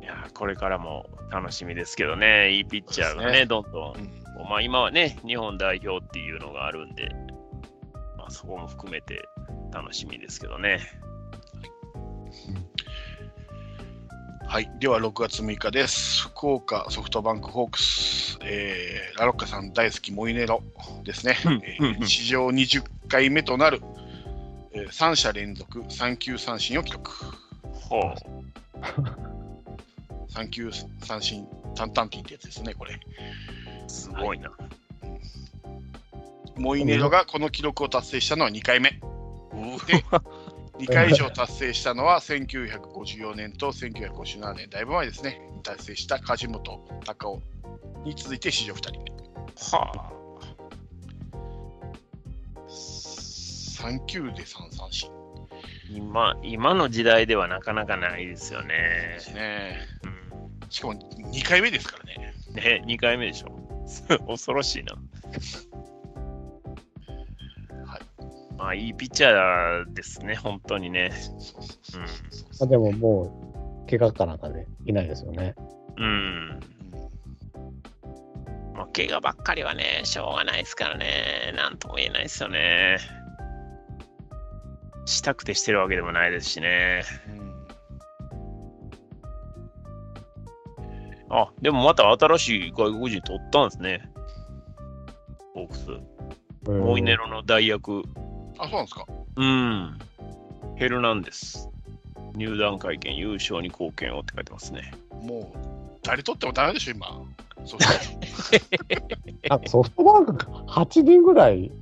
[0.00, 0.02] ん。
[0.02, 7.08] いや、これからも楽しみですけどね、いいピッチャーがね、ねどんどんうんまあ今はね、日本代表っていうのがあるんで、
[8.16, 9.28] まあ、そこも含めて
[9.72, 10.80] 楽しみですけどね。
[14.48, 14.70] はい。
[14.78, 16.22] では6月6日です。
[16.22, 20.62] 福岡ソフトバンクホークス、えーラロッカさん大好きモイネロ
[21.04, 21.36] ですね。
[22.06, 23.82] 史上20回目となる、
[24.72, 27.10] えー3者連続3球三振を記録。
[27.72, 28.14] ほう。
[30.32, 30.70] 3球
[31.00, 33.00] 三振、タンタンティってやつですね、これ。
[33.88, 34.52] すごいな。
[36.56, 38.90] モイネロがこの記録を達成したのは2回目。
[39.52, 40.04] うで
[40.78, 46.62] 2回以上達成したのは1954年と1957年、だいぶ前ですね、達成した梶本
[47.04, 49.06] 隆夫に続いて史上2人目。
[49.76, 50.12] は
[52.68, 55.14] 3球で3三振あ、
[55.90, 58.68] 今、今の時代ではなかなかないですよね
[59.14, 59.20] で。
[59.20, 59.78] すね。
[60.62, 62.34] うん、しかも2回目ですからね。
[62.52, 63.52] ね、2回目でしょ。
[64.26, 64.94] 恐ろしいな。
[68.58, 68.66] はい。
[68.66, 71.12] まあ、いいピッチャーですね、本当にね。
[71.12, 72.06] そうん
[72.62, 75.54] あでももう、怪我かなんかでいないですよね。
[75.96, 76.04] うん。
[76.04, 76.60] うん
[78.74, 81.54] まあ、怪我ばっかりはね、しょうがないですからね。
[81.56, 82.98] なんとも言えないですよね。
[85.06, 87.02] したくてしてるわけでもないですしね。
[87.28, 87.46] うん
[91.28, 94.08] あ、でもまた新しい外国人取ったんですね。
[95.54, 96.70] ホークス。
[96.70, 98.02] モイネロの代役。
[98.58, 99.06] あ、そうなんですか。
[99.36, 99.98] うん。
[100.76, 101.68] ヘルナンデス。
[102.34, 104.92] 入団会見優勝に貢献をって書いてますね。
[105.22, 105.58] もう、
[106.02, 107.06] 誰取ってもダメでしょ、今。
[109.66, 111.72] ソフトバンク8人ぐらい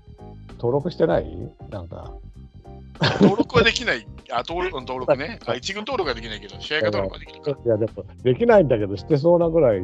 [0.59, 1.37] 登録してない？
[1.71, 2.13] なんか。
[3.21, 4.07] 登録はできない。
[4.31, 5.39] あ、登録 登録ね。
[5.47, 7.57] あ、一軍登録はできないけど、試合が登録はできる。
[7.65, 9.79] いや、でも、できないんだけど、してそうなぐらい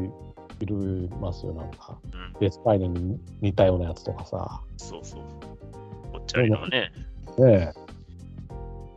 [0.60, 1.98] いるますよ、なんか。
[2.12, 2.32] うん。
[2.40, 4.60] ベースパイネに似たようなやつとかさ。
[4.76, 5.22] そうそう。
[6.32, 6.92] ちゃりのね。
[7.38, 7.72] ねえ。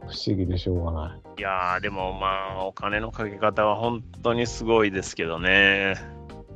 [0.07, 1.39] 不不思議でしょうがない。
[1.39, 5.95] いやー、でもまあ、お金のかけ方は本当にすごいですけどね。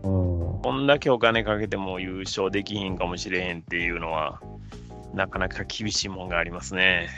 [0.03, 0.61] うん。
[0.61, 4.39] こんだけお金かけても優勝できひんかもしれへんっていうのは、
[5.15, 7.09] なかなか厳しいもんがありますね。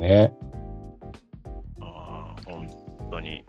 [0.00, 0.32] ね。
[1.80, 2.68] あー本
[3.10, 3.44] 当に。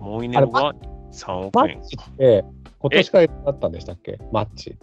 [0.00, 0.72] もうイネロが
[1.12, 2.44] 3億円マッチって、
[2.80, 4.18] 今年からだったんでしたっけ？
[4.32, 4.76] マッチ。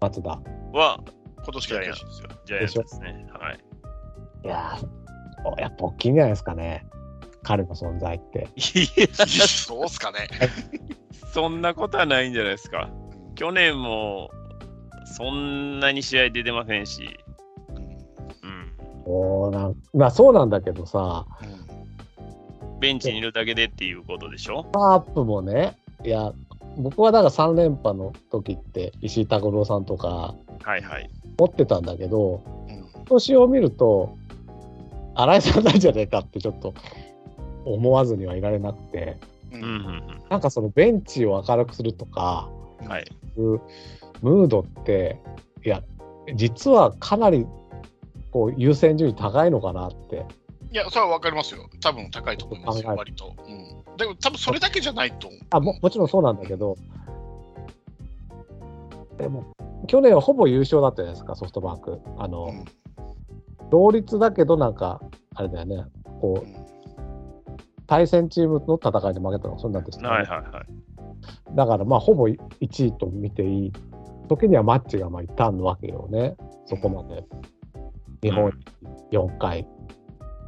[0.00, 0.30] 松田。
[0.72, 1.00] は
[1.36, 2.28] 今年から決ですよ。
[2.46, 3.26] ジャイアンツですね。
[3.32, 3.58] はい。
[4.44, 6.86] いやー、やっぱ大きいんじゃないですかね。
[7.42, 8.48] 彼の存在って。
[8.56, 10.28] いや、そうっすかね。
[11.32, 12.88] そんなことはないんじゃないですか。
[13.34, 14.30] 去年も
[15.04, 17.18] そんなに試合出てませんし、
[17.70, 18.74] うんうん、
[19.06, 21.26] おーなんまあそうなんだけどさ、
[22.80, 24.64] ベンチにいるだけでっていうことでしょ？
[24.72, 26.32] カープもね、いや、
[26.76, 31.10] 僕はだから3連覇の時って石井拓郎さんとかはいはい。
[31.38, 34.16] 持ってたんだけど、うん今年を見ると、
[35.14, 36.72] 新井さんなんじゃねえかってちょっと
[37.66, 39.18] 思わずにはいられなくて、
[39.52, 42.48] ううんんうんなんかそのベンチを明るくするとか、
[42.80, 42.88] うん。
[42.88, 43.04] はい。
[43.36, 45.20] ムードって、
[45.64, 45.82] いや、
[46.36, 47.46] 実はかなり
[48.30, 50.24] こう優先順位高いのかなって。
[50.72, 51.68] いや、それは分かりますよ。
[51.80, 53.34] 多分高いと思いますよ、割と。
[53.46, 55.40] うん、でも、多分それだけじゃないと思う。
[55.50, 56.76] あももちろんそうなんだけど、
[59.18, 59.52] でも、
[59.86, 62.00] 去年はほぼ優勝だったじゃないですか、ソフトバンク。
[62.18, 62.64] あの、うん
[63.72, 65.00] 同率だけど、なんか、
[65.34, 65.86] あれだよね、
[66.20, 67.52] こう、
[67.86, 71.56] 対戦チームの戦いで負けたのがそんなんでした、ねはいはいはい。
[71.56, 73.72] だから、まあ、ほぼ1位と見ていい
[74.28, 76.36] 時にはマッチがまあいたんわけよね、
[76.66, 77.24] そこまで。
[78.22, 78.52] 日本
[79.10, 79.66] 4回、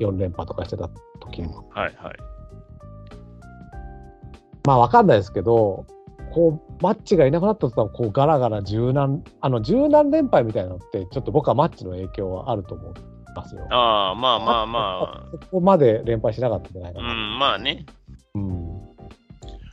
[0.00, 0.90] 4連覇とかしてた
[1.20, 1.68] 時も。
[1.70, 2.16] はいはい。
[4.66, 5.86] まあ、わかんないですけど、
[6.32, 12.92] こう、マッチがいなくなったとこう、ガラガラ柔軟、あの、柔軟連敗みたいなのって、ちょっと僕はマッチの影響はあると思い
[13.36, 13.66] ますよ。
[13.70, 16.94] ああ、まあまあまここまで連敗しなかったんじゃないあ。
[16.94, 17.12] かな。
[17.12, 17.86] うん、まあね。
[18.34, 18.64] うん。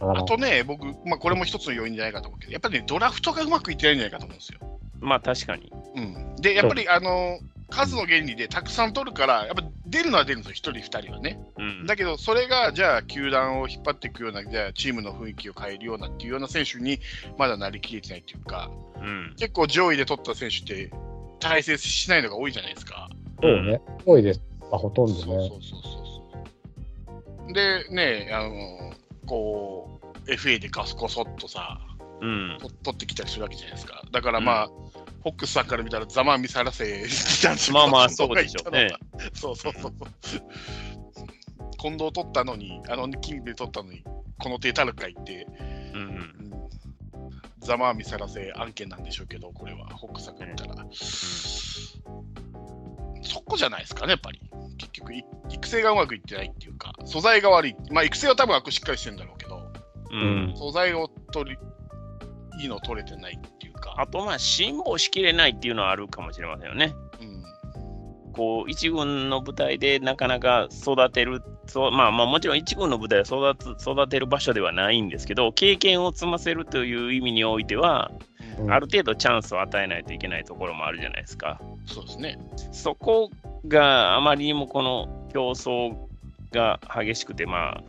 [0.02, 4.60] あとね、僕、まあ、これも一つの要因じゃないかと思うけど、やっぱりね、ドラフトがうまくいってないんじゃないかと思うんですよ。
[5.00, 5.72] まあ確かに。
[5.96, 7.40] うん、で、やっぱり、あの、
[7.72, 11.40] 数の原理でたくさん取るから、やっぱ出るのは出るんですよ、1人、2人はね。
[11.58, 11.86] うん。
[11.88, 17.00] だけど、それが、じゃあ、球団を引っ張っていくような、じゃあ、チームの雰囲気を変えるようなっていうような選手に、
[17.38, 18.70] まだなりきれてないっていうか、
[19.02, 19.34] うん。
[19.38, 20.92] 結構上位で取った選手って、
[21.40, 23.10] 大成しないのが多いじゃないですか。
[23.42, 23.82] そうね。
[24.06, 24.42] 多いです。
[24.60, 25.20] まあ、ほとんどね。
[25.20, 27.54] そうそうそうそう。
[27.54, 28.94] で、ね、あの、
[29.26, 31.80] こう、FA でカスコソっとさ、
[32.22, 32.58] うん。
[32.62, 34.04] と取ってきたりするわけじゃないですか。
[34.12, 38.90] だからまあ、フォックスさんから見たらざまあ見さらせなんですよまあまあそうでしょうね。
[39.34, 39.94] そうそうそう。
[41.78, 44.04] 近藤取ったのに、あのキングで取ったのに、
[44.40, 45.48] この手たるかいって、
[45.94, 46.02] うん。
[46.02, 46.04] う
[46.38, 46.42] ん
[47.62, 50.76] ざまあ見さらせ案件なんでしょうけど、これは、フォックスさんから見たら。
[53.24, 54.42] そこじゃないですかね、やっぱり。
[54.78, 57.76] 結局、い育成がうまくいってないっていうか、素材が悪い。
[57.92, 59.72] まあ、育成は多分悪しっかりしてるんだろうけど、
[60.12, 60.54] うん。
[60.58, 61.58] 素材を取り、
[62.62, 63.96] いいの取れてないっていうか。
[63.98, 66.94] あとまあ、辛抱しきれないっていうのはあるかもしれませんよね。
[67.22, 67.42] うん
[68.34, 78.10] こう一軍の舞台でなかなか育てる、そうまあ、まあもちろん一軍の舞台は育つ育てる場所ではないんですけど、経験を積ませるという意味においては、
[78.58, 81.60] うんある程度チャンスを与えないといけないところもあるじゃないですか。
[81.86, 82.38] そうですね。
[82.72, 83.32] そこ
[83.68, 85.96] があまりにもこの競争
[86.52, 87.84] が激しくて、まあ、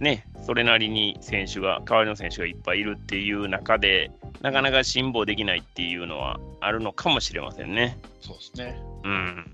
[0.00, 4.10] ね、それなりに選手が、代わりの選手がいっぱいいるっていう中で、
[4.40, 7.98] なかなか辛抱できないっていうのはあるのかもしれませんね。
[8.20, 8.80] そうですね。
[9.04, 9.44] うん。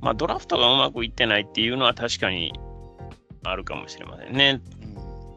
[0.00, 2.52] まあ、ドラフトがうまくいってないっていうのは確かに
[3.44, 4.60] あるかもしれませんね。
[4.72, 4.80] うん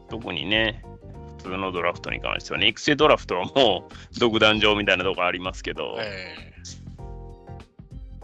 [0.08, 0.84] 特にね、
[1.38, 6.52] 普通のドラフトに関してはね、育成ドラフトはもう独壇場みたいなとこありますけど、え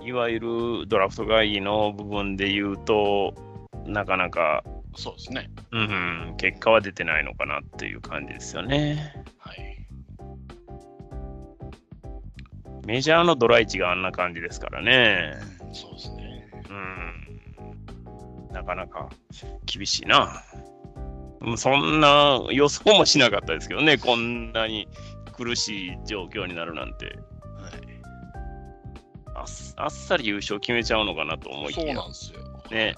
[0.03, 0.49] いわゆる
[0.87, 3.35] ドラフト会議の部分で言うと、
[3.87, 5.51] なかなか、ーそうですね。
[5.73, 5.85] うんう
[6.33, 9.25] ん、結果は出てないのかなっていう感じですよね。
[9.39, 9.87] はい。
[12.87, 15.39] メジャーのドライチがあんな感じですからね。
[15.63, 16.49] うんそうですね。
[16.69, 16.73] う
[18.53, 19.09] ん、なかなか
[19.67, 20.43] 厳しいな。
[21.41, 24.89] うんそんな予想もしなかったですけどね、こんなに
[25.33, 27.07] 苦しい状況になるなんて。
[27.07, 27.17] はい。
[29.35, 29.47] あっ
[29.77, 32.41] あっさり優勝決めちゃうのかなと思いきそうやなんですよ。
[32.71, 32.97] ね、はい。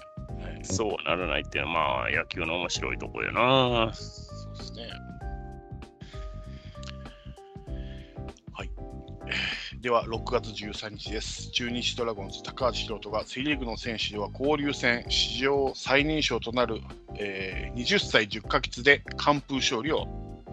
[0.63, 3.93] そうはならないっていうのは、まあ、野球の面白いところやな。
[3.95, 4.89] そうですね。
[8.53, 8.71] はい。
[9.81, 11.51] では、6月13日です。
[11.51, 16.81] 中日ドラゴンズ、高橋宏斗がセ・リーグの選手では交流戦史上最年少となる、
[17.17, 20.07] えー20歳10ヶ月で完封勝利を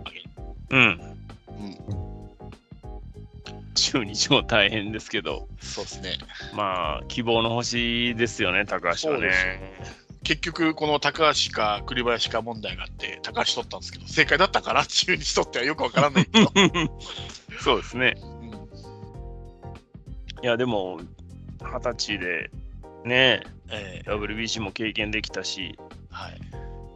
[0.05, 0.29] 挙げる。
[0.71, 1.19] うん。
[1.59, 2.08] うん、史
[3.79, 6.17] 中日も大変ですけど、そうですね。
[6.53, 9.73] まあ、希望の星ですよね、高橋はね。
[10.23, 16.51] 結局、この高橋か栗林か問題があって、高橋取ったんですけど、正解だったから、中日取ってはよくわからないけど。
[17.61, 18.15] そうですね。
[18.43, 18.49] うん
[20.41, 21.01] いや、でも、
[21.61, 22.49] 二十歳で、
[23.03, 26.39] ね、え WBC も経験できたし、ーはい。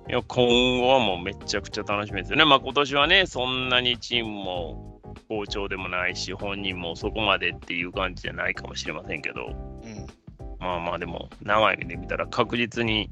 [0.10, 2.46] いや今後はもうめちゃくちゃ楽しみですよね。
[2.46, 4.93] まあ今年はね、そんなにチームも
[5.30, 10.24] 好調でもないし、本人もそこまでっていう感じじゃないかもしれませんけど、うん
[10.60, 13.10] まあまあでも、長い目で見たら確実に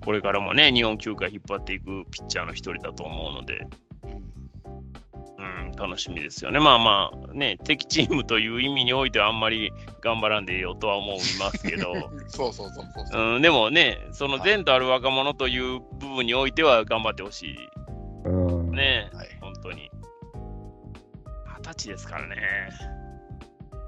[0.00, 3.66] これからもね、日本球界引っ張っていくピッチャーの一人だと思うので、
[5.38, 6.60] うん、楽しみですよね。
[6.60, 9.70] まあまあね、敵チームという意味においてはあんまり
[10.00, 11.92] 頑張らんでいいよとは思いますけど、
[12.28, 13.22] そうそうそうそうそう。
[13.34, 17.58] うん、でもね、その前途ある若者という部分においては頑張ってほしい
[18.24, 18.30] う
[18.62, 18.70] ん。
[18.70, 19.90] ね、はい本当に。
[21.78, 22.36] 二十歳ですからね。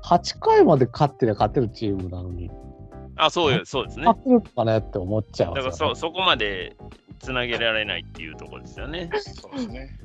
[0.05, 2.51] 8回まで勝ってりゃ勝てるチームなのに、
[3.17, 4.07] あ、そうよ、そうですね。
[4.07, 5.61] 勝てるのかねって思っちゃいだ。
[5.61, 6.75] からそそこまで
[7.19, 9.11] つなげられないっていうところですよね。
[9.21, 9.99] そうですね。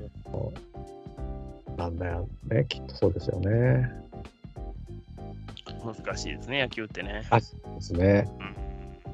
[1.78, 3.90] なんだよね、きっとそうですよね。
[5.84, 7.26] 難しいですね、野球ってね。
[7.30, 7.46] あで
[7.80, 8.26] すね。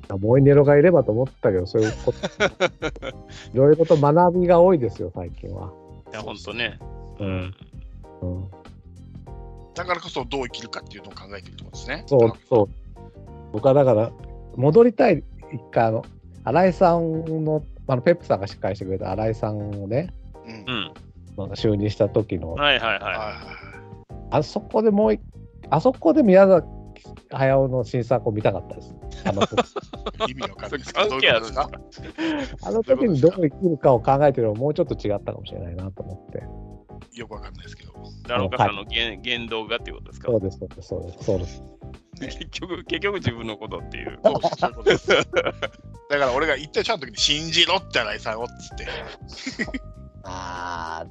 [0.10, 2.18] うん、モイネロがいればと思ったけど、そういうこと、
[3.54, 5.72] いろいろと学びが多いですよ、最近は。
[6.12, 6.80] いや、本当ね。
[7.20, 7.56] ううんん。
[8.22, 8.50] うん、
[9.82, 12.04] だからこそどう生きるかっていうのを考えているところですね。
[12.06, 12.70] そうそう。
[13.52, 14.12] 僕はだから、
[14.56, 16.06] 戻りたい、一回、あの、
[16.44, 20.14] 新井さんの、あのペップさんが司会してくれた新井さんをね、
[20.46, 20.94] うん。
[21.36, 23.36] なんか就任した時の、はいはいはは
[24.32, 25.22] あそこでもう一、
[25.70, 26.68] あそこで宮崎
[27.32, 28.94] 駿の新作を見たかったです。
[29.26, 29.60] あの時
[30.28, 30.32] い。
[30.32, 30.82] 意味わかんない
[32.64, 36.44] あの時にどう生きるかを考えてるのもうちょっと違ったかもしれないなと思って。
[37.14, 37.94] よくわかんないですけど。
[38.28, 40.28] ダロカさんの言言動がっていうことですか？
[40.32, 41.24] そうです、そうです、そうです。
[41.26, 41.64] そうです
[42.22, 44.20] 結局、結局自分のことっていう。
[44.24, 45.08] そ うそういうことです。
[45.08, 45.26] だか
[46.10, 48.88] ら俺が言ってちゃんと時に信じろって新井さんをっつって。
[50.24, 51.06] あ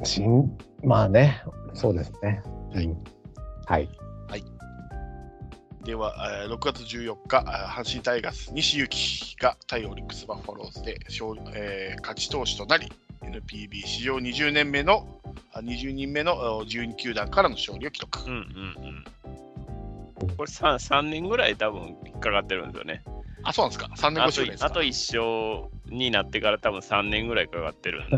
[0.00, 0.04] あ。
[0.04, 1.42] しん、まあね、
[1.74, 2.42] そうですね。
[2.72, 3.04] はいうん
[3.66, 3.88] はい。
[5.84, 12.90] では、えー6月14日、阪神タイガース、西勇輝が対オリックス・バファローズで勝,、えー勝ち投手となり、
[13.22, 15.06] NPB 史上20年目の、
[15.52, 18.20] あ20人目のあ12球団からの勝利を記録。
[18.26, 18.36] うんうん
[20.20, 20.36] うん。
[20.36, 23.02] これ 3, 3年ぐらい多分引っかかってるんですよね。
[23.42, 28.16] あ、そうなんですか ?3 年あと越しぐらいですかあと1勝になってから多分3年ぐらいかかってるんで、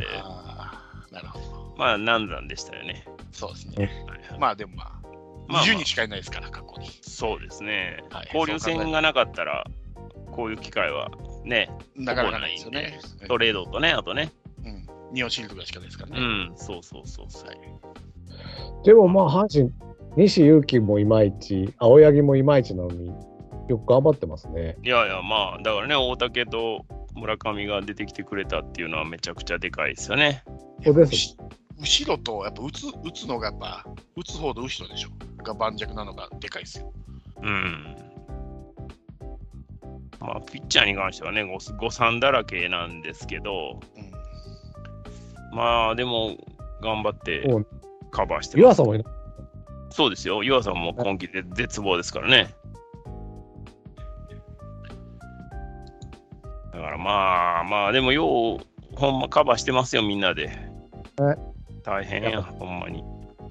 [1.11, 1.75] なるほど。
[1.77, 3.05] まあ難産でしたよね。
[3.33, 4.07] そうですね。
[4.39, 4.93] まあでもまあ、
[5.47, 6.91] まあ20人しかいないですから、過去に。
[7.03, 8.03] そうですね。
[8.11, 9.67] はい交流戦がなかったら、
[10.33, 11.11] こういう機会は
[11.45, 13.01] ね、なかなかないですよね。
[13.27, 14.33] トレードとね、あとね。
[15.09, 15.15] うん。
[15.15, 16.45] 日本シールドぐらいしかないですからうね。
[16.47, 17.51] ん、そうそうそうそう。
[18.85, 19.73] でもまあ、阪神、
[20.17, 23.13] 西勇輝もいまいち、青柳もいまいちなのに、
[23.69, 24.77] よく頑張ってますね。
[24.83, 30.43] いやいや、まあ、だからね、大竹と村上が出てきてくれたっていうのはめちゃくちゃでかいですよね。
[30.85, 31.17] そうです。
[31.17, 31.37] し
[31.81, 33.85] 後ろと、やっぱ打つ打つのがやっぱ、
[34.17, 35.11] 打つ方と後ろでしょ。
[35.43, 36.93] が盤石なのがでかいですよ。
[37.43, 37.97] うん。
[40.21, 44.08] まあ、ピッチャーに関してはね、誤誤算だらけなんですけど、うん。
[45.53, 46.37] まあ、でも、
[46.81, 47.67] 頑張ってうん
[48.11, 48.65] カバーしてます。
[48.65, 49.05] 湯浅もいな
[49.91, 50.43] そうですよ。
[50.43, 52.55] 湯浅も今季で絶望ですからね。
[56.73, 60.51] だからまあまあ、でもよう、ほんまカバーしてますよ、みんなで。
[61.83, 63.03] 大変や、ほんまに。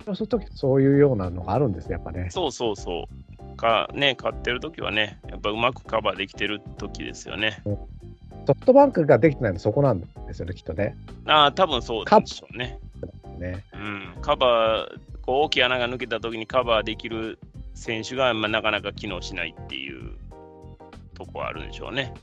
[0.06, 2.30] そういう時そういうようなのがあるんですよ、やっぱね。
[2.30, 3.56] そうそうそう。
[3.58, 7.62] かね、勝ってる時はね、やっぱうまくカバーできてる時ですよね。
[8.48, 10.96] ソフトバンクができてないのそこなんですよね、きっとね。
[11.26, 12.80] ああ、多分そうでしょうね。
[13.38, 17.40] ねうん、カバー、こう大きい穴が抜けた時にカバーできる
[17.74, 20.16] 選手が、まあ、なかなか機能しないっていう
[21.14, 22.14] とこはあるんでしょうね。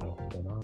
[0.00, 0.62] なるほどな。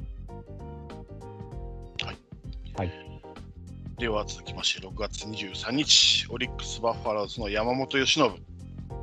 [3.99, 8.35] では続きまして、6月23日、オリックス・バファローズの山本由伸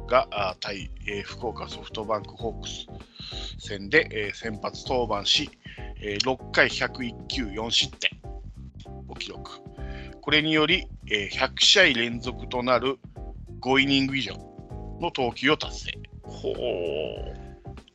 [0.10, 2.88] があ対、えー福岡ソフトバンクホークス
[3.60, 5.49] 戦で、えー先発登板し、
[6.02, 8.10] えー6回101球4失点
[9.07, 9.52] を記録。
[10.22, 12.98] これにより、えー100試合連続となる
[13.61, 14.34] 5イニング以上
[14.99, 15.91] の投球を達成。
[16.23, 16.56] ほう。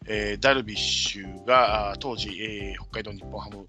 [0.06, 3.66] えーダルビッシュが当時、えー北海道日本ハム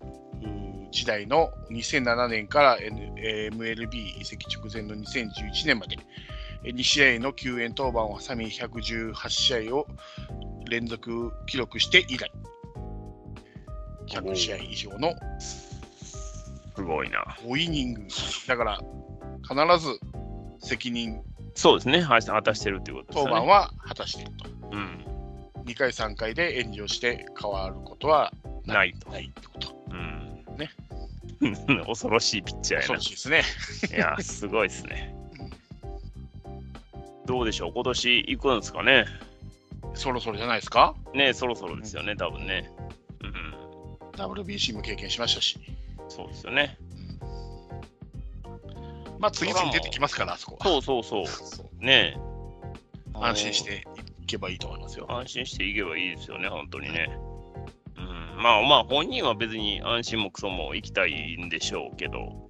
[0.91, 6.34] 時代の2007年から、MLB 移籍直前の2011年までえー
[6.65, 9.87] 2試合の救援登板を挟み118試合を
[10.69, 12.31] 連続記録して以来
[14.07, 17.23] 100試合以上のすごいな。
[17.41, 18.01] 5イニング。
[18.47, 18.79] だから、
[19.47, 19.99] 必ず
[20.59, 21.21] 責任
[21.55, 22.01] そうですね。
[22.01, 23.31] は果たしてるっていうことですね。
[23.31, 24.49] 登板は果たしていると。
[24.71, 25.05] うん。
[25.65, 28.33] 2回、3回で炎上して変わることは
[28.65, 29.09] ないと。
[29.09, 29.75] ないってこと。
[29.89, 30.45] うん。
[30.57, 30.69] ね。
[31.87, 33.01] 恐ろしいピッチャーやな恐ろ。
[33.01, 33.97] しいですね。
[33.97, 35.15] いや、すごいですね。
[37.25, 39.05] どうでしょう、今年行くんですかね？
[39.93, 40.95] そろそろじゃないですか？
[41.13, 42.69] ねそろそろですよね、多分ね。
[43.21, 43.53] うん、
[44.13, 45.59] ?WBC も経験しましたし。
[46.07, 46.77] そうですよね。
[49.17, 50.65] まあ、次々出てきますから、あそこは。
[50.65, 51.25] そうそうそう。
[51.27, 52.17] そうね
[53.13, 53.87] 安心して
[54.21, 55.05] いけばいいと思いますよ。
[55.09, 57.09] 安心していけばいいですよね、本当にね。
[57.97, 62.44] うん、まあまあ、本人は別に安心もクソも行きたいんでしょうけど、うん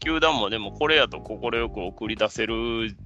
[0.00, 2.54] 球団もでもこれやと快く送り出せる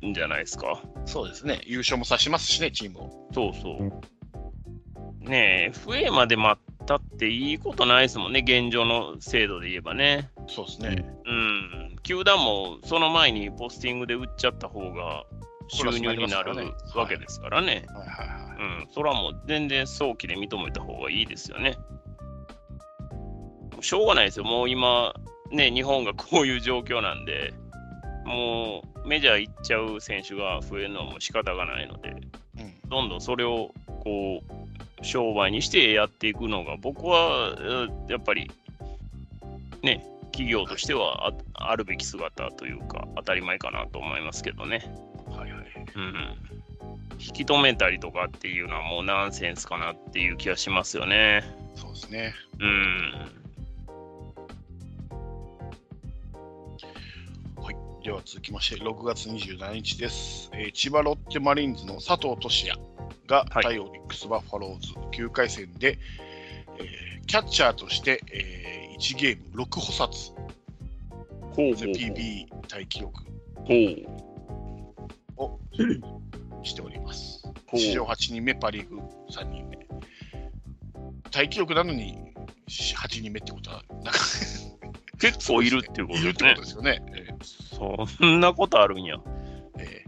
[0.04, 0.80] んじゃないですか。
[1.04, 1.60] そうですね。
[1.64, 3.28] 優勝もさしますしね、チームを。
[3.32, 5.28] そうそう。
[5.28, 10.30] ねえ、FA まで待ったっていいことないですもんね、現状の制度で言えばね。
[10.46, 11.04] そうですね。
[11.24, 15.24] うん、球団もその前にポスティングで売っちゃった方が
[15.68, 16.54] 収入になる
[16.94, 17.86] わけですからね。
[17.88, 18.84] はいはいはい。
[18.84, 21.76] うん、それはもう全然早期で認めた方がいいですよね。
[23.80, 25.14] しょうがないですよ、もう今、
[25.50, 27.54] ね、日本がこういう状況なんで、
[28.24, 34.42] もうメジャー行っちゃう選手が増えるのはもう仕方がないので、うんどんどんそれをこ
[35.00, 38.50] う商売にしてやっていくのが、僕はうんやっぱり
[39.82, 44.84] ね、企業としてはああるべき姿というか、当たり前かなと思いますけどね。
[45.26, 45.64] はいはい。
[45.96, 46.14] うん、
[47.18, 51.44] 引き止めたりとかっていうのはもうナンセンスかなっていう気がしますよね。
[51.74, 52.34] そうですね。
[52.60, 53.43] うん。
[58.04, 60.50] では続きまして、6月27日です。
[60.52, 62.78] えー千葉ロッテマリーンズの佐藤俊也
[63.26, 65.98] がはい対オリックス・バファローズ9回戦で、
[66.78, 70.32] えーキャッチャーとして、えー1ゲーム6補殺、
[71.52, 73.22] ほう PB タイ記録
[73.54, 75.42] ほう。
[75.42, 75.58] を
[76.62, 77.42] しております。
[77.74, 78.98] 史上8人目、パ・リーグ
[79.30, 79.78] 3人目。
[81.30, 82.18] タイ記録なのに
[82.68, 84.20] 8人目ってことは、なんか
[85.20, 86.60] 結構いるっていうことですねいるってこと。
[86.60, 87.02] ですよね。
[87.16, 89.16] えそんなことあるんや。
[89.16, 89.20] ー
[89.78, 90.04] え。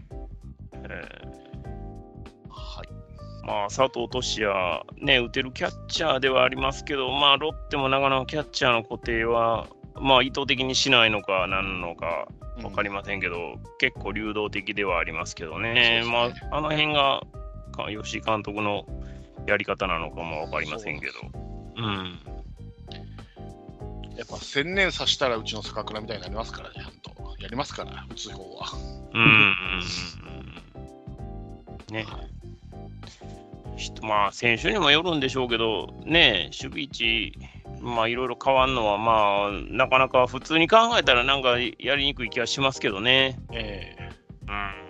[0.73, 1.67] えーー
[2.49, 2.87] はい。
[3.45, 12.27] まあ、佐藤俊也、ね、打てるキャッチャーではありますけど、まあ、ロッテもなかなかキャッチャーの固定は、まあ、意図的にしないのか、なんのか
[12.61, 17.21] 分かりませんけど、結構流動的ではありますけどね、そうまあ、あの辺が
[17.77, 18.85] か吉井監督の
[19.45, 21.13] やり方なのかも分かりませんけど、
[21.77, 22.19] うん、
[24.17, 27.35] やっぱ千年刺したらうちの坂倉みたいになりますからね、ちゃんと。
[27.39, 28.67] やりますから、打つ方は。
[29.13, 29.81] うん。
[31.91, 32.05] ね。
[33.77, 37.39] ひとまあ、選手にもよるんでしょうけど、ね、守備位置、
[37.79, 43.39] まあ、いろいろ変わるのは、まあ、なかなか普通に考えたら、なんかやりにくい気がしますけどね。
[43.51, 43.95] え
[44.47, 44.86] うん。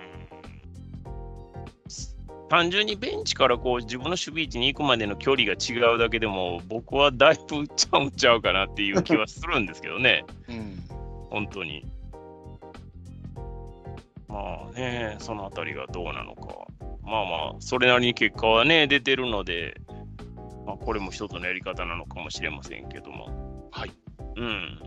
[2.49, 10.25] 単純にベンチからこう自分の守備位置に行くまでの距離が違うだけでも、僕はだいぶちゃうんちゃうかなっていう気はするんですけどね。
[10.47, 10.83] えうん。
[11.29, 11.85] 本当に。
[14.27, 16.67] まあね、そのあたりがどうなのか。
[17.03, 19.79] まあまあ、それなりに結果はね、出てるので、
[20.65, 23.69] まあ、これも一つのやり方なのかもしれませんけども。
[23.71, 23.91] はい。
[24.35, 24.79] うん。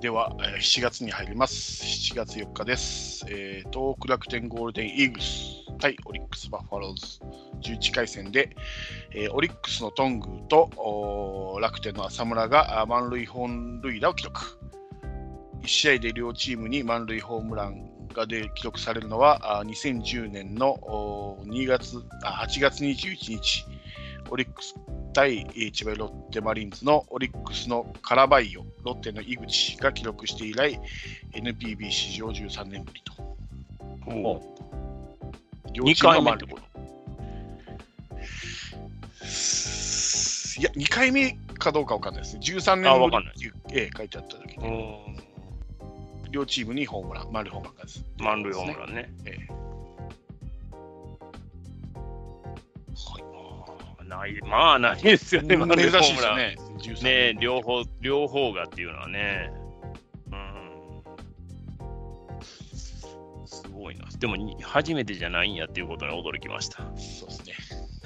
[0.00, 0.30] では、
[0.60, 1.84] 7月に入ります。
[1.84, 3.24] 7月4日です。
[3.28, 7.20] えー東北楽天ゴールデンイーグルス対オリックス・バファローズ
[7.62, 8.54] 11回戦で、
[9.14, 14.58] えーオリックスのトングと楽天の浅村が満塁本塁打を記録。
[15.62, 23.64] 1試合で両チームに満塁ホームランがで記録されるのは2010年の2月あ8月21日、
[24.30, 24.74] オリックス
[25.12, 30.80] 対えー千葉ロッテマリーンズのオリックスのカラバイオ、ロッテの井口が記録して以来、
[31.32, 33.12] NPB 史上13年ぶりと。
[34.06, 34.40] お
[35.72, 36.62] 両2チームはまあ回こと？
[40.60, 42.40] いや、2回目かどうかわかんないですね。
[42.42, 45.16] 13あ年ぶわかんないりっていう、ええ書いてあった時うに、ん
[46.30, 48.04] 両チームにホームラン、丸ホームランがです。
[48.18, 49.12] 満塁ホームランね。
[49.26, 49.52] ええ
[52.96, 53.24] はい
[54.16, 56.12] ない、まあないですよね、満塁ホ珍しい。
[56.14, 56.56] ですよね。
[56.78, 59.50] 13ね年両方、両方がっていうのはね。
[60.32, 61.02] うん。
[63.46, 64.04] すごいな。
[64.18, 66.84] でもに、初めてじゃないんやっていうことに驚きました。
[66.96, 67.54] そうですね。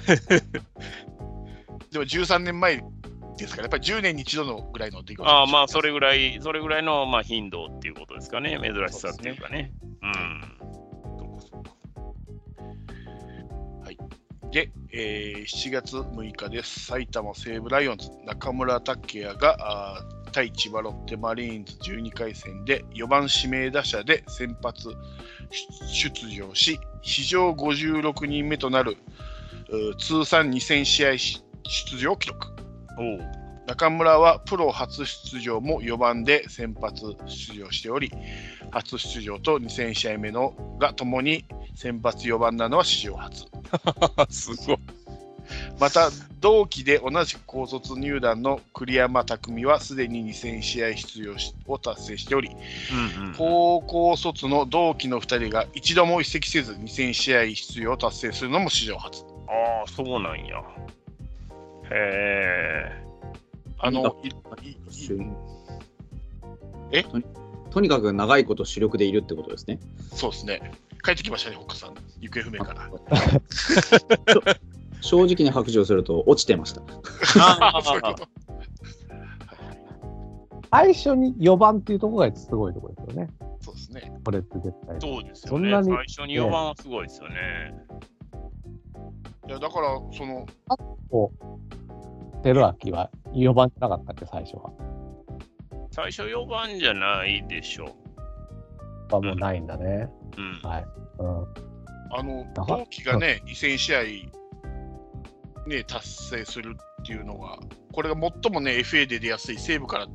[1.91, 2.83] でも13年前
[3.37, 8.59] ですから、やっぱり10年に一度のぐらいの出来事ああ、まあ、それぐらい、それぐらいの、まあ、頻度っていうことですかね。
[8.61, 9.71] 珍しさっていうかね。
[10.01, 10.41] うん。
[14.51, 16.85] で、えー7月6日です。
[16.87, 24.89] 埼玉西武ライオンズ、中村拓也があ対千葉ロッテマリーンズ12回戦で4番指名打者で先発
[25.91, 28.97] 出場し、史上56人目となる
[29.99, 32.47] 通算2000試合出場記録。
[33.69, 38.11] 中村はプロ初出場も4番で先発出場しており、
[38.71, 43.45] 初出場と2000試合目のがともに先発4番なのは史上初。
[44.31, 44.77] すごい。
[45.79, 46.09] また、
[46.39, 52.49] 同期で同じく高卒入団の栗山巧はすでに2000試合出場しを達成しており、
[53.19, 59.23] うんうん、高校卒の同期の2人が一度も移籍せず2000試合出場を達成するのも史上初。
[59.47, 60.57] ああ、そうなんや。
[61.91, 63.08] へえ。
[63.79, 64.77] あの、いいい
[66.91, 67.03] え？
[67.03, 67.23] とに
[67.71, 69.79] とにかく長いこと主力でいるってことですね。
[70.13, 70.71] そうですね。
[71.03, 71.95] 帰ってきましたね、北さん。
[72.19, 72.89] 行方不明から。
[75.01, 76.81] 正直に白状すると落ちてました。
[80.71, 83.29] 最初に4番っていうところがすごいところですよね。
[83.61, 84.19] そうですね。
[84.23, 84.99] これって絶対。
[84.99, 85.57] そうですよね。
[85.57, 87.35] そんなに最初に4番はすごいですよね。
[89.47, 90.45] いや、だから、その、
[91.09, 91.88] こう、
[92.43, 94.71] 照明は4番じゃなかったっけ、最初は。
[95.91, 97.95] 最初4番じゃないでしょ
[99.11, 100.09] はもうないんだね。
[100.37, 100.41] う。
[100.41, 100.69] うん。
[100.69, 100.85] はい。
[101.19, 101.69] うん。
[102.11, 104.03] あの、あ同期がね、2000試合、
[105.67, 107.57] ね、達成するっていうのが、
[107.91, 110.07] これが最もね、FA で出やすい西武から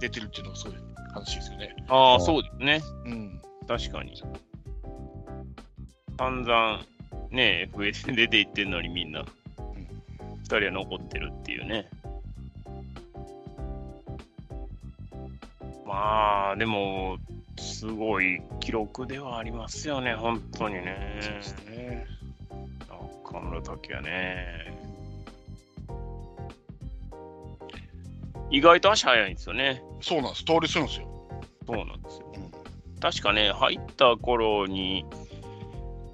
[0.00, 0.74] 出てるっていうのがすごい
[1.12, 1.74] 話ですよね。
[1.88, 2.82] ああ、うんそうですね。
[3.06, 3.42] うん。
[3.66, 4.22] 確かに。
[6.18, 6.82] 散々、
[7.30, 9.24] ね、FA で出ていってんのにみんな、
[10.44, 11.88] 2人は残ってるっていうね。
[15.86, 17.18] まあ、でも、
[17.58, 21.18] すごい記録ではありますよね、本当にね。
[21.20, 22.06] そうですね。
[23.24, 24.74] 中村拓也ね。
[28.50, 29.82] 意外と足速いんですよね。
[30.00, 30.44] そうなんです。
[30.44, 31.08] 通りするんですよ。
[31.66, 32.32] そうなんですよ。
[32.36, 32.44] うん
[33.04, 35.04] 確かね、入った頃に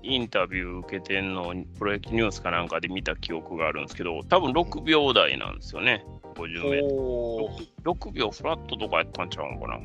[0.02, 6.04] インタビュー受けてんのをプロ野球ニュースかなんかで見た記憶があるんですけど、多分6秒台なんですよね、
[6.34, 7.50] 50メート
[7.84, 7.92] ル。
[7.92, 9.80] 6秒フラットとかやったんちゃうのかな。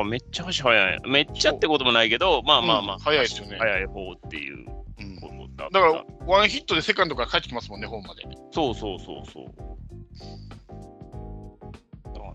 [0.00, 1.00] あめっちゃ足速い。
[1.06, 4.66] めっちゃってこともないけど、まあまあまあ、うん速いですよね速い方っていう
[5.00, 5.80] うんことだった。
[5.80, 8.22] だから、ワンヒットでセカンドから帰ってきますもんね、ホームまで。
[8.52, 9.72] そうそうそうそう。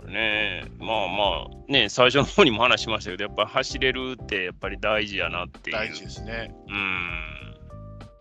[0.07, 5.75] ね、まあまあ、ね、最初の方にも話しましたけど、やっぱり走れるってやっぱり大事やなっていう。
[5.75, 6.55] 大事ですね。
[6.69, 7.55] うん。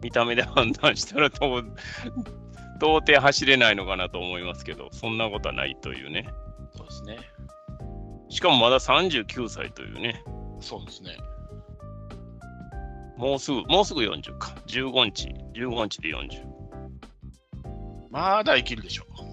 [0.03, 1.63] 見た目で判断したらと、
[2.83, 6.29] 到底走れないのかなと思いますけど、そんなことはないというね。
[6.73, 7.19] そうですね。
[8.29, 10.23] しかもまだ39歳というね。
[10.61, 11.17] そうですね。
[13.17, 14.55] もうすぐ、もうすぐ40か。
[14.67, 16.45] 15日、15日で40。
[18.11, 19.26] まだ生きるでしょう。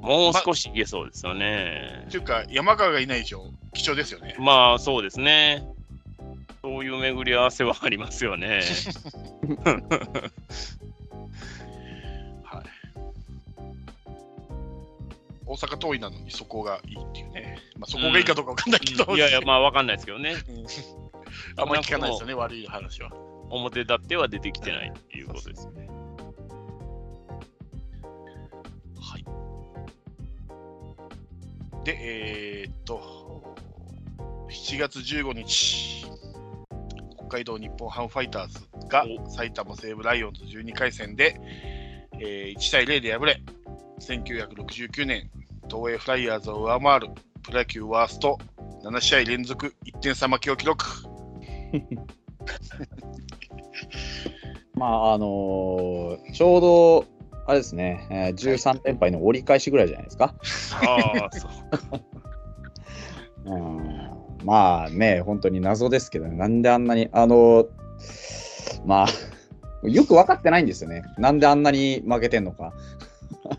[0.00, 2.16] もう少しいけそうですよねって。
[2.16, 3.44] いうか、山川がいない以上、
[3.74, 4.36] 貴重ですよね。
[4.38, 5.66] まあそうですね。
[6.62, 8.60] そういう巡り合わせはありますよね。
[12.44, 12.64] はい。
[15.46, 17.58] 大阪桐蔭なのにそこがいいっていうね。
[17.76, 20.34] まあ、そこがいいかどうかわかんないけど、いやいや、まあわかんないですけどね。
[21.56, 23.10] あんまり聞かないですよね、悪い話は。
[23.50, 25.97] 表立っては出てきてないっていうことですよね。
[31.88, 33.56] で、えーっと、
[34.50, 36.04] 7月15日、
[37.16, 38.58] 北海道日本ハムファイターズ
[38.88, 41.40] がお埼玉西武ライオンズ12回戦で、
[42.20, 43.42] えー1対0で敗れ、
[44.00, 45.30] 1969年、
[45.70, 47.08] 東映フライヤーズを上回る
[47.42, 48.38] プロ野球ワースト
[48.84, 50.84] 7試合連続1点差負けを記録。
[54.74, 57.17] まあ、あのーちょうど、
[57.48, 60.34] あれですね、えー13連敗の折り返しぐらいじゃないですか。
[60.82, 61.50] ああ、そう。
[63.50, 64.10] うん
[64.44, 67.66] まあね、本当に謎ですけどね、なんであんなに、あのー
[68.84, 71.04] まあ、よく分かってないんですよね。
[71.16, 72.74] なんであんなに負けてんのか。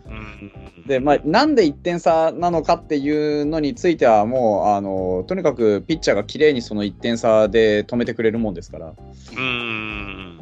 [0.06, 0.52] うん
[0.86, 8.94] で、まあ、なんで1点差なのかっていうのについては、もう、あのーとにかくピッチャーが綺麗にその1点差で止めてくれるもんですから、
[9.36, 10.39] うん。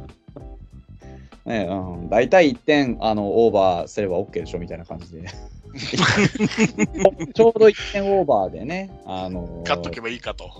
[1.45, 1.75] ねう
[2.05, 5.29] ん、大体1点あのオーバーすれば OK でしょみたいな感じで。
[7.35, 10.51] ちょうど1点オーバーでね、あのー勝っとけばいいかと。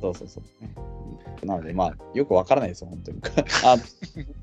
[0.00, 0.64] そうそうそう。
[0.64, 0.70] ね
[1.44, 3.20] なので、まあ、よくわからないですよ、本当に。
[3.64, 3.76] あ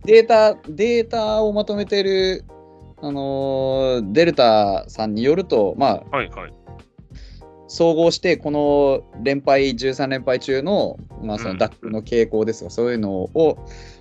[0.05, 2.45] データ、データをまとめてる、
[3.01, 6.53] あのーデルタさんによると、まあ、はいはい。
[7.67, 13.57] 総合して、この連敗、13連敗中の、まあ、そのダックの傾向ですが、そういうのを、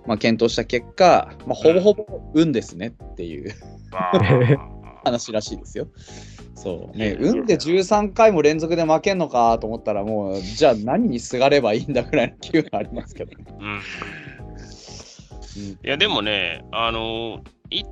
[0.06, 3.54] まあ、検討した結果、まあ、ほぼほぼ運ですねっていう
[3.90, 4.20] まあ
[5.04, 5.88] 話らしいですよ。
[6.54, 6.96] そう。
[6.96, 13.44] ね、運で13回も連続で負けんのかと思ったら、もう、じゃあ何にすがればいいんだぐらいの気がありますけどね。
[13.58, 13.80] うん。
[15.60, 17.84] いや、でもね、あの、1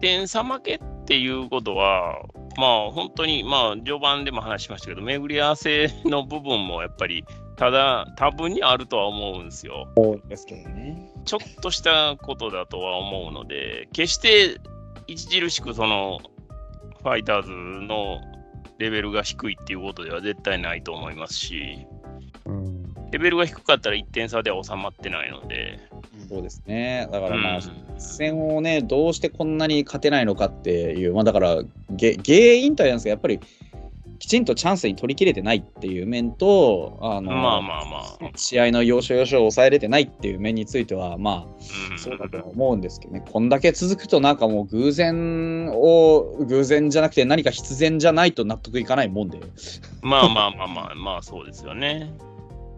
[0.00, 2.22] 点差負けっていうことは、
[2.56, 7.24] まあ、本当に、まあ、序盤でも話しましたけど、巡り合わせの部分もやっぱり、
[7.56, 9.88] ただ、多分にあるとは思うんですよ。
[10.28, 11.10] ですけどね。
[11.24, 14.58] ちょっとしたことだとは思うので、決して
[15.10, 16.20] 著しくその
[17.02, 18.20] ファイターズの
[18.78, 22.01] レベルが低いっていうことでは絶対ないと思いますし、うん
[23.12, 25.78] レベルが低かったら1点差では収まってないので、
[26.30, 27.08] そうですね。
[27.12, 27.62] だからまあ、うん
[27.98, 33.38] 戦をね、どうしてこんなに勝てないのかっていう、まあだから、げ原因とは言うんですが、やっぱり、
[34.18, 49.40] きちんとチャンスに取り切れてないっていう面と、あのまあまあまあ、試合の要所要所を抑えれてないっていう面については、まあ、うんそうだと思うんですけどね、こんだけ続くと、なんかもう偶然を、偶然じゃなくて、何か必然じゃないと納得いかないもんで。
[50.00, 52.12] まあまあまあまあ、まあそうですよね。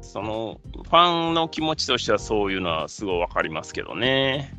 [0.04, 4.54] そのファンの気持ちとしてはそういうのはすごいわかりますけどね。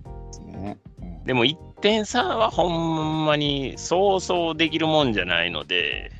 [0.45, 6.11] ねうんでも1点差はほんまにそうそうできるもんじゃないので、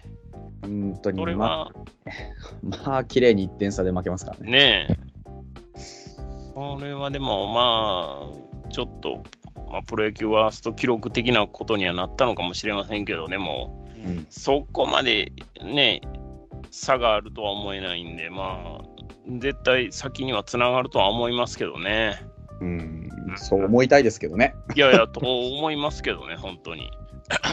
[0.61, 1.73] 本当に、それまはあ、
[2.87, 4.51] まあ、綺麗に1点差で負けますからね。
[4.51, 4.97] ねえ。
[6.55, 8.31] これはでもま
[8.67, 9.23] あ、ちょっと、
[9.71, 15.31] まあ、プロ野球ワースト記録的なことにはなったのかもしれませんけど、でも、うんそこまで
[15.63, 16.01] ね、
[16.71, 18.84] 差があるとは思えないんで、まあ、
[19.39, 22.25] 絶対先にはつながるとは思いますけどね。
[22.61, 24.55] うん、そう思いたいですけどね。
[24.75, 26.89] いやいや、と思いますけどね、本当に。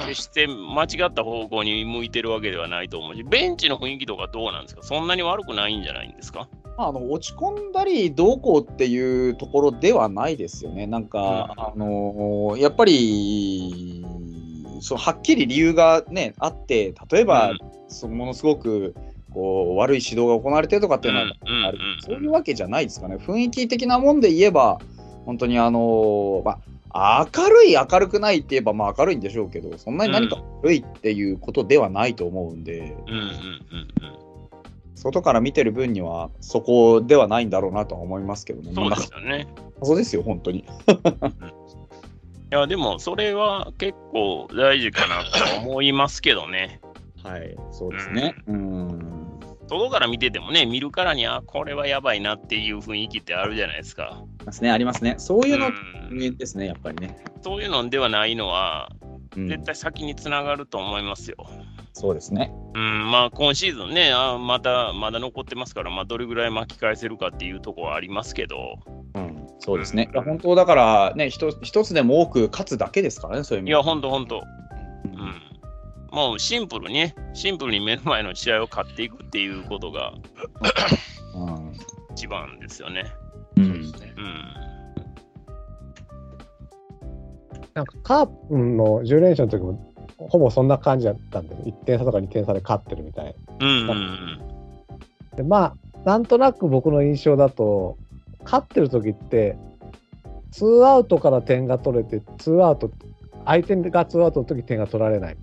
[0.07, 4.83] 決して間違った方向に向いてるわけではないと思うし、ベンチの雰囲気とかどうなんですか？
[4.83, 6.47] そんなに悪くないんじゃないんですか？
[6.77, 10.87] あの落ち込んだりどうこうっていうところではないですよね。
[10.87, 14.05] なんか、あのやっぱり
[14.81, 17.59] そうはっきり理由が、ね、あって例えば、うん
[17.89, 18.95] そのものすごく
[19.35, 23.17] こう悪い指導が行われてるとかっていうのは、あるうんそういうわけじゃないですかね。
[23.17, 24.79] 雰囲気的なもんで言えば
[25.25, 26.59] 本当にあのま
[26.91, 32.97] あ明るい明るくないって言えばまあ明るいんでしょうけどそんなに何か悪いっていうことではないと思うんで。
[34.95, 38.73] 外から見てる分にはそこではないんだろうなとは思いますけどね。
[38.73, 39.49] そうまあですよね。
[39.83, 40.61] そうですよ、本当に。
[40.61, 40.65] い
[42.51, 46.81] や、でも、それは結構大事かなと思いますけどね。
[47.23, 48.35] はい、そうですね。
[48.47, 49.12] うん。
[49.79, 54.19] 外から見ててもね、見るからに、あ、これはやばいなっていう雰囲気ってあるじゃないですか。
[54.19, 55.15] ありますね、ありますね。
[55.19, 55.71] そういうの
[56.37, 57.25] ですね、やっぱりね。
[57.43, 58.91] そういうのではないのは、
[59.37, 61.37] うん絶対先につながると思いますよ。
[61.95, 62.53] そうですね。
[62.75, 68.79] うん、まあ今シーズンね、あまだまだ残ってますから、まあ、どれぐらい巻き返せるかっていうところはありますけど、
[69.15, 70.11] うん、そうですね。
[70.13, 74.43] いや本当だからね、一つ一つでも多く勝つだけですからね、そういう意味でいや、ほんとほんと、
[75.05, 75.52] うん、
[76.13, 80.13] もうシンプルにね、シンプルに目の前の試合を勝っていくっていうことが
[81.35, 81.73] うん
[82.15, 83.11] 一番ですよね。
[83.57, 84.45] うんですねうん。
[87.73, 94.41] なんかカープの10連勝の時も、ほぼそんな感じだったんで、1点差とか2点差で勝ってるみたいうんうんうん。
[95.37, 95.75] でまあ、
[96.05, 97.97] なんとなく僕の印象だと、
[98.45, 99.57] 勝ってる時って、
[100.51, 102.91] ツーアウトから点が取れて、ツーアウト、
[103.47, 105.41] 相手がツーアウトの時点が取られないは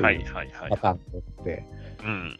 [0.00, 0.76] いはいはいパ。
[0.76, 1.64] ターンが多くて、
[2.04, 2.38] うん。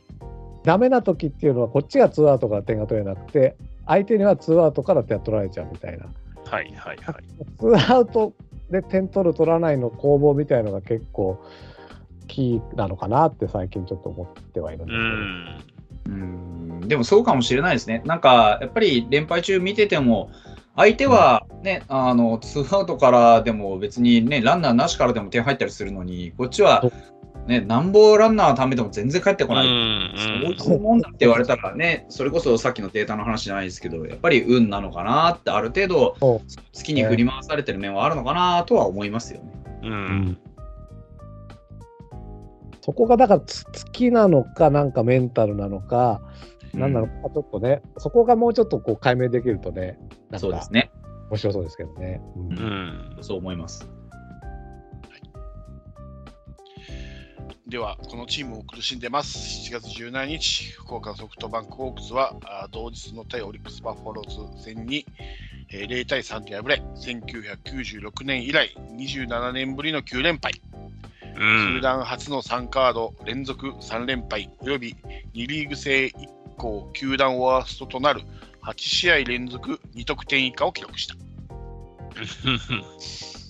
[0.65, 3.57] ダメな時っていうのは、こっちがツーアウトから点が取れなくて、
[3.87, 6.07] 相手にはツーアウトから点が取られちゃうみたいな。
[6.45, 7.15] はいはいはい。
[7.59, 8.33] ツーアウト
[8.71, 11.43] で点取る、取らないの攻防みたいのが結構、
[12.27, 15.67] キーなのかなって最近ちょっと思ってはいるんうです
[16.07, 16.17] けど。
[16.17, 16.21] ん。
[16.21, 18.03] うんでもそうかもしれないですね。
[18.05, 20.31] なんか、やっぱり連敗中見てても、
[20.77, 26.85] 相手はね、あの、ツーアウトからでも別にね、ランナーなしからでも点入ったりするのに、こっちは、
[27.47, 29.67] ね、なんぼランナー貯めても全然帰ってこない。
[29.67, 36.43] うんそういうもんだって言われたらね、それこそさっきのデータの話じゃないですけど、やっぱり運なのかなって、ある程度、好
[36.73, 39.53] きに振り回されてる面はあるのかなとは思いますよね。
[39.83, 39.91] うん。
[39.91, 40.39] うん。
[42.81, 46.21] そこがだからつ好きなのか、なんかメンタルなのか、
[46.75, 49.99] なんなのか、ちょっとね、そこがもうちょっとこう解明できるとね、
[50.31, 50.91] なんかそうですね。
[51.31, 52.21] 面白そうですけどね。
[52.37, 53.19] うんうん。
[53.21, 53.89] そう思います。
[57.67, 59.39] では、このチームも苦しんでます。
[59.69, 62.33] 7月17日、福岡ソフトバンクホークスは、
[62.71, 65.05] 同日の対オリックス・バファローズ戦に、
[65.71, 70.53] えー0対3で敗れ、1996年以来27年ぶりの9連敗。
[71.37, 74.95] 球団初の3カード連続3連敗および
[75.35, 76.13] 2リーグ制以
[76.57, 78.23] 降球団ワーストとなる
[78.63, 81.17] 8試合連続2得点以下を記録した。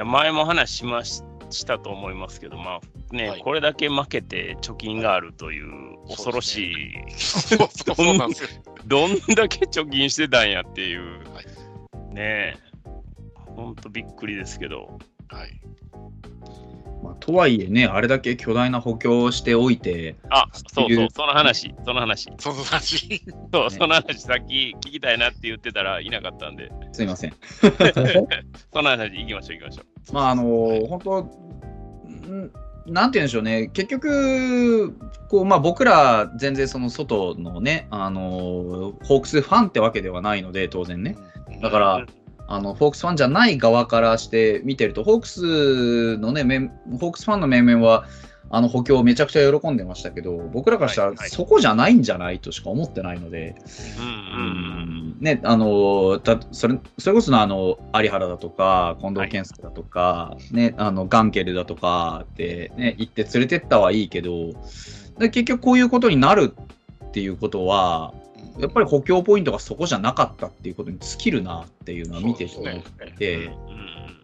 [0.00, 6.74] や前も話しまししたと思いますけど、まあね、はいこれだけ負けて貯金があるという恐ろしい。
[8.86, 12.56] どんだけ貯金してたんやっていう、はいねえ、
[13.56, 14.98] ほんとびっくりですけど、
[15.28, 15.60] はい。
[17.02, 23.24] まあ、とはいえね、あれだけ巨大な補強をしておいて、あそうそうその話、その話、その話。
[23.52, 27.34] そう、ねその話、さっき聞きたいなって言ってたらいなかったんで、すいません。
[28.72, 29.89] その話、行きましょう、行きましょう。
[30.12, 30.42] まあ、あの
[30.88, 32.50] 本当、ん
[32.86, 34.96] なんて言うんでしょうね、結局、
[35.28, 41.16] こうまあ、僕ら全然その外のね、あのホークスファンってわけではないので、当然ね。
[41.62, 42.06] だから、
[42.48, 48.06] あのホークスファンじゃない側からして見てると、ホークスのね、面ホークスファンの面々は、
[48.52, 51.30] あの補強をめちゃくちゃ喜んでましたけど、僕らからしたらはいはい。
[51.30, 53.54] そこじゃないんじゃないとしか思ってないので、
[55.20, 64.52] ね、あのたそれそれこそのあの有原だとか、近藤健介だとか、ね、あのガンケルだとかって、ね、行って連れてったはいいけど、
[65.18, 66.52] で結局こういうことになる
[67.04, 68.12] っていうことは、
[68.60, 72.84] やっぱり補強ポイントがそこじゃなかったっていうことに尽きるなっていうのは見ててそうですね。
[73.08, 73.16] うん。
[73.16, 73.50] で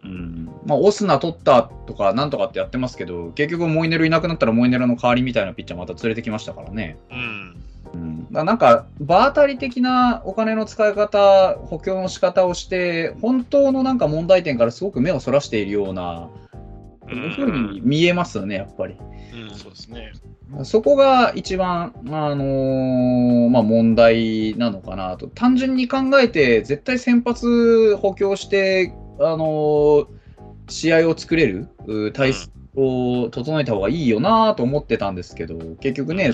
[0.03, 6.97] うんまあ、オスナ取ったとかなんとかってやってますけど、結局モイネルいなくなったらモイネルの代わりみたいなピッチャーまた連れてきましたからね。
[7.11, 7.63] うん。
[7.93, 16.29] うん、だなんか、場当たり的なお金の使い方、補強の仕方をして、本当のなんか問題点からすごく目をそらしているような、
[17.09, 18.97] うんふうに見えますよね、やっぱり。
[19.33, 19.55] うん。
[19.55, 20.11] そうですね。
[20.63, 25.27] そこが一番、あのーまあ、問題なのかなと。
[25.27, 30.17] 単純に考えて、絶対先発補強して、あのー
[30.69, 36.31] 試合を作れるう体質を整えた方がいいよなと思ってたんですけど、結局ね、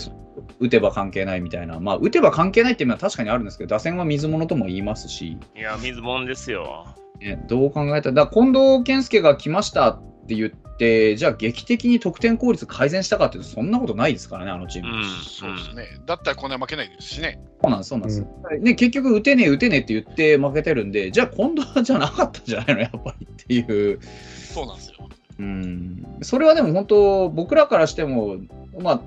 [0.59, 6.85] 打てば関係ないみたいな、まあ、打てば関係ないっていうのは確かにあるんですけど、打線は水物とも言いますし、いや、水もんですよ。
[7.21, 14.95] ね、どう考えたら、だ近藤健介が来ましたって言って、じゃあ劇的に得点効率改善したかっていうと、そんなことないですからね、あのチーム。
[14.95, 15.87] うんそうですね。
[16.05, 17.39] だったらこんな負けないですしね。
[17.61, 18.25] そうなんです、そうなんです。
[18.59, 23.99] ね、結局、打てねえ、打てねえって言って負けてるんで、じゃあ今度はじゃなかったんじゃないの、 やっぱりっていう。
[24.01, 25.09] そうなんですよ。
[25.39, 28.37] うん、それはでも本当、僕らからしても、
[28.79, 29.01] まあ、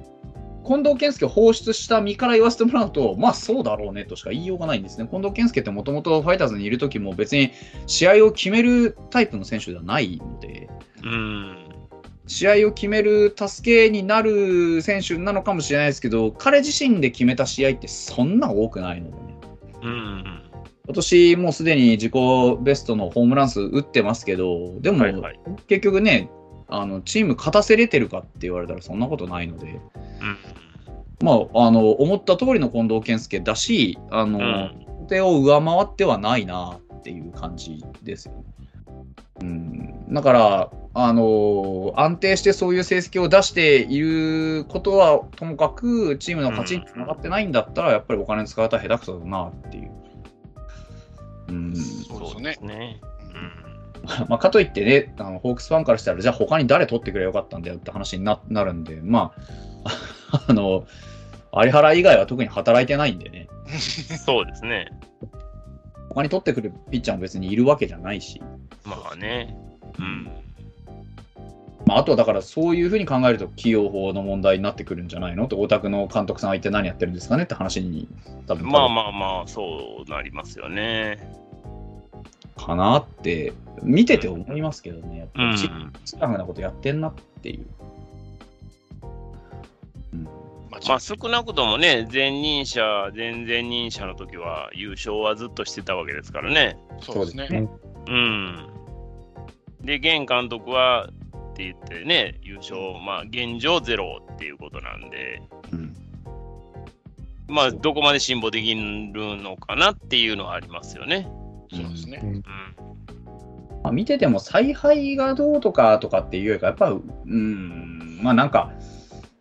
[0.66, 5.06] 近藤健介を放出した身から言わせてもらうと、まあそうだろうねとしか言いようがないんですね。
[5.08, 7.52] 近藤健介ってもともとファイターズにいるときも別に
[7.86, 10.68] 試合を決めるタイプの選手ではないので、
[11.04, 11.68] うん。
[12.26, 19.38] 試合を決める助けになる選手なのかもしれないですけど、彼自身で決めた試合ってそんな多くないのでね。
[19.82, 20.42] うん。
[20.86, 22.12] 今年もうすでに自己
[22.60, 25.40] ベストのホームラン数打ってますけど、でもはいはい。
[26.68, 29.80] あのチーム勝たせれてるかって言われたらそんなことないので、うん。
[31.22, 38.42] まあ、あの思った通りの近藤健介だし、あの、うん手を上回ってはないなっていう感じですよね。
[39.42, 49.90] うん、だから、あの安定してそういう成績を出していることはともかく、チームの勝ちにつながってないんだったら、やっぱりお金の使い方は下手くそだなっていう。
[51.48, 52.66] うんそうですね。
[52.66, 53.00] ね。
[54.28, 59.32] まあ、かといってね、あのホークスファンからしたら、じゃあ他に誰取ってくればよかったんだよって話にななるんで、ま
[59.84, 60.86] あ、 あの、
[61.52, 63.78] 有原以外は特に働いてないんでね、うん。
[64.18, 64.90] そうですね。
[66.10, 68.40] 他に取ってくるピッチャーも別にいるわけじゃないし、
[68.84, 69.56] まあね。
[69.98, 70.28] うん。
[71.86, 78.08] まあ、あとはだからそういうふうに考えると、起用法の問題になってくるんじゃないのって、大田区の監督さんは一体何やってるんですかねって話に
[78.46, 81.18] 多分まあまあまあ、そうなりますよね。
[82.56, 85.70] かなって、見てて思いますけどね、やっぱうんりチ
[86.04, 87.66] チラフなことやってんなっていう。
[90.70, 92.82] ままあ少なくともね、前任者、
[93.14, 96.78] 前々任者の時は優勝はずっとしてたわけですからね。
[97.00, 97.48] そうですね。
[97.48, 97.68] ね
[98.08, 98.66] うん。
[99.82, 105.42] で、現監督はって言ってね、優勝、まあ現状ゼロっていうことなんで、
[105.72, 105.96] うん
[107.48, 111.28] まあどこまで辛抱できるのかなっていうのはありますよね。
[111.70, 112.20] そうですね。
[112.22, 112.42] うん。
[113.82, 116.96] まあ、見てても采配がどうとかとかっていうよりか、やっぱ、う
[117.28, 118.72] ん、まあなんか、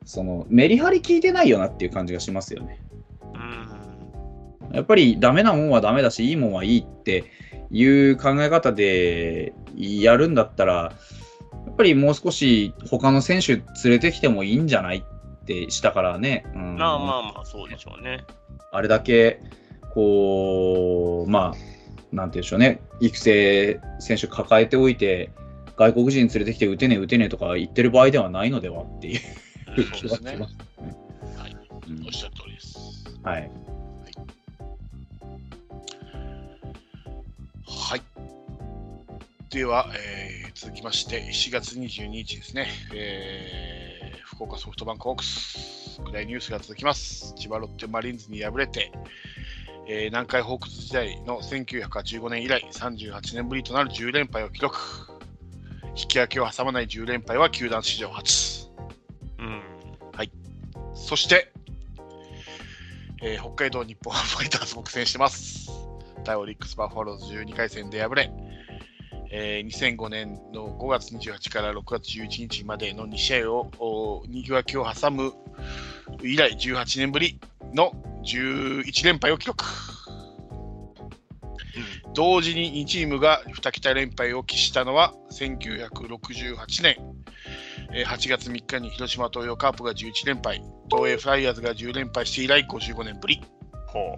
[0.06, 2.80] そのメリハリ効いてないよなっていう感じがしますよね。
[3.34, 4.76] うん。
[4.76, 7.26] やっぱりダメなもんはダメだし、いいもんはいいって
[7.72, 16.46] いう考え方でやるんだったら、やっぱりもう少し他の選手連れてきてもいいんじゃないってしたからね。
[16.54, 18.26] うん、まあまあまあ、そうでしょうね。
[18.72, 19.40] あれだけ、
[19.94, 21.75] こう、まあ、
[22.12, 25.32] なんていうんでしょうね、育成選手抱えておいて、
[25.78, 29.20] 外国人連れてきて打てねえ、打てねえとか言ってる場合ではないのではっていう
[29.76, 30.38] 気がしますね。
[30.38, 31.58] はい、
[31.90, 33.04] うんおっしゃる通りです。
[33.24, 33.52] はい。
[37.68, 38.02] はい。
[39.50, 47.34] では、えー続きまして、4月22日ですね、えー福岡ソフトバンクホークス、暗いニュースが続きます。
[47.36, 48.92] 千葉ロッテマリーンズに敗れて、
[49.88, 54.78] えー南海ホークス時代の1985年以来、38年ぶりとなる10連敗を記録。
[55.98, 58.70] 引き分けを挟まない10連敗は球団史上初。
[59.40, 59.62] うん。
[60.96, 61.52] そして、
[63.22, 65.70] えー北海道日本ハムファイターズも苦戦してます。
[66.24, 68.32] 対オリックス・バファローズ12回戦で敗れ、
[69.32, 75.34] えー2005年の5月28から6月11日までの2試合をお2分けを挟む
[76.22, 77.40] 以来18年ぶり
[77.74, 77.92] の
[78.24, 79.64] 11連敗を記録。
[82.14, 86.96] 同時に2チームが2桁連敗を喫したのは1968年、
[87.94, 93.42] えー8月3日に広島東洋カープが11連敗、東映フライヤーズが10連敗して以来55年ぶり。
[93.88, 94.16] ほ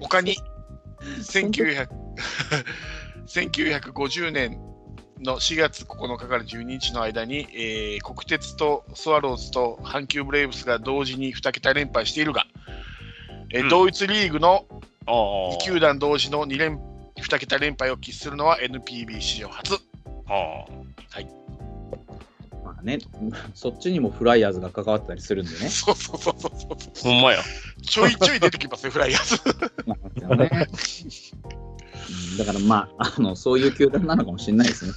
[0.00, 0.36] 他に
[1.20, 1.88] 1900
[3.26, 4.58] 1950年
[5.22, 12.46] の4月9日から12日の間に、えー国鉄とスワローズと阪急ブレーブスが同時に2桁連敗しているが、
[13.50, 14.74] えーうん同一リーグのう。
[15.06, 15.56] ああ。
[15.56, 16.80] 2球団同時の2連
[17.16, 19.74] 2桁連敗を喫するのは NPB 史上初。
[20.26, 20.66] は
[22.64, 22.98] まあね、
[23.54, 25.68] そっちにもフライヤーズが関わったりするんでね。
[25.70, 27.00] そうそうそうそうそうあ。
[27.02, 27.40] ほんまや。
[27.82, 30.36] ちょいちょい出てきますね、フライヤーズ。
[30.36, 30.68] ね
[31.46, 31.61] うん
[32.38, 34.92] だからまああの、そういう球団なのかもしれないですね。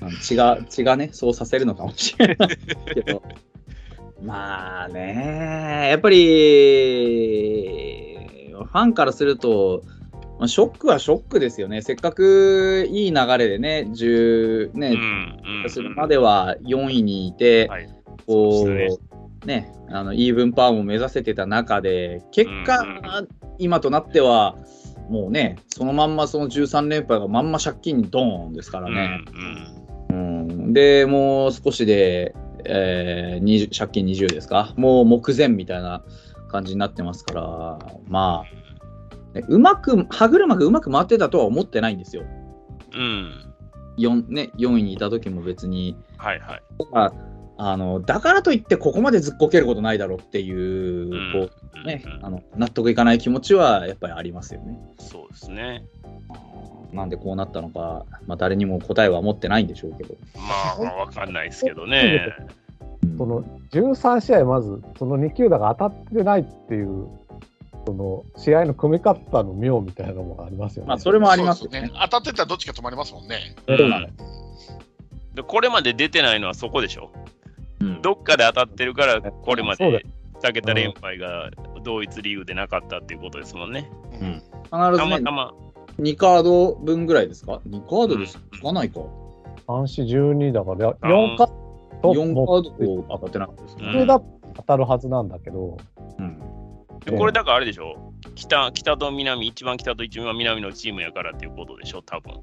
[0.00, 2.48] あの血が血がね、そうさせるのかもしれない
[2.94, 3.22] けど。
[4.22, 6.16] まあね、やっぱり、
[8.52, 9.82] ファンからすると、
[10.38, 11.82] まあ、ショックはショックですよね。
[11.82, 17.88] せっかくいい流れでね、10ね、うるまでは4位にいて、はい。
[18.26, 24.56] こそうね、あの、イーブンパーも目指せてた中で、結果、うんう今となっては、
[25.08, 29.24] もうね、そのまんまその13連敗がまんま借金にドーンですからね。
[30.10, 30.48] うん。
[30.48, 36.02] うんで、もう少しで、えー、20借金20ですか、もう目前みたいな
[36.48, 37.78] 感じになってますから、
[38.08, 38.44] ま
[39.34, 42.24] あ、ねうまく、歯車がうまく回ってたとは思ってないんですよ。
[42.94, 43.54] うん。
[43.98, 45.96] 4, ね、4位にいた時も別に。
[46.16, 46.62] はいはい。
[47.56, 51.50] ああのだからといってここまでずっこけることないだろうっていう,、うんこ
[51.82, 54.78] うねうんあの納得いかない気持ちはやっぱりありますよね。
[54.98, 55.84] そうですね。
[56.92, 60.14] なんでこうなったのか、まあ、誰にも答えは持ってないんでしょうけど。
[60.78, 62.28] まあ、わかんないですけどね。
[63.18, 67.08] その13試合、まずその2球団が当たってないっていう、
[67.84, 70.88] その試合の組み方の妙みたいなのもありますよね。
[70.88, 72.00] まあ、それもありますよねそうです。
[72.02, 73.56] 当たってたらどっちか止まりますもんね。
[73.66, 74.06] そうなの
[75.34, 77.10] でこれまで出てないのはそこでしょ。
[77.84, 80.04] うんどっかで当たってるから、これまで
[80.42, 81.50] 2桁連敗が
[81.82, 83.90] 同一理由でなかったっていうことですもんね。
[84.20, 85.54] うんうん必たずねまたま。
[86.00, 88.38] 2カード分ぐらいですか ?2 カードです。
[88.52, 89.00] うんつかないか。
[89.68, 93.84] 3、4、12だから、4かと4カもードと当たってなかったですね。
[93.92, 95.76] 普通だと当たるはずなんだけど、
[96.18, 96.40] うん
[97.04, 98.12] でこれだからあれでしょ？
[98.34, 102.40] 北北と南、一番北と一番南のチームやからっていうことでしょ、多分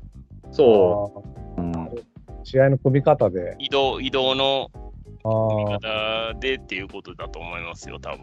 [0.51, 1.23] そ
[1.57, 1.61] う。
[1.61, 1.89] うん
[2.43, 4.71] 試合の組み方で、移動移動の
[5.23, 8.21] あ組みー方でっていうことだと思いますよ、多分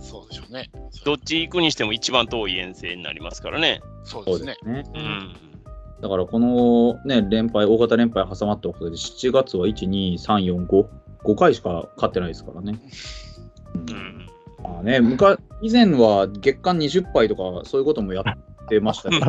[0.00, 0.70] そうでしょうね。
[1.04, 3.80] どっち行くにしても一番遠い遠征になりますからね。
[4.04, 4.56] そうですね。
[4.62, 4.92] そうですね。
[4.94, 5.34] うん。
[6.00, 10.86] だからこのね、連敗、大型連敗挟まったことで、7月は1、2、3、4、5、
[11.24, 12.78] 5回しか勝ってないですからね。
[13.74, 14.26] うん。
[14.62, 18.24] まあね、昔以前は月間20敗とか、そういうこともやっ
[18.68, 19.20] てましたね。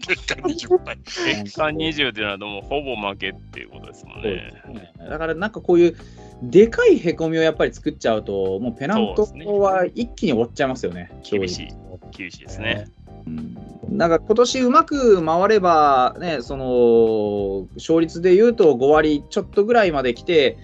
[0.00, 0.98] 結果20敗。
[1.04, 4.52] 月間20っていうのはもうほぼ負けっていうことですもんね。
[4.98, 5.96] だからなんかこういう
[6.42, 9.26] でかいへこみをやっぱり作っちゃうと、もうペナント
[9.58, 11.10] は一気に終わっちゃいますよね。
[11.22, 11.68] 厳しい、
[12.16, 12.88] 厳しいですね。
[13.26, 13.56] うん
[13.90, 20.56] なんか今年うまく回れば、ね、その勝率でいうと5割ちょっとぐらいまで来て、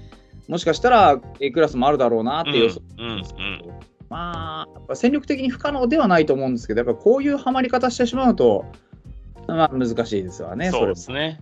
[0.49, 3.23] もしかしたら A クラスもあるだろうなっていう予想うんうん
[4.09, 8.65] まあ、戦力的に不可能ではないと思うんですけど、やっぱこういうはまり方してしまうと、
[9.49, 11.41] まあ、難しいですわね、そうですね。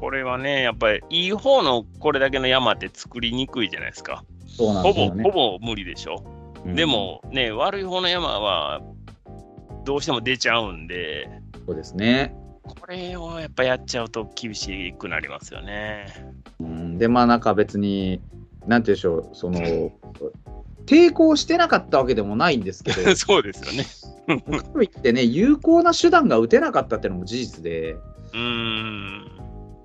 [0.00, 4.24] これはね、やっぱりいい方のこれだけの山って作りにくいじゃないですか。
[4.46, 5.08] そうなんほぼ。
[5.24, 6.24] ほぼ無理でしょ。
[6.64, 8.80] うんで、もね、悪い方の山は
[9.84, 11.28] どうしても出ちゃうんで、
[11.66, 12.34] そうですね。
[12.62, 16.06] これをやっぱやっちゃうと厳しくなりますよね。
[16.60, 18.22] うんで、まあなんか別に、
[18.66, 19.60] なんて言うんでしょう、その、
[20.86, 23.86] 抵抗してなかったわけでもないんですけど、 そうですよね。
[24.58, 27.92] かといってね、有効な手段が打てなかったっていうのも事実で、
[28.32, 29.26] うーん。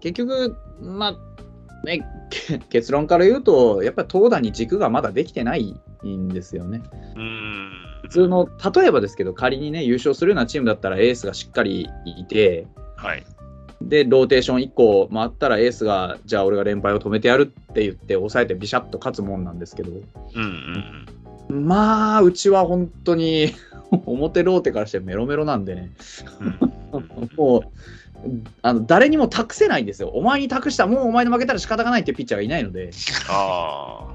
[0.02, 6.84] 結局、まあ、ね、け 結論から言うと、やっぱり投打に軸がまだできてないんですよね。
[7.16, 7.72] うーん。
[8.04, 12.68] 普通の、例えばですけど、仮にね、優勝するようなチームだったらエースがしっかりいて、
[12.98, 13.24] はい。
[13.86, 19.94] で、ローテーション1個回ったらエースが、じゃあ俺が連敗を止めてやるって言って、抑えてビシャッと勝つもんなんですけど、う
[20.40, 21.06] ん
[21.50, 23.54] うんまあ、うちは本当に
[24.08, 25.92] 表ローテからしてメロメロなんでね、
[26.92, 27.30] うん。
[27.38, 27.62] もう、
[28.64, 30.10] あの誰にも託せないんですよ。
[30.10, 32.90] お前に託した、もうお前に負けたら仕方がないっていうピッチャーがいないので、
[33.30, 34.08] あ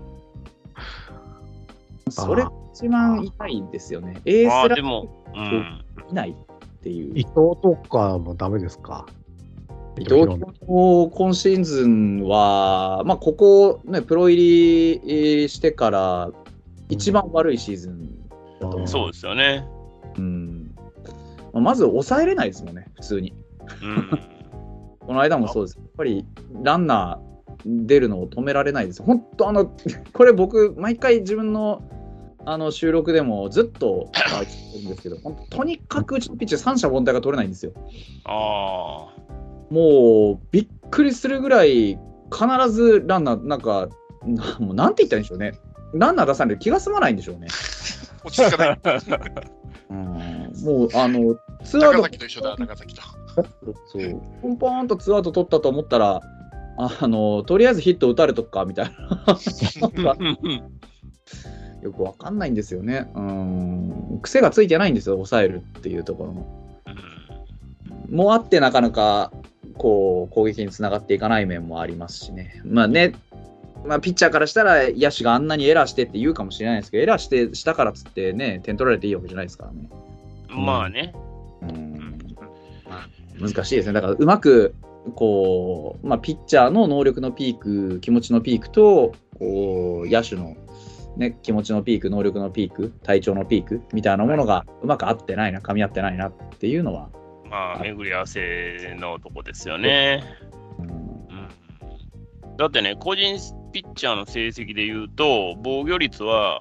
[2.11, 4.21] それが一番痛いんですよね。
[4.25, 5.85] エースラでも、うん。
[6.11, 7.13] いないっていう。
[7.17, 7.33] 伊藤
[7.63, 9.07] とかもダメですか？
[10.01, 10.27] 伊藤
[10.67, 16.31] も今シーズンは、まあ、ここ、ね、プロ入りしてから
[16.89, 18.29] 一番悪いシーズン
[18.61, 18.89] だと思う。
[18.89, 19.67] そうですよね。
[20.17, 20.75] うん
[21.53, 23.35] まあまず抑えれないですもんね、普通に。
[23.83, 24.11] うん。
[25.01, 25.79] この間もそうです。
[25.79, 26.25] やっぱり
[26.63, 29.03] ランナー出るのを止められないです。
[29.03, 29.71] 本当あの、
[30.15, 31.83] これ僕、毎回自分の
[32.47, 35.17] あの収録でもずっとあ言ってるんですけど、
[35.51, 37.73] とにかくうちのピッチャー三者凡退が取れないんですよ。
[38.25, 39.30] ああ。
[39.71, 41.99] もうびっくりするぐらい、
[42.33, 43.89] 必ずランナー、なんか、
[44.25, 45.59] なもうなんて言ったらいいんでしょうね。
[45.95, 47.49] ランナー出さないと気が済まないんでしょうね。
[48.25, 48.81] 落ち着かない。
[50.63, 53.03] もう、あの、ツーアウト長崎と一緒だ、長崎と。
[53.87, 56.21] そう、ポンポンとツーアウト取ったと思ったら、
[56.77, 58.93] あの、とりあえずヒット打たれとくかみたいな。
[61.83, 63.11] よくわかんないんですよね。
[63.15, 64.19] うん。
[64.23, 66.61] 癖がついてないんですよ、抑えるっていうところも。
[68.11, 69.33] もうあってなかなか、
[69.81, 72.61] こう、攻撃につながっていかない面もありますしね。
[72.65, 73.15] まあね、
[73.87, 79.89] まあ、ピッチャーからしたら、野手があんなにエラーしてって言うかもしれないですけど、エラーしてしたからっつってね、点取られていいわけじゃないですからね。
[80.49, 81.15] まあね。
[81.63, 82.19] うん
[83.41, 83.95] 難しいですね。
[83.95, 84.75] だからうまく
[85.15, 90.57] こう、まあ、ピッチャーの能力のピーク、気持ちのピークと、こう野手の、
[91.17, 97.09] ね、気持ちのピーク、能力のピーク、体調のピークみたいなものがうまく合ってないな、噛み合ってないなっていうのは、
[97.51, 100.23] まあ、巡り合わせのとこですよね。
[102.57, 103.39] だってね、個人
[103.73, 106.61] ピッチャーの成績で言うと、防御率は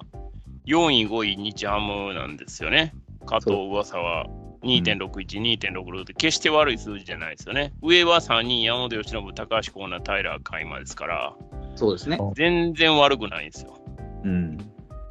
[0.66, 2.94] 4位、5位、日ハムなんですよね。
[3.26, 4.26] 加藤噂は
[4.62, 7.72] 2.61、2.66って決して悪い数字じゃないですよね。
[7.82, 11.34] 上は3人、山本由伸、高橋光成、平海馬ですから、
[11.76, 12.18] そうですね。
[12.34, 13.76] 全然悪くないんですよ。
[14.24, 14.56] うん、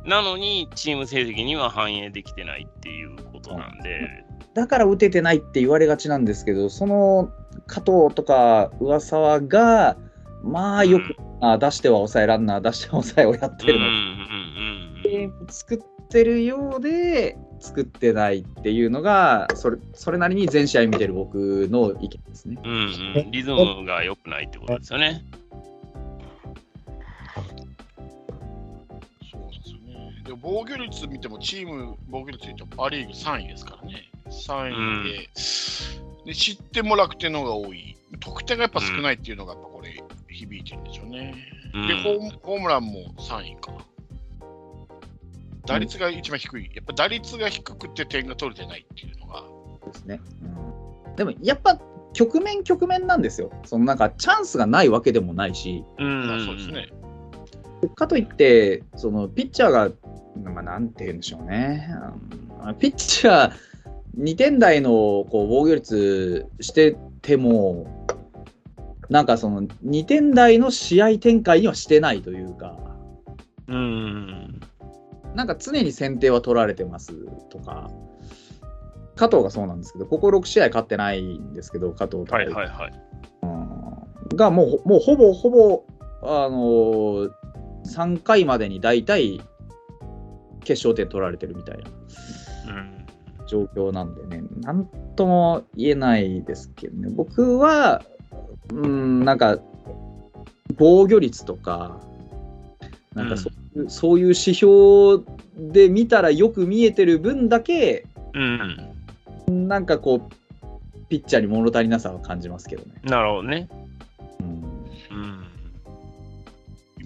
[0.06, 7.32] なのに、チーム成績には反映できてないっていうことなんで、だから打ててないって言われがちなんですけど、その
[7.68, 9.98] 加藤とか上沢が、
[10.44, 14.20] まあよく、あ出しては抑え、ランナー出しては抑えをやってるのうんうん
[15.50, 22.60] 作ってるようで作ってないっていうのがそれそれなりに全試合見てる僕の意見ですね。
[22.64, 25.24] うん、うんうん、リズムが良くないってことですよね。
[30.30, 34.10] で防御率見ても、チーム防御率で言うとパ・リーグ3位ですからね。
[34.28, 35.28] 3位で,、
[36.26, 37.98] で、失点も楽天の方が多い。
[38.20, 41.34] 得点がやっぱ少ないっていうのが、やっぱこれ、響いてるんでしょうね。
[41.74, 43.74] うんでホーム、ホームランも3位か。
[45.66, 46.72] 打率が一番低い。
[46.76, 49.44] やっぱ打率が低くて点が取れてないっていうのが。
[49.92, 51.80] ですねうんでもやっぱ
[52.14, 53.52] 局面局面なんですよ。
[53.66, 56.90] そのなんかチャンスがないわけでもないし、うんまあそうですね。
[57.88, 59.90] かといって、そのピッチャーが、
[60.44, 61.90] まあ、なんて言うんでしょうね。
[62.64, 63.54] うんピッチャー
[64.18, 68.06] 2点台のこう防御率してても、
[69.10, 72.78] なんかその2点台の試合展開にはしてないというか、
[73.68, 74.60] うん。
[75.36, 77.14] なんか常に先手は取られてます
[77.50, 77.90] とか、
[79.16, 84.36] 加藤がそうなんですけど、ここ6試合勝ってないんですけど、加藤とはいはいはい。
[84.36, 85.86] がもうもうほぼほぼ、
[86.22, 87.32] あのー
[87.86, 89.42] 3回までに大体
[90.64, 91.90] 決勝点取られてるみたいな
[92.74, 93.06] うん。
[93.48, 94.86] 状況なんでね、なん
[95.16, 98.04] とも言えないですけどね、僕は、
[98.72, 99.58] うん、なんか、
[100.78, 102.00] 防御率とか、
[103.16, 105.24] なんかそういう,、そういう指標
[105.58, 108.06] で見たらよく見えてる分だけ、
[109.48, 109.68] うん。
[109.68, 113.02] なんかこう、ピッチャーに物足りなさは感じますけどね。
[113.04, 113.68] なるほどね。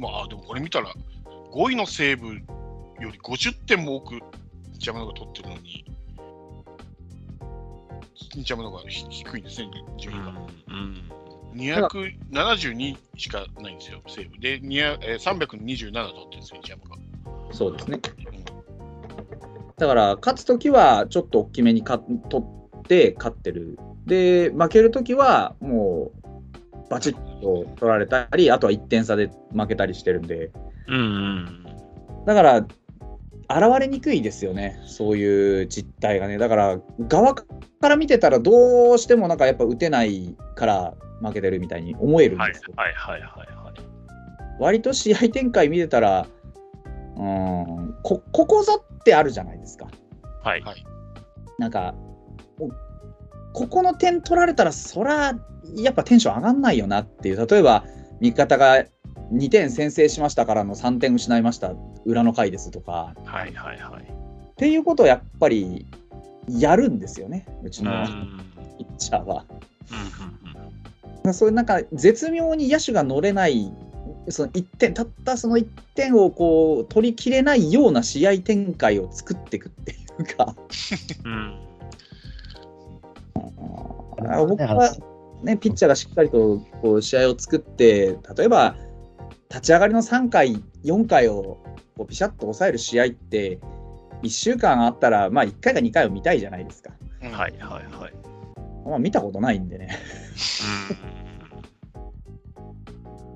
[0.03, 0.93] 今、あ、でもこれ見たら、
[1.53, 2.41] 5位の西武よ
[2.99, 4.19] り50点も多く
[4.77, 5.85] 日ハムの方が取ってるのに、
[8.35, 10.33] 日ハムの方がひ低いんですね、順位が。
[10.67, 11.11] うん。
[11.55, 14.37] 272しかないんですよ、西武。
[14.41, 17.53] で、2えー327取ってるんですよ、日ハムが。
[17.53, 18.01] そうですね。
[19.77, 21.99] だから、勝つときはちょっと大きめにか
[22.29, 23.79] 取って勝ってる。
[24.05, 30.51] で、負けるときはもう、バチッと取られたり、あとは1点差で負けたりしてるんで、
[30.87, 31.65] うんうん。
[32.25, 36.37] だから、現れにくいですよね、そういう実態がね。
[36.37, 37.45] だから、側か
[37.81, 42.73] ら見てたら、どうしてもなんかやっぱ打てないから負けてるみたいに思えるんはいですよ。
[42.75, 43.75] はいはいはいはい。
[44.59, 46.25] 割と試合展開見てたら、
[47.17, 49.87] うん、こここぞってあるじゃないですか。
[50.43, 50.61] はい。
[50.61, 50.85] はい
[51.59, 51.93] なんか、
[53.53, 55.33] ここの点取られたら、そら、
[55.75, 57.85] やっぱテンション上がんないよなっていう、例えば、
[58.19, 58.83] 味方が
[59.31, 61.73] 2点先制しましたからの3点失いました、
[62.05, 64.03] 裏の回ですとか、はいはいはい。
[64.03, 65.85] っていうことをやっぱり
[66.49, 67.91] やるんですよね、うちの
[68.77, 69.45] ピッチャーは。
[69.91, 73.71] うんそういうなんか、絶妙に野手が乗れない、
[74.27, 75.65] その1点、たったその1
[75.95, 80.53] 点をこう取りきれないような試合展開を作っていくっていうか。
[81.23, 81.62] うん
[83.35, 84.95] あの僕は、
[85.43, 88.75] ね、ピッチャーがしっかりとこう試合を作って、例えば
[89.49, 91.59] 立ち上がりの3回、4回を
[91.97, 93.59] こうピシャッと抑える試合って、
[94.23, 96.91] 1週間あったら、まあ、1回か2回を見たいじゃないですか。
[97.21, 98.13] うんはいはいはい。
[98.85, 99.97] まあ、見たことないんでね、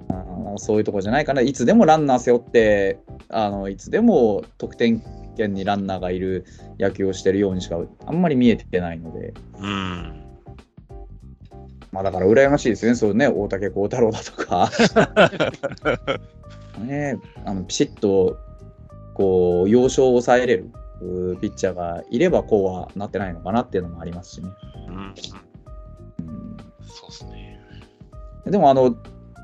[0.09, 2.99] う あのそういうとこじゃないかな、いつでもランナー背負って、
[3.29, 5.01] あのいつでも得点
[5.37, 6.45] 圏にランナーがいる
[6.79, 9.33] 野球をしてるようにしかあんまり見えてないので。
[9.59, 9.63] ん。
[9.63, 10.23] うん。
[11.91, 14.69] まあだから羨ましいですよね、そうね、大竹幸太郎だとか。
[16.85, 18.37] ね、あのピシッと
[19.15, 20.69] こう要所を抑えれる
[21.41, 24.49] ピッチャーがいればこうはなってないのかなっていうのもありますしね。
[24.87, 25.13] うんうん
[26.81, 27.59] そうですね。
[28.45, 28.95] でもあの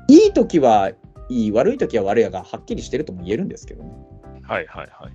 [0.08, 0.92] いい時は
[1.28, 3.90] いい悪い時は悪いやがはっきりしてるとも言えるんですけどね。
[4.42, 5.12] はいはいはい。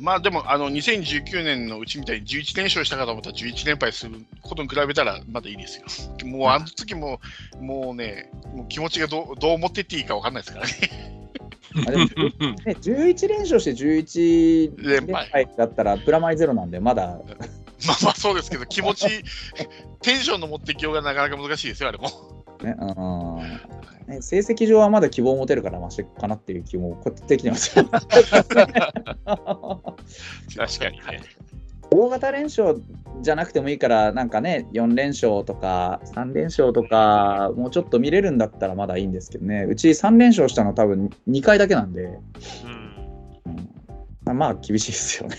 [0.00, 5.84] まあでも、あの2019年のうちみたいに11連勝したかと思ったら11連敗することに比べたらまだいいですよ。
[6.26, 7.20] もうあの時も、
[7.60, 11.18] もうね、もう気持ちがどうどう思ってっていいか分かんないですからね。
[11.86, 12.14] あでもね
[12.66, 17.20] 11連勝して11連連敗敗だったらプラマイゼロなんでまだ
[17.86, 19.06] まあまあそうですけど、気持ち、
[20.02, 22.37] テンションの持ってきようがなかなか難しいですよ、あれも。
[22.62, 23.38] ね、うん
[24.08, 27.84] ね、成績上はまだ希望を持てるからマシかなっていう気もこってきてますよ。
[27.84, 28.04] 確
[28.54, 28.64] か
[30.90, 31.20] にね。
[31.90, 32.82] 大型連勝
[33.22, 42.20] じゃなくてもいいから、なんかね、4連勝とか3連勝とか、もうちょっと見れるんだったらまだいいんですけどね、うち3連勝したの多分2回だけなんで、うん。
[44.26, 45.36] うん、まあ厳しいですよね。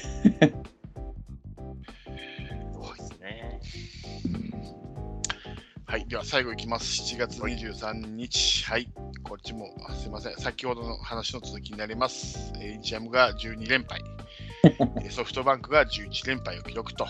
[5.90, 7.02] はい、では最後いきます。
[7.02, 8.64] 7月23日。
[8.66, 8.88] はい、
[9.24, 10.36] こっちも、あすいません。
[10.38, 12.54] 先ほどの話の続きになります。
[12.62, 14.00] えー日ハムが12連敗。
[15.02, 17.08] えーソフトバンクが11連敗を記録と。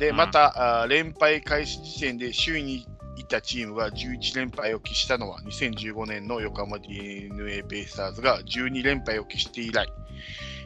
[0.00, 9.86] で、うんまた、あー連敗開始時点で首位にいたチームが11連敗を喫したのは2015年の横浜 d n a ベイスターズが12連敗を喫して以来、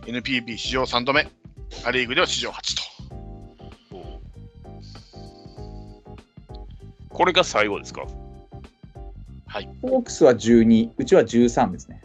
[0.07, 1.29] NPB 史上3度目、
[1.85, 2.96] ア・リーグでは史上初と。
[7.17, 8.05] これが最後ですか？
[9.47, 9.69] はい。
[9.81, 12.03] ホークスは12、うちは13ですね。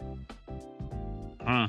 [1.40, 1.64] うんうんう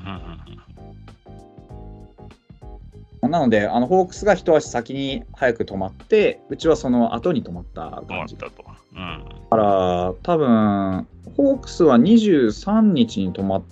[3.30, 8.36] なので、あのホークスが一足先に早く止まって、うちはその後に止まった感じ。
[8.36, 8.68] だったと。
[8.94, 9.24] うん。
[9.50, 13.62] から、多分ホークスは23日に止まっ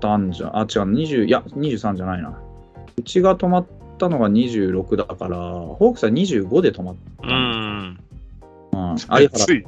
[0.00, 2.40] たんじゃ、あ、違う、20、いや、23じゃないな。
[2.96, 3.66] うちが止まっ
[3.98, 7.28] たのが26だから、ホークスは25で止まっうた。
[7.28, 8.00] ん。
[8.92, 9.64] うん、有原つい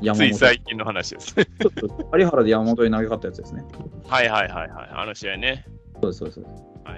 [0.00, 1.34] 山本つい最近の話です。
[1.38, 3.64] 有原で山本に投げ勝ったやつですね。
[4.06, 4.88] はいはいはいはい。
[4.92, 5.64] あの試合ね。
[6.00, 6.40] そうです、そうです。
[6.40, 6.46] は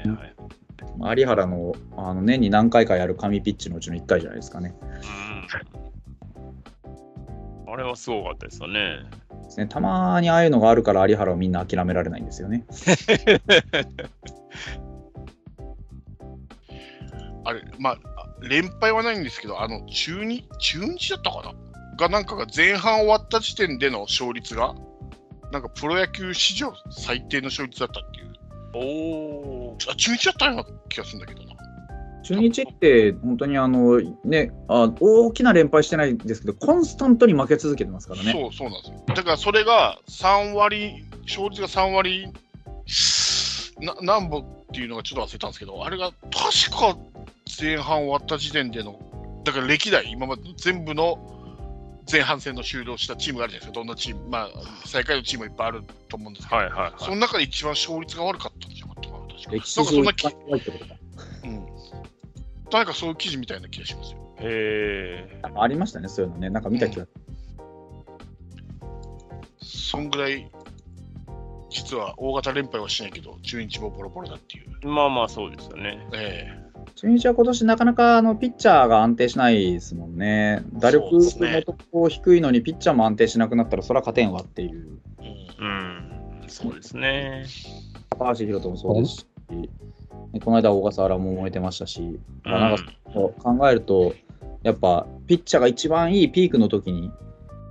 [0.05, 1.19] いはい。
[1.19, 4.74] 有原のあの年に何回かやる神ピッチのうちの1回じゃないですかね。
[7.66, 7.73] うん。
[7.73, 9.05] あれはすごかったですよね。
[9.45, 12.65] ですねたまにああいうのがあるから有原をみんな諦められないんですよね。
[17.47, 17.99] あれ、まあ、
[18.48, 21.54] 連敗はないんですけど、あの、中日、中日だったかな？
[21.96, 24.74] が、なんかが前半終わった時点での勝率が、
[25.52, 28.32] なんかプロ野球史上最低の勝率だったっていう。
[28.74, 28.78] お
[29.70, 29.76] お。
[29.88, 31.54] あ、中日だったような気がするんだけどな。
[32.24, 38.32] 中日って本当にあの、ね、あ大きな連敗してないんですけど、コンスタントに負け続けてますからね。
[38.32, 39.04] そう、そうなんですよ。
[39.14, 42.32] だからそれが3割、勝率が3割、
[43.80, 46.96] な何本っていうのがちょっと忘れたんですけど、あれが確か
[47.60, 48.98] 前半終わった時点での、
[49.44, 51.18] だから歴代、今までの全部の
[52.10, 54.48] 前半戦の終了したチームがあるじゃないですか、どんなチーム、まあ、
[54.85, 56.93] 最下位のチームもいっぱいあると思うんですけど、はいはいはい。
[56.98, 59.51] その中で一番勝率が悪かったんじゃなかったかな、確か。
[59.52, 60.94] 歴史上一番弱いってことか。
[61.44, 61.66] うん。
[62.70, 64.18] 誰かそういう記事みたいな気がしますよ。
[64.40, 65.40] へえ。
[65.43, 66.51] なんかありましたね、そういうのね。
[66.51, 67.06] なんか見た気が。
[69.62, 70.51] そんぐらい、
[71.70, 74.89] 実は大型連敗はしないけど、中日もボロボロだっていう。
[74.89, 76.06] まあまあそうですよね。
[76.12, 76.64] え
[76.94, 80.62] 中日は今年なかなかあのピッチャーが安定しないですもんね。
[80.73, 84.98] 打力もとも低いのにピッチャーも安定しなくなったらそれは勝てんわっていう。
[85.20, 86.48] えうんうん。
[86.48, 87.47] そうですね。
[88.11, 89.27] 高橋宏斗もそうですし、
[90.40, 94.15] この間小笠原も燃えてましたし、まあなんか考えると、
[94.62, 97.11] やっぱピッチャーが一番いいピークの時に、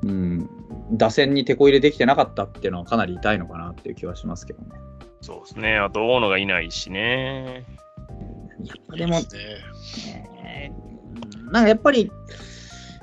[0.04, 0.50] うん、
[0.92, 4.68] 打線に手こ入れできてなかったっていうのはかなり痛いのかなっていう気はしますけどね。
[5.22, 5.78] そうですね。
[5.78, 7.66] あと大野がいないしね。
[8.64, 9.36] やっぱでもいい、す
[10.08, 10.74] ねね
[11.52, 12.12] なんかやっぱり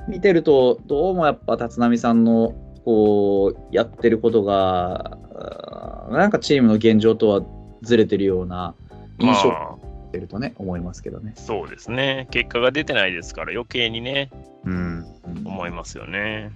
[0.09, 2.55] 見てると、どうもやっぱ立浪さんの
[2.85, 5.19] こうやってることが、
[6.11, 7.43] なんかチームの現状とは
[7.83, 8.75] ずれてるような
[9.19, 11.33] 印象をてるとね、思いますけどね。
[11.37, 12.27] そうですね。
[12.31, 14.31] 結果が出てないですから余計にね、
[14.65, 15.07] うん、
[15.45, 16.51] 思いますよね。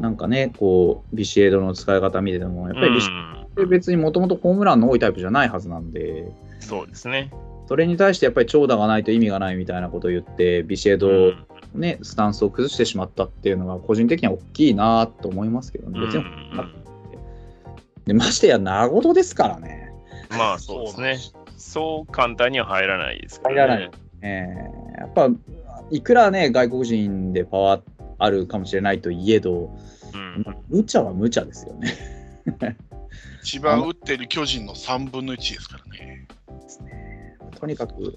[0.00, 6.30] なんかね、こう、ビシエドの使い方見てても、やっぱりビシエうんドって別にもともとホームランの多いタイプじゃないはずなんで、
[6.60, 7.30] そうですね。
[7.66, 16.00] それに対してやっぱり長打がないと意味がないみたいなことを言って、ビシエド、うんね、スタンスを崩してしまったっていうのが、個人的には大きいなと思いますけどね。
[16.00, 16.82] 別にうん
[18.04, 19.92] でましてや、名事ですからね。
[20.30, 21.18] まあそうですね。
[21.56, 23.80] そう簡単には入らないですか入ららね。
[23.80, 23.90] ない
[24.22, 25.28] えーやっぱ、
[25.90, 27.82] いくらね、外国人でパワー
[28.18, 29.74] あるかもしれないといえど、
[30.14, 31.96] うん無茶は無茶ですよね。
[33.42, 36.26] 一番打ってる巨人の3分の1ですからね。
[37.58, 38.16] とにかく、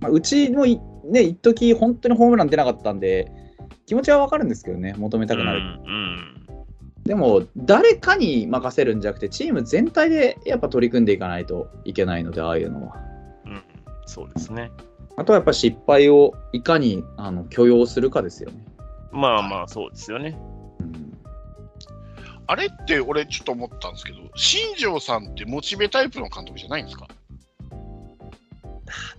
[0.00, 3.30] まあ、うちもいね、一時本当にホームラン出なかったんで、
[3.86, 5.60] 気持ちはわかるんですけどね、求めたくなる。
[5.60, 6.34] うん
[7.04, 12.96] でも、誰かに任せるんじゃなくて、チーム全体でやっぱ取り組んでいかないといけないので、ああいうのは。
[13.46, 13.62] うんうん
[14.04, 14.70] そうですね。
[15.16, 18.64] あとはやっぱ失敗をいかにあの許容するかですよね。
[19.10, 20.38] まあまあそうですよね。
[20.80, 21.18] うん
[22.46, 27.06] あれって俺ちょっと思ったんですけど、新庄さんってモチベタイプの監督じゃないんですか？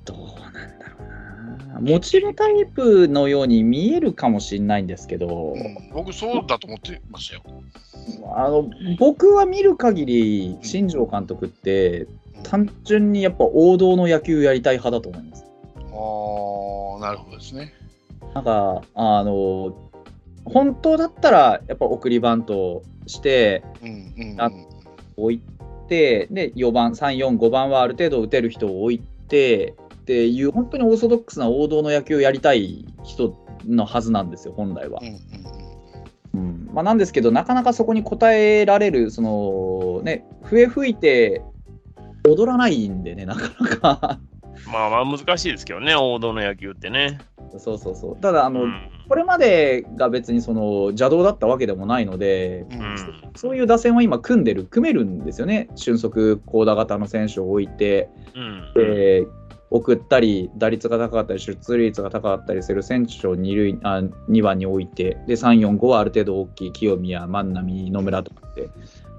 [0.05, 1.79] どうなんだろうな。
[1.79, 7.43] モチベタイプのように見えるかもしれないんですけど、うん、僕そうだと思ってましたよ。
[8.35, 12.07] あの僕は見る限り、新庄監督って、
[12.43, 15.45] 単純にやっぱ王道の野球やりたい派だと思います。
[15.75, 17.73] ああ、なるほどですね。
[18.33, 19.75] なんか、あの、
[20.45, 24.41] 本当だったら、やっぱ送りバントして、うんうん、うん。
[24.41, 24.51] あ
[25.17, 25.41] 置い
[25.87, 33.35] て、で、4番、3、4、5番はある程度打てる人を置いて、っていう、本当にオーソドックスな王道の野球をやりたい人
[33.65, 35.07] のはずなんですよ、本来はうん。
[35.07, 35.15] うん
[36.31, 41.41] うんまあ、なんですけど、なかなかそこに応えられる、そのね、笛吹いて
[42.27, 44.19] 踊らないんでね、なかなか。
[44.71, 47.19] まあまあ難しいですけどね、王道の野球ってね。
[47.57, 48.17] そうそうそう。
[48.17, 55.69] ただ、あの、うんこれまでが別にその邪道だったわけでもないので、うんうんそういう打線は今組んでる、組めるんですよね。
[55.75, 59.27] 俊足、高打型の選手を置いて、うんで
[59.71, 68.69] 送ったり、打率が高かったり、出塁率が高かったりする選手を二塁あ2番に置いて、で3、4、5はある程度大きい清宮、万波、野村とかって、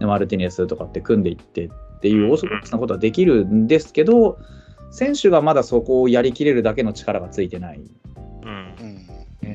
[0.00, 1.70] でマルティネスとかって組んでいってっ
[2.00, 4.38] ていうオーソドックスなことはできるんですけど、
[4.90, 7.80] 選手がまだそこをやりきれるだけの力がついてない。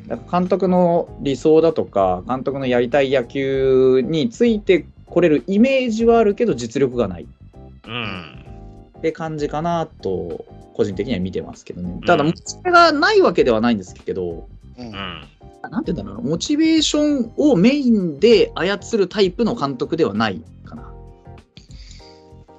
[0.07, 7.27] から監督の理想だとか、監督のやりたい野球についてこれるイメージはあるけど、実力がない。
[7.87, 8.45] うん。
[8.97, 11.99] って感じかなと、個人的には見てますけどね。
[12.05, 14.87] ただ、モチベがないわけではないんですけど、うん。
[14.87, 14.93] うん。
[15.71, 20.91] なんて言うんだろうな、モチベーションをメインで操るタイプの監督ではないかな。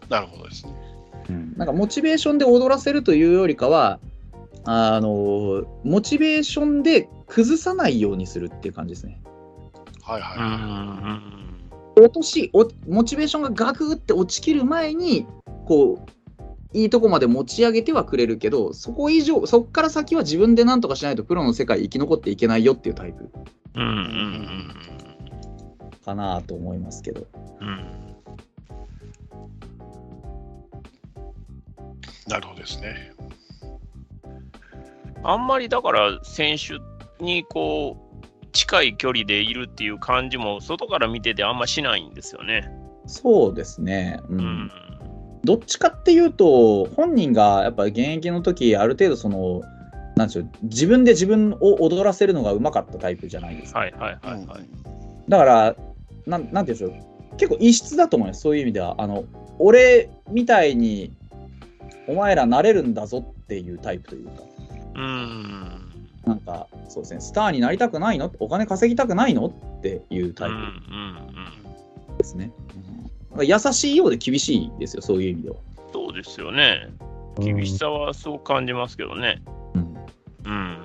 [0.08, 0.72] なるほどですね。
[1.56, 3.98] なんかモチベーションで踊らせるというよりかは、
[4.66, 9.20] あのモチベーションで崩さないようにするっていう感じですね。
[10.02, 10.38] はいはい。
[10.38, 11.46] うんうん
[11.98, 15.26] 落としおモチベーションがガクって落ちきる前に
[15.64, 16.10] こう
[16.76, 23.30] いいとこまで持ち上げてはくれるけどそこ以上そこから先は自分で何とかしないとプロの世界生き残っていけないよっていうタイプ
[23.76, 24.70] うんうんうん
[26.04, 27.26] かなと思いますけど
[27.60, 27.96] うん
[32.28, 33.12] なるほどですね。
[35.28, 36.78] あんまりだから選手
[37.24, 42.70] にこう近い距離でいるっていう感じも外から見ててあんましないんですよね。
[43.06, 44.40] そうですね、うん。
[44.40, 44.70] うん。
[45.44, 49.62] どっちかっていうと本人がやっぱ現役の時ある程度その
[50.16, 53.80] なんでしょう自分で自分を踊らせるのがうまかったタイプじゃないですか。
[53.80, 54.68] はいはいはいはい。
[55.28, 55.76] だから、
[56.26, 58.94] なんなんていうんでしょう、結構異質だと思います、そういう意味では。
[58.98, 59.24] あの
[59.58, 61.12] 俺みたいに
[62.08, 64.42] お前らなれるんだぞっていうタイプというか、
[64.96, 65.92] うん。
[66.24, 68.32] なんか、そうですね、スターになりたくないの？
[68.40, 69.46] お金稼ぎたくないの？
[69.46, 72.50] っていうタイプですね。
[72.74, 72.86] うん
[73.36, 75.56] なんか優しいようで厳しいですよ、そういう意味では。
[75.56, 75.92] うん。
[75.92, 76.88] そうですよね。
[77.38, 79.42] 厳しさはそう感じますけどね。
[79.74, 79.96] うん
[80.46, 80.78] うん。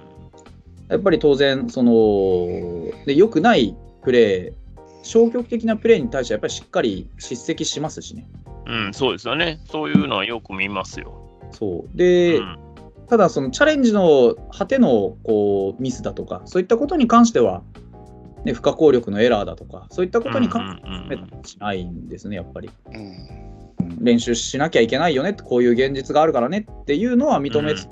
[0.89, 3.73] やっぱり当然、その、で良くない
[4.03, 4.53] プレー、
[5.01, 8.27] 消極的なプレーに対してはやっぱりしっかり叱責しますしね。
[8.65, 9.61] うん、そうですよね。
[9.69, 11.13] そういうのはよく見ますよ。
[11.51, 11.97] そう。
[11.97, 12.59] で、うん
[13.11, 17.61] ただそのチャレンジの果てのこうミスだとか、そういったことに関しては、
[18.45, 22.69] ね、不可抗力のエラーだとか、そういったことに関してはしないんですね、やっぱり。
[23.99, 27.89] 練習しなきゃいけないよねって、こういう現実があるからねっていうのは認めつつ、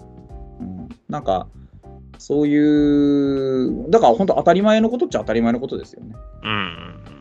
[0.62, 1.48] うんなんか、
[2.18, 6.16] そういう、だから本当当たり前のことっちゃ当たり前のことですよね。
[6.44, 6.52] うん
[7.14, 7.19] うん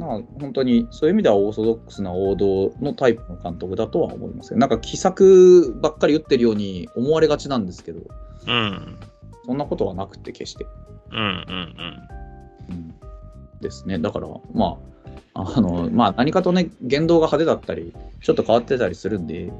[0.00, 8.00] まあ、本当にそういう意味ではオーソドックスな王道のタイプの監督だとは思いますけど、なんか奇策ばっかり打ってるように思われがちなんですけど、
[8.46, 8.52] うん。
[8.52, 8.98] うん
[9.46, 10.66] そんなことはなくて、決して。
[11.10, 11.24] うんうん
[12.70, 12.94] うん
[13.60, 13.98] ですね。
[13.98, 14.78] だから、ま
[15.34, 19.52] あ、あの、まあ、何かとね、言動が派手だったり、ちょっと変わってたりするんで、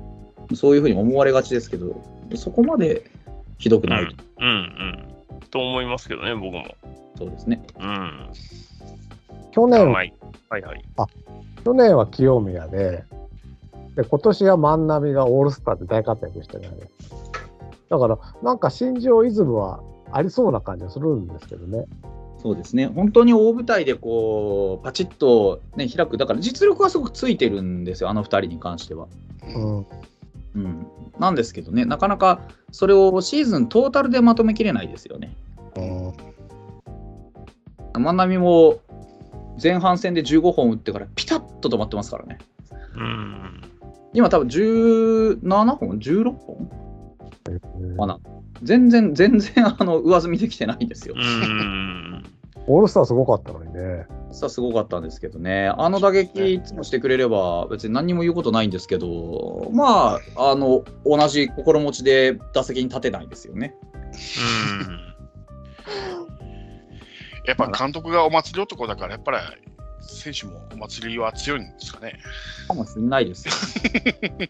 [0.55, 2.01] そういうふうに思われがちですけど、
[2.37, 3.11] そこまで
[3.59, 3.91] ひどくうん。
[3.91, 5.41] ない、うんうんうん。
[5.51, 6.65] と思いますけどね、僕も。
[7.19, 7.63] そうですね。
[7.79, 8.31] うん。
[9.51, 10.15] 去年、はい
[10.49, 10.85] はいはい。
[11.65, 13.05] 去年は清宮で、
[13.97, 16.89] で今年は万波がオールスターで大活躍してるよね。
[17.89, 19.81] だから、なんか新庄イズムは
[20.13, 21.87] ありそうな感じがするんですけどね。
[22.39, 22.87] そうですね。
[22.87, 26.17] 本当に大舞台でこう、パチッと、ね、開く。
[26.17, 29.09] だから実力はすごくついてるんですよ、あの二人に関しては。
[29.55, 29.87] うん。
[30.55, 30.87] うん。
[31.19, 32.41] なんですけどね、なかなか
[32.73, 35.35] それをシーズントータルでまとめきれないですよね。
[35.77, 36.13] うん
[38.01, 38.79] 万波も
[39.63, 42.39] 前半戦で15本打ってからピタッと止まってますからね。
[42.97, 43.63] うん。
[44.13, 46.71] 今多分17本 ?16 本？
[47.81, 48.19] うんかな。
[48.63, 51.21] 全然、全然あの上積みできてないんですよう。
[51.21, 52.25] ん。
[52.67, 54.07] オールスターすごかったのにね。
[54.33, 63.75] さあすごかったんですけどね、あの打撃いつもしてくれれば、別に何にも言うことないんですけど、まあ、あの同じ心持ちで打席に立てないですよね。
[67.51, 69.39] やっぱ監督がお祭り男だから、やっぱり
[70.01, 72.21] 選手もお祭りは強いんですかね。
[72.69, 73.55] かもしれないですよ。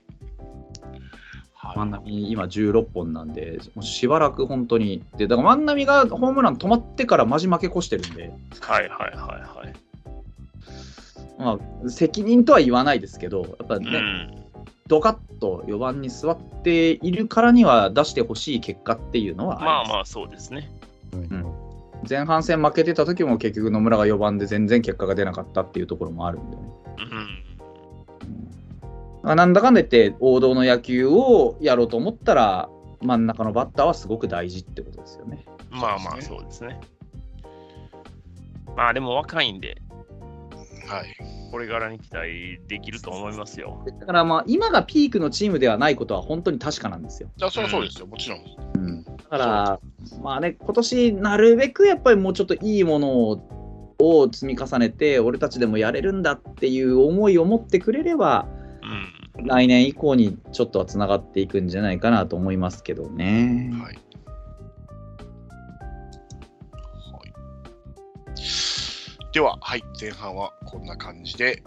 [1.54, 9.74] はい万波、今16本なんで、もうしばらく本当に、でだから万波がホームラン止まってからマジ負け越してるんで、はいはいはいはい。
[11.38, 14.44] まあ、責任とは言わないですけど、やっぱうね、ん。
[14.88, 20.68] ドカッと4番に座っているからには出してほしい結果っていうのはりすまあまあそうですね。
[21.12, 21.69] うん
[22.08, 26.62] 前半戦負けてた時も結局野村が4番で全然結果が出なかったっていうところもあるんでね。
[26.98, 27.50] うん。
[29.22, 32.70] まあなんだかんだ言って王道の野球をやろうと思ったら
[33.02, 35.44] 真ん中のバッターはすごく大事ってことですよね。
[35.70, 36.80] まあまあそうですね。
[38.76, 39.80] まあでも若いんで、
[40.90, 41.16] はい。
[41.50, 43.84] これからに期待できると思いますよ。
[44.00, 47.30] だからまあ今がピークのチームではないことは本当に確かなんですよ。
[47.38, 48.40] だからそりゃそうですよ、もちろん。
[48.74, 49.80] うん、だから
[50.22, 58.46] まあね今年なるべくやっぱりもうちょっといいものをを積み重ねて俺たちでもやれるんだっていう思いを持ってくれれば
[58.82, 59.20] うん。
[59.46, 63.70] 来年以降にちょっとはつながっていくんじゃないかなと思いますけどね。
[63.72, 63.82] はい。
[63.82, 63.98] はい、
[69.32, 71.62] では、はい、前半はこんな感じで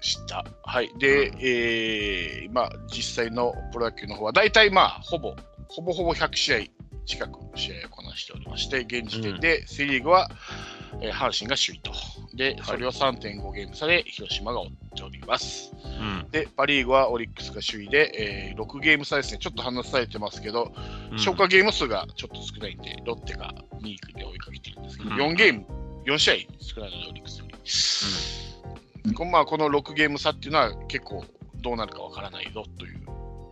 [0.00, 0.44] した。
[0.62, 0.90] はい。
[0.98, 5.34] で、えー、まあ、実際のプロ野球の方は、大体まあ、ほぼ、
[5.68, 6.58] ほぼほぼ100試合
[7.08, 10.28] 近く試合をこなしておりまして、現時点でセ・リーグは、
[11.00, 11.92] えー阪神が首位と。
[12.34, 15.72] で、それを3.5ゲーム差で広島が追っております。
[15.84, 16.30] うん。
[16.30, 19.38] で、パ・リーグはオリックスが首位で、えー6ゲーム差ですね。
[19.38, 20.72] ちょっと話されてますけど、
[21.10, 25.66] うん消化ゲーム数がちょっと少ないんで、ロッテが2位で追いかけてるんですけど、うん4ゲーム、
[26.06, 27.46] 4試合少ないので、オリックスよ
[29.06, 29.14] り。
[29.14, 31.24] このまあ、この6ゲーム差っていうのは結構
[31.56, 33.00] どうなるかわからないぞという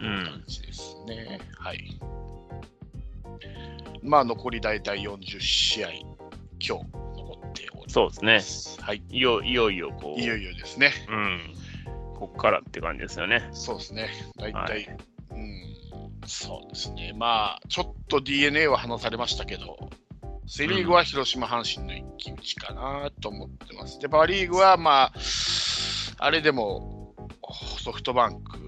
[0.00, 0.42] うん感。
[0.47, 1.41] じですね。
[1.58, 1.99] はい。
[4.02, 6.07] まあ、残り大体40試合、今
[6.58, 7.92] 日残っております。
[7.92, 8.84] そうですね。
[8.84, 9.02] はい。
[9.10, 10.20] いよいよいよこう。
[10.20, 10.92] いよいよですね。
[11.08, 11.55] うん。
[12.15, 13.49] こっからって感じですよね。
[13.52, 14.08] そうですね。
[14.39, 14.97] 大体、はい
[15.33, 15.76] うん、
[16.26, 17.12] そうですね。
[17.15, 19.91] まあ、ちょっと DNA は話されましたけど、
[20.47, 23.99] セ・リーグは広島、阪神の一騎打ちかなと思ってます。
[23.99, 25.12] で、パ・リーグは、まあ、
[26.18, 27.15] あれでも
[27.83, 28.60] ソフトバンク、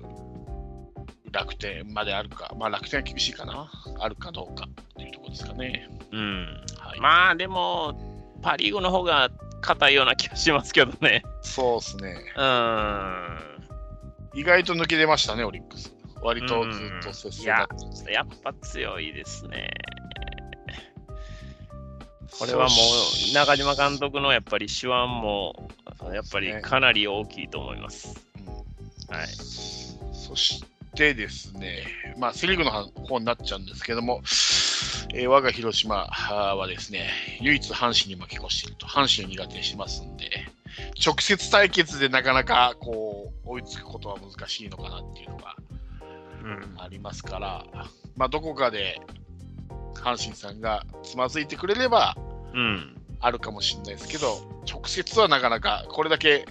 [1.30, 5.88] 楽天まであるか、まあ、楽天は厳しいかな、あるかどうかっていうところですかね。
[6.12, 6.64] うん。
[6.78, 11.22] はい、まあでも、パ・リーグの方が硬いような気がしますけどね。
[11.42, 12.16] そうですね。
[12.36, 13.38] うん。
[14.34, 15.94] 意外と抜け出ましたね、オリックス。
[16.22, 17.68] 割とずっと接い戦だやっ
[18.04, 19.70] た。、やっぱ強いですね。
[22.38, 22.74] これはも
[23.30, 25.70] う中島監督のやっぱり手腕も
[26.12, 28.14] やっぱりかなり大きいと思います。
[28.14, 28.28] うん
[29.08, 29.26] はい。
[30.12, 30.62] そし
[30.94, 31.84] てですね、
[32.18, 34.20] まあ、セ・リーグの方になっちゃうんですけども、
[35.14, 37.08] えー我が広島はですね、
[37.40, 40.30] 唯一阪神に負け越していると、阪神を苦手にしますんで、
[41.04, 45.56] 直接対決でなかなかこう追いつくことは難しいのかなっていうのが
[46.44, 46.80] うん。
[46.80, 47.64] ありますから、
[48.16, 49.00] まあ、どこかで
[50.00, 52.16] 阪神さんがつまずいてくれれば
[52.54, 52.94] うん。
[53.20, 56.46] あるかもしれないですけど、直接はなかなかこれだけ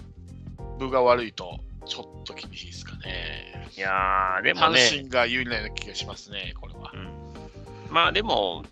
[0.78, 3.70] 分が悪いと、ちょっと厳しいですかね。
[3.76, 6.92] いやー、でも阪ね、神が有利なような気がしますね、これは。
[6.94, 7.08] うん、
[7.90, 8.64] まあでも、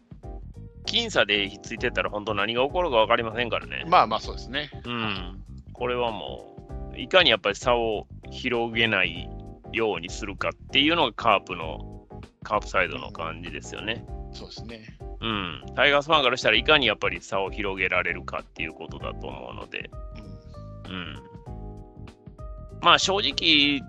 [0.87, 3.85] 僅差でひっついてたら本当何が起こるか分かりませんからね。
[3.89, 4.71] まあまあそうですね。
[4.85, 5.43] うん。
[5.73, 6.57] これはも
[6.95, 9.29] う、いかにやっぱり差を広げない
[9.73, 12.07] ようにするかっていうのがカープの、
[12.43, 14.05] カープサイドの感じですよね。
[14.37, 14.99] そうですね。
[15.21, 15.63] うん。
[15.75, 19.91] タイガースファンからしたらいかにやっぱり差を広げられるかっていうことだと思うので、
[20.87, 21.17] うんうん。
[22.83, 23.81] まあ正直、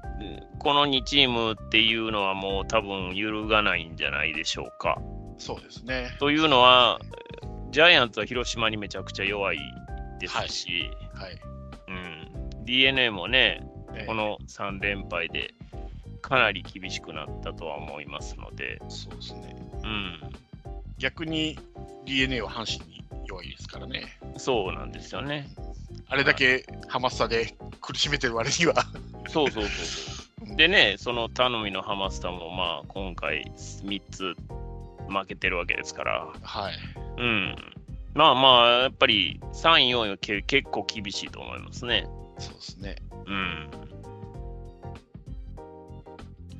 [0.59, 5.00] この2チームっていうのはもう多分揺るがないんじゃないでしょうか。
[5.38, 6.16] そうですね。
[6.19, 7.00] というのは、
[7.72, 9.59] ジャイアンツは広島にめちゃくちゃ弱い
[10.19, 11.40] ですし、はい。
[11.90, 13.61] うん、DNA もね、
[13.93, 15.56] えーこの3連敗で
[16.22, 19.56] かなり厳しくなったとは思いますので、そうですね。
[19.88, 20.19] うん、
[20.98, 21.57] 逆に
[22.06, 24.19] DNA は阪神に弱いですからね。
[24.38, 25.48] そうなんですよね。
[26.09, 28.75] あれだけハマスタで苦しめてる割には。
[29.30, 30.56] そうそうそうそう。
[30.56, 34.35] でね、その頼みのハマスタも、まあ、今回3つ
[35.09, 36.74] 負けてるわけですから、はい。
[37.17, 37.56] うん。
[38.14, 42.07] まあまあ、やっぱり3位、4位はけ結構厳しいと思いますね。
[42.40, 42.95] そうですね。
[43.25, 43.69] うん。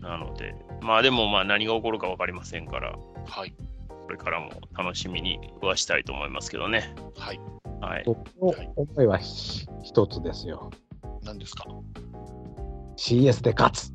[0.02, 2.98] なので、まあでもまあ何が起こるか分かりませんから、
[3.28, 3.54] はい。
[3.90, 6.96] これからも楽しみにはしたいと思いますけどね。
[7.18, 7.40] はい。
[7.82, 8.04] はい。
[8.06, 10.72] 僕の思いはひ一つですよ。
[11.24, 11.66] 何ですか
[12.98, 13.94] ？CS で勝つ。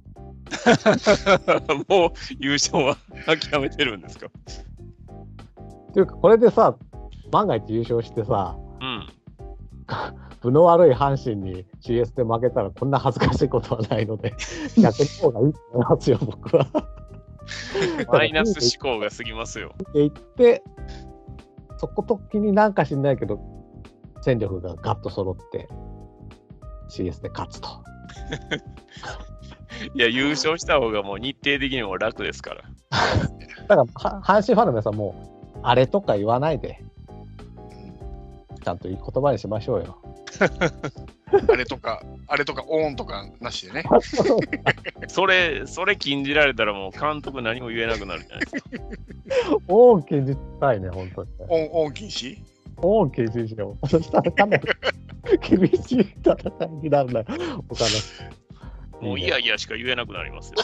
[1.89, 2.97] もう優勝は
[3.27, 4.27] 諦めてるんですか？
[4.27, 6.77] っていうか、これでさ、
[7.31, 9.09] 万が一優勝してさ、うん。
[10.41, 14.35] 分の悪い阪神に CS で負けたらこんな恥ずかしいことはないので、
[14.77, 16.67] 逆の方がいいと思いますよ、僕は。
[18.09, 19.75] マイナス思考が過ぎますよ。
[19.75, 20.63] って言って、
[21.79, 23.41] そこ時になんか知んないけど、
[24.21, 25.69] 戦力がガッと揃って
[26.89, 27.69] CS で勝つと。
[29.95, 32.63] いや、優勝した方がもう日程的にも楽ですから。
[33.69, 35.15] だから、は阪神ファンの皆さんも、
[35.63, 36.85] あれとか言わないで、
[38.63, 39.99] ちゃんと言葉にしましょうよ。
[41.49, 43.85] あれとか、あれとか、オーンとかなしでね。
[45.09, 48.69] それ、それ禁じられたらもう監督何も言えなくなるじゃないですか。
[49.69, 51.47] 大きにしたいね、本当にね。
[51.49, 52.39] オン、オン禁止？
[52.77, 53.89] 大き にしよう。
[53.89, 54.69] そしたらかなり
[55.41, 56.35] 厳しい戦
[56.67, 57.23] いになるな。
[57.25, 57.37] 他
[59.01, 59.09] の。
[59.09, 60.57] もういやいやしか言えなくなりますよ。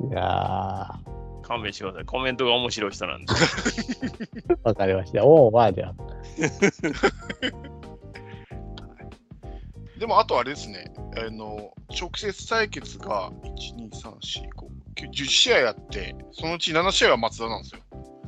[0.10, 0.88] いや
[1.50, 2.04] 勘弁してください。
[2.04, 3.34] コメントが面白い人なんで。
[3.34, 5.24] ー、 わかりました。
[5.24, 5.94] おお、まあじゃあ。
[9.98, 17.80] でも、あとあれですね、あの、直接対決が、1、2、3、4、5、9、10試合あって、そのうち7試合は松田なんですよ。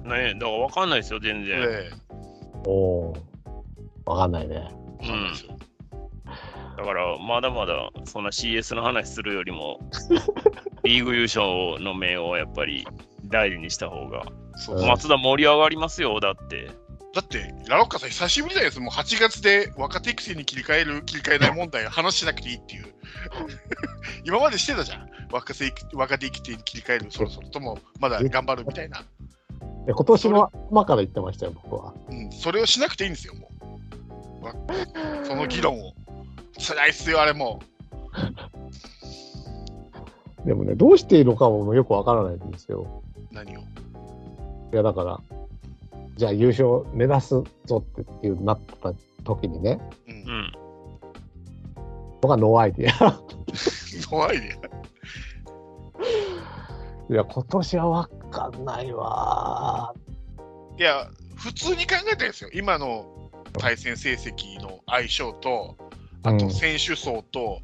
[0.02, 1.62] ねだから分かんないですよ、全然。
[1.62, 1.91] え
[2.67, 3.17] おお。
[4.05, 4.68] わかんないね。
[5.01, 5.33] うなん。
[6.76, 9.78] だから、まだまだそんな CS の話するよりも、
[10.83, 12.84] リーグ優勝の名をやっぱり
[13.33, 16.70] 大事にした方が、そううん松田盛り上がりますよ、だって。
[17.15, 22.85] だって、ラロッカさん、久しぶりじゃないですもう8月で若手育成に切り替える、切り替えない問題、話しなくていいっていう。
[24.25, 25.11] 今までしてたじゃん。
[25.31, 29.05] 若手育若手育成に切り替える、そろそろとも、まだ頑張るみたいな。
[29.86, 31.93] で今年の頭から言ってましたよ、僕は。
[32.09, 33.51] うん、それをしなくていいんですよ、も
[34.41, 34.44] う。
[34.44, 34.55] わ
[35.25, 35.94] その議論を。
[36.59, 37.61] 辛いっすよ、あれも。
[40.44, 43.02] でもね、どうしていいのかもよくわからないんですよ。
[43.33, 43.61] 何を？
[43.61, 43.65] い
[44.73, 45.20] や、だから、
[46.17, 48.93] じゃあ優勝目指すぞっていうなった
[49.25, 50.17] 時にね、うんう。
[50.19, 50.52] ん。
[52.20, 53.20] 僕は no idea。
[54.09, 54.59] 怖いね。
[57.11, 59.94] いや、今年はわかんないわ
[60.78, 65.77] いや、普通に考えたらですよ、今の対戦成績の相性と、
[66.23, 67.61] あうんと選手層と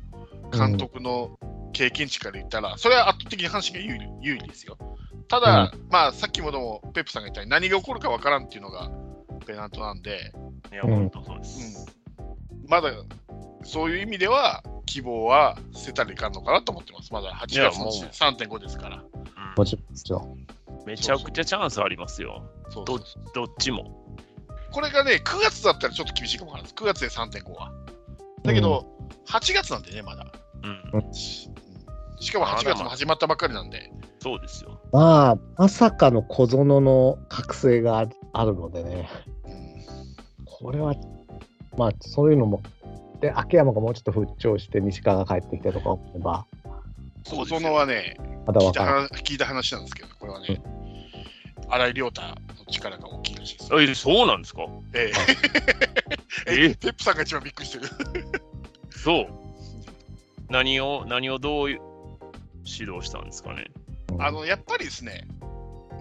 [0.53, 1.39] 監督の
[1.73, 4.77] 経験値から言ったら、それは圧倒的に阪神が有利有利ですよ。
[5.29, 8.91] ただ、まあ、さっきもでもペップさんが言ったように何が起こるかわからんっていうのが
[9.47, 10.33] ペナントなんで、
[10.73, 11.87] いや、うん本当そうです。
[12.67, 12.91] まだ
[13.65, 17.13] そういう意味では希望は捨てたらいかんのかなと思ってます。
[17.13, 19.05] まだ8月のいやもう3.5ですから。
[19.57, 19.77] もち
[20.09, 20.47] ろん。
[20.87, 22.43] めちゃくちゃチャンスありますよ。
[22.75, 24.17] どそうそうどっちも。
[24.71, 26.83] これがね、9月だったらちょっと厳しいかもわからないです。
[26.83, 27.73] 9月で3.5は。
[28.43, 28.87] だけど、
[29.27, 30.27] 8月なんでね、まだ。
[30.63, 31.13] うん。
[31.13, 31.51] し
[32.21, 33.91] しかも8月も始まったばっかりなんで。
[34.21, 34.78] そうですよ。
[34.92, 39.08] まあ、まさかの小園の覚醒がああるのでね、
[39.44, 39.68] うん
[40.44, 40.94] これは、
[41.76, 42.62] まあ、そういうのも、
[43.20, 46.47] で、秋山がもうちょっと復調して、西川が帰ってきてとか思えば、
[47.25, 48.83] 小園はね、まだ聞いた
[49.15, 50.60] 聞いた話なんですけど、これはね、
[51.68, 52.34] 新井亮太の
[52.70, 53.70] 力が大きいらしいです。
[53.75, 54.62] え、そうなんですか？
[54.94, 55.12] え
[56.49, 56.75] え ええ？
[56.75, 57.84] ペップさんが一番びっくりしてる。
[58.91, 59.26] そう。
[60.50, 61.81] 何を、何をどう指
[62.91, 63.67] 導したんですかね？
[64.19, 65.27] あのやっぱりですね、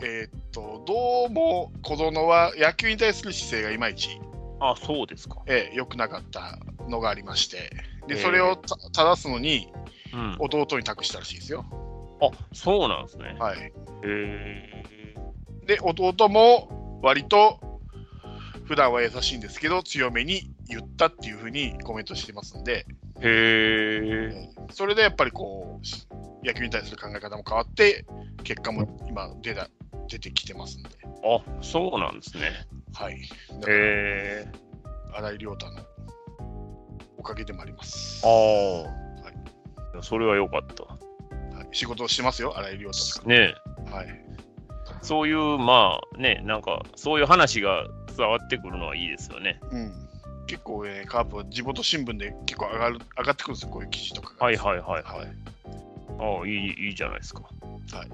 [0.02, 4.19] えーっと、どうも小園は野球に対する姿勢がいまいち
[4.60, 5.42] あ、そうですか。
[5.45, 6.58] えー良くなかった
[6.90, 7.69] のがありまして、
[8.08, 9.72] でえーそれをた正すのに
[10.14, 10.36] うん。
[10.40, 11.66] 弟に託したらしいですよ。
[12.22, 13.36] あ、そうなんですね。
[13.40, 13.74] はい。
[15.68, 17.60] で、弟も割と
[18.64, 22.86] 普段は優しいんですけど、強めに言ったっていうふうにコメントしてますんで、
[23.22, 24.50] へえ。
[24.72, 28.06] それでやっぱりこう、野球に対する考え方も変わって、
[28.44, 29.70] 結果も今出た
[30.08, 32.52] 出てきてますんで、あ、そうなんですね。
[32.94, 33.16] はい。
[33.16, 33.20] へ
[33.68, 34.48] え。
[35.14, 35.82] 新井亮太の
[37.18, 38.26] おかげでもあります。
[38.26, 38.30] あ
[39.04, 39.08] あ。
[40.02, 40.84] それは良かった。
[40.84, 43.56] はい、仕事をしてますよ、新井亮太とね。
[43.92, 44.08] はい。
[45.02, 49.60] そういう、まあね、なんか、そういう話が伝わってくるのはいいですよね。
[49.72, 50.07] うん。
[50.48, 54.45] 結構ね、カープは地元新聞で結構上がる上がってくるんですよ、こういう記事とかが。
[54.45, 55.19] はいはいはいはい。
[55.19, 55.27] はい
[56.19, 57.42] ああ、いい、いいじゃないですか。
[57.42, 57.48] は
[58.03, 58.09] い。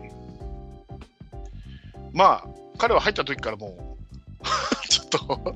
[2.11, 2.47] まあ、
[2.77, 3.97] 彼は入った時からも
[4.41, 4.43] う、
[4.89, 5.55] ちょっと、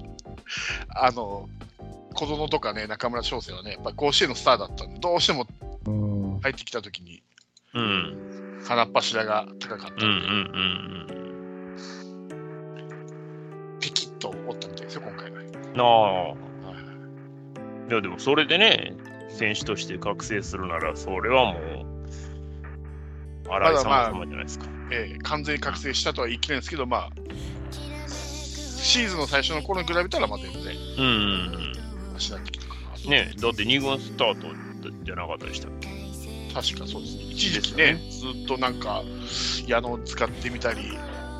[0.95, 1.49] あの、
[2.13, 5.45] 小園とかね、中村翔成はね、やっぱ甲子園のスターだったんで、どうしても
[5.85, 6.39] うん。
[6.39, 7.21] 入ってきた時に、
[7.73, 8.61] うん。
[8.65, 10.63] 鼻っ柱が高かったうんうんんで、う
[11.03, 11.07] ん
[13.79, 15.39] ピキッと折ったみたいですよ、今回は。
[15.39, 15.73] うん。
[15.73, 16.46] なあ。
[17.89, 18.93] いや、でもそれでね、
[19.29, 21.61] 選手として覚醒するなら、それはもう、
[23.49, 24.65] 新井まだまあ様様じゃないですか。
[24.91, 27.09] えー完全に覚醒したとは言い切れないんですけど、まあ、
[28.07, 31.73] シーズンの最初の頃に比べたら、まあ全然、うんうん
[32.13, 32.73] マなってきたか
[33.05, 33.09] な。
[33.11, 34.47] ねだって2軍スタート
[35.03, 35.87] じゃなかったでしたっけ？
[36.53, 37.23] 確かそうですね。
[37.29, 39.03] 一時期ね、ずっとなんか、
[39.67, 40.97] 矢野を使ってみたり、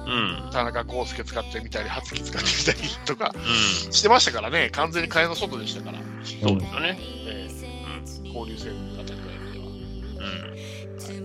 [0.08, 0.50] うん。
[0.52, 3.94] 田中康介使ってみたり、初木使ってみたりとかうん。
[3.94, 7.00] してましたからね、完全に替えの外でしたから、そうですよね。
[7.28, 7.58] えー
[8.38, 9.66] 交流戦あたりぐらいでは。
[9.66, 11.18] うん。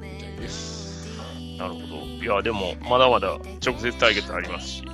[0.00, 1.08] みたいです。
[1.58, 1.96] なるほど。
[2.06, 4.84] いや、でも、まだまだ直接対決ありますし、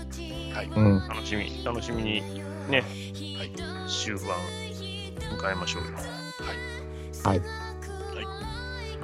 [0.75, 1.09] うん。
[1.09, 2.23] 楽しみ、楽しみに
[2.69, 2.81] ね、
[3.37, 3.53] はい。
[3.89, 4.37] 終盤
[5.37, 5.89] 迎えましょうよ。
[7.25, 7.41] はい。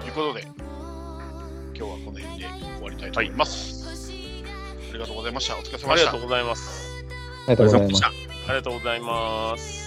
[0.00, 0.46] ということで、
[1.78, 3.86] 今日はこの辺で終わりたいと思います。
[4.90, 5.56] ありがとうございました。
[5.56, 6.22] お疲れ様でしたありがとう。
[6.22, 7.04] ございます。
[7.46, 8.04] ありがとうございます。
[8.04, 8.10] あ
[8.48, 9.77] りがとうございます。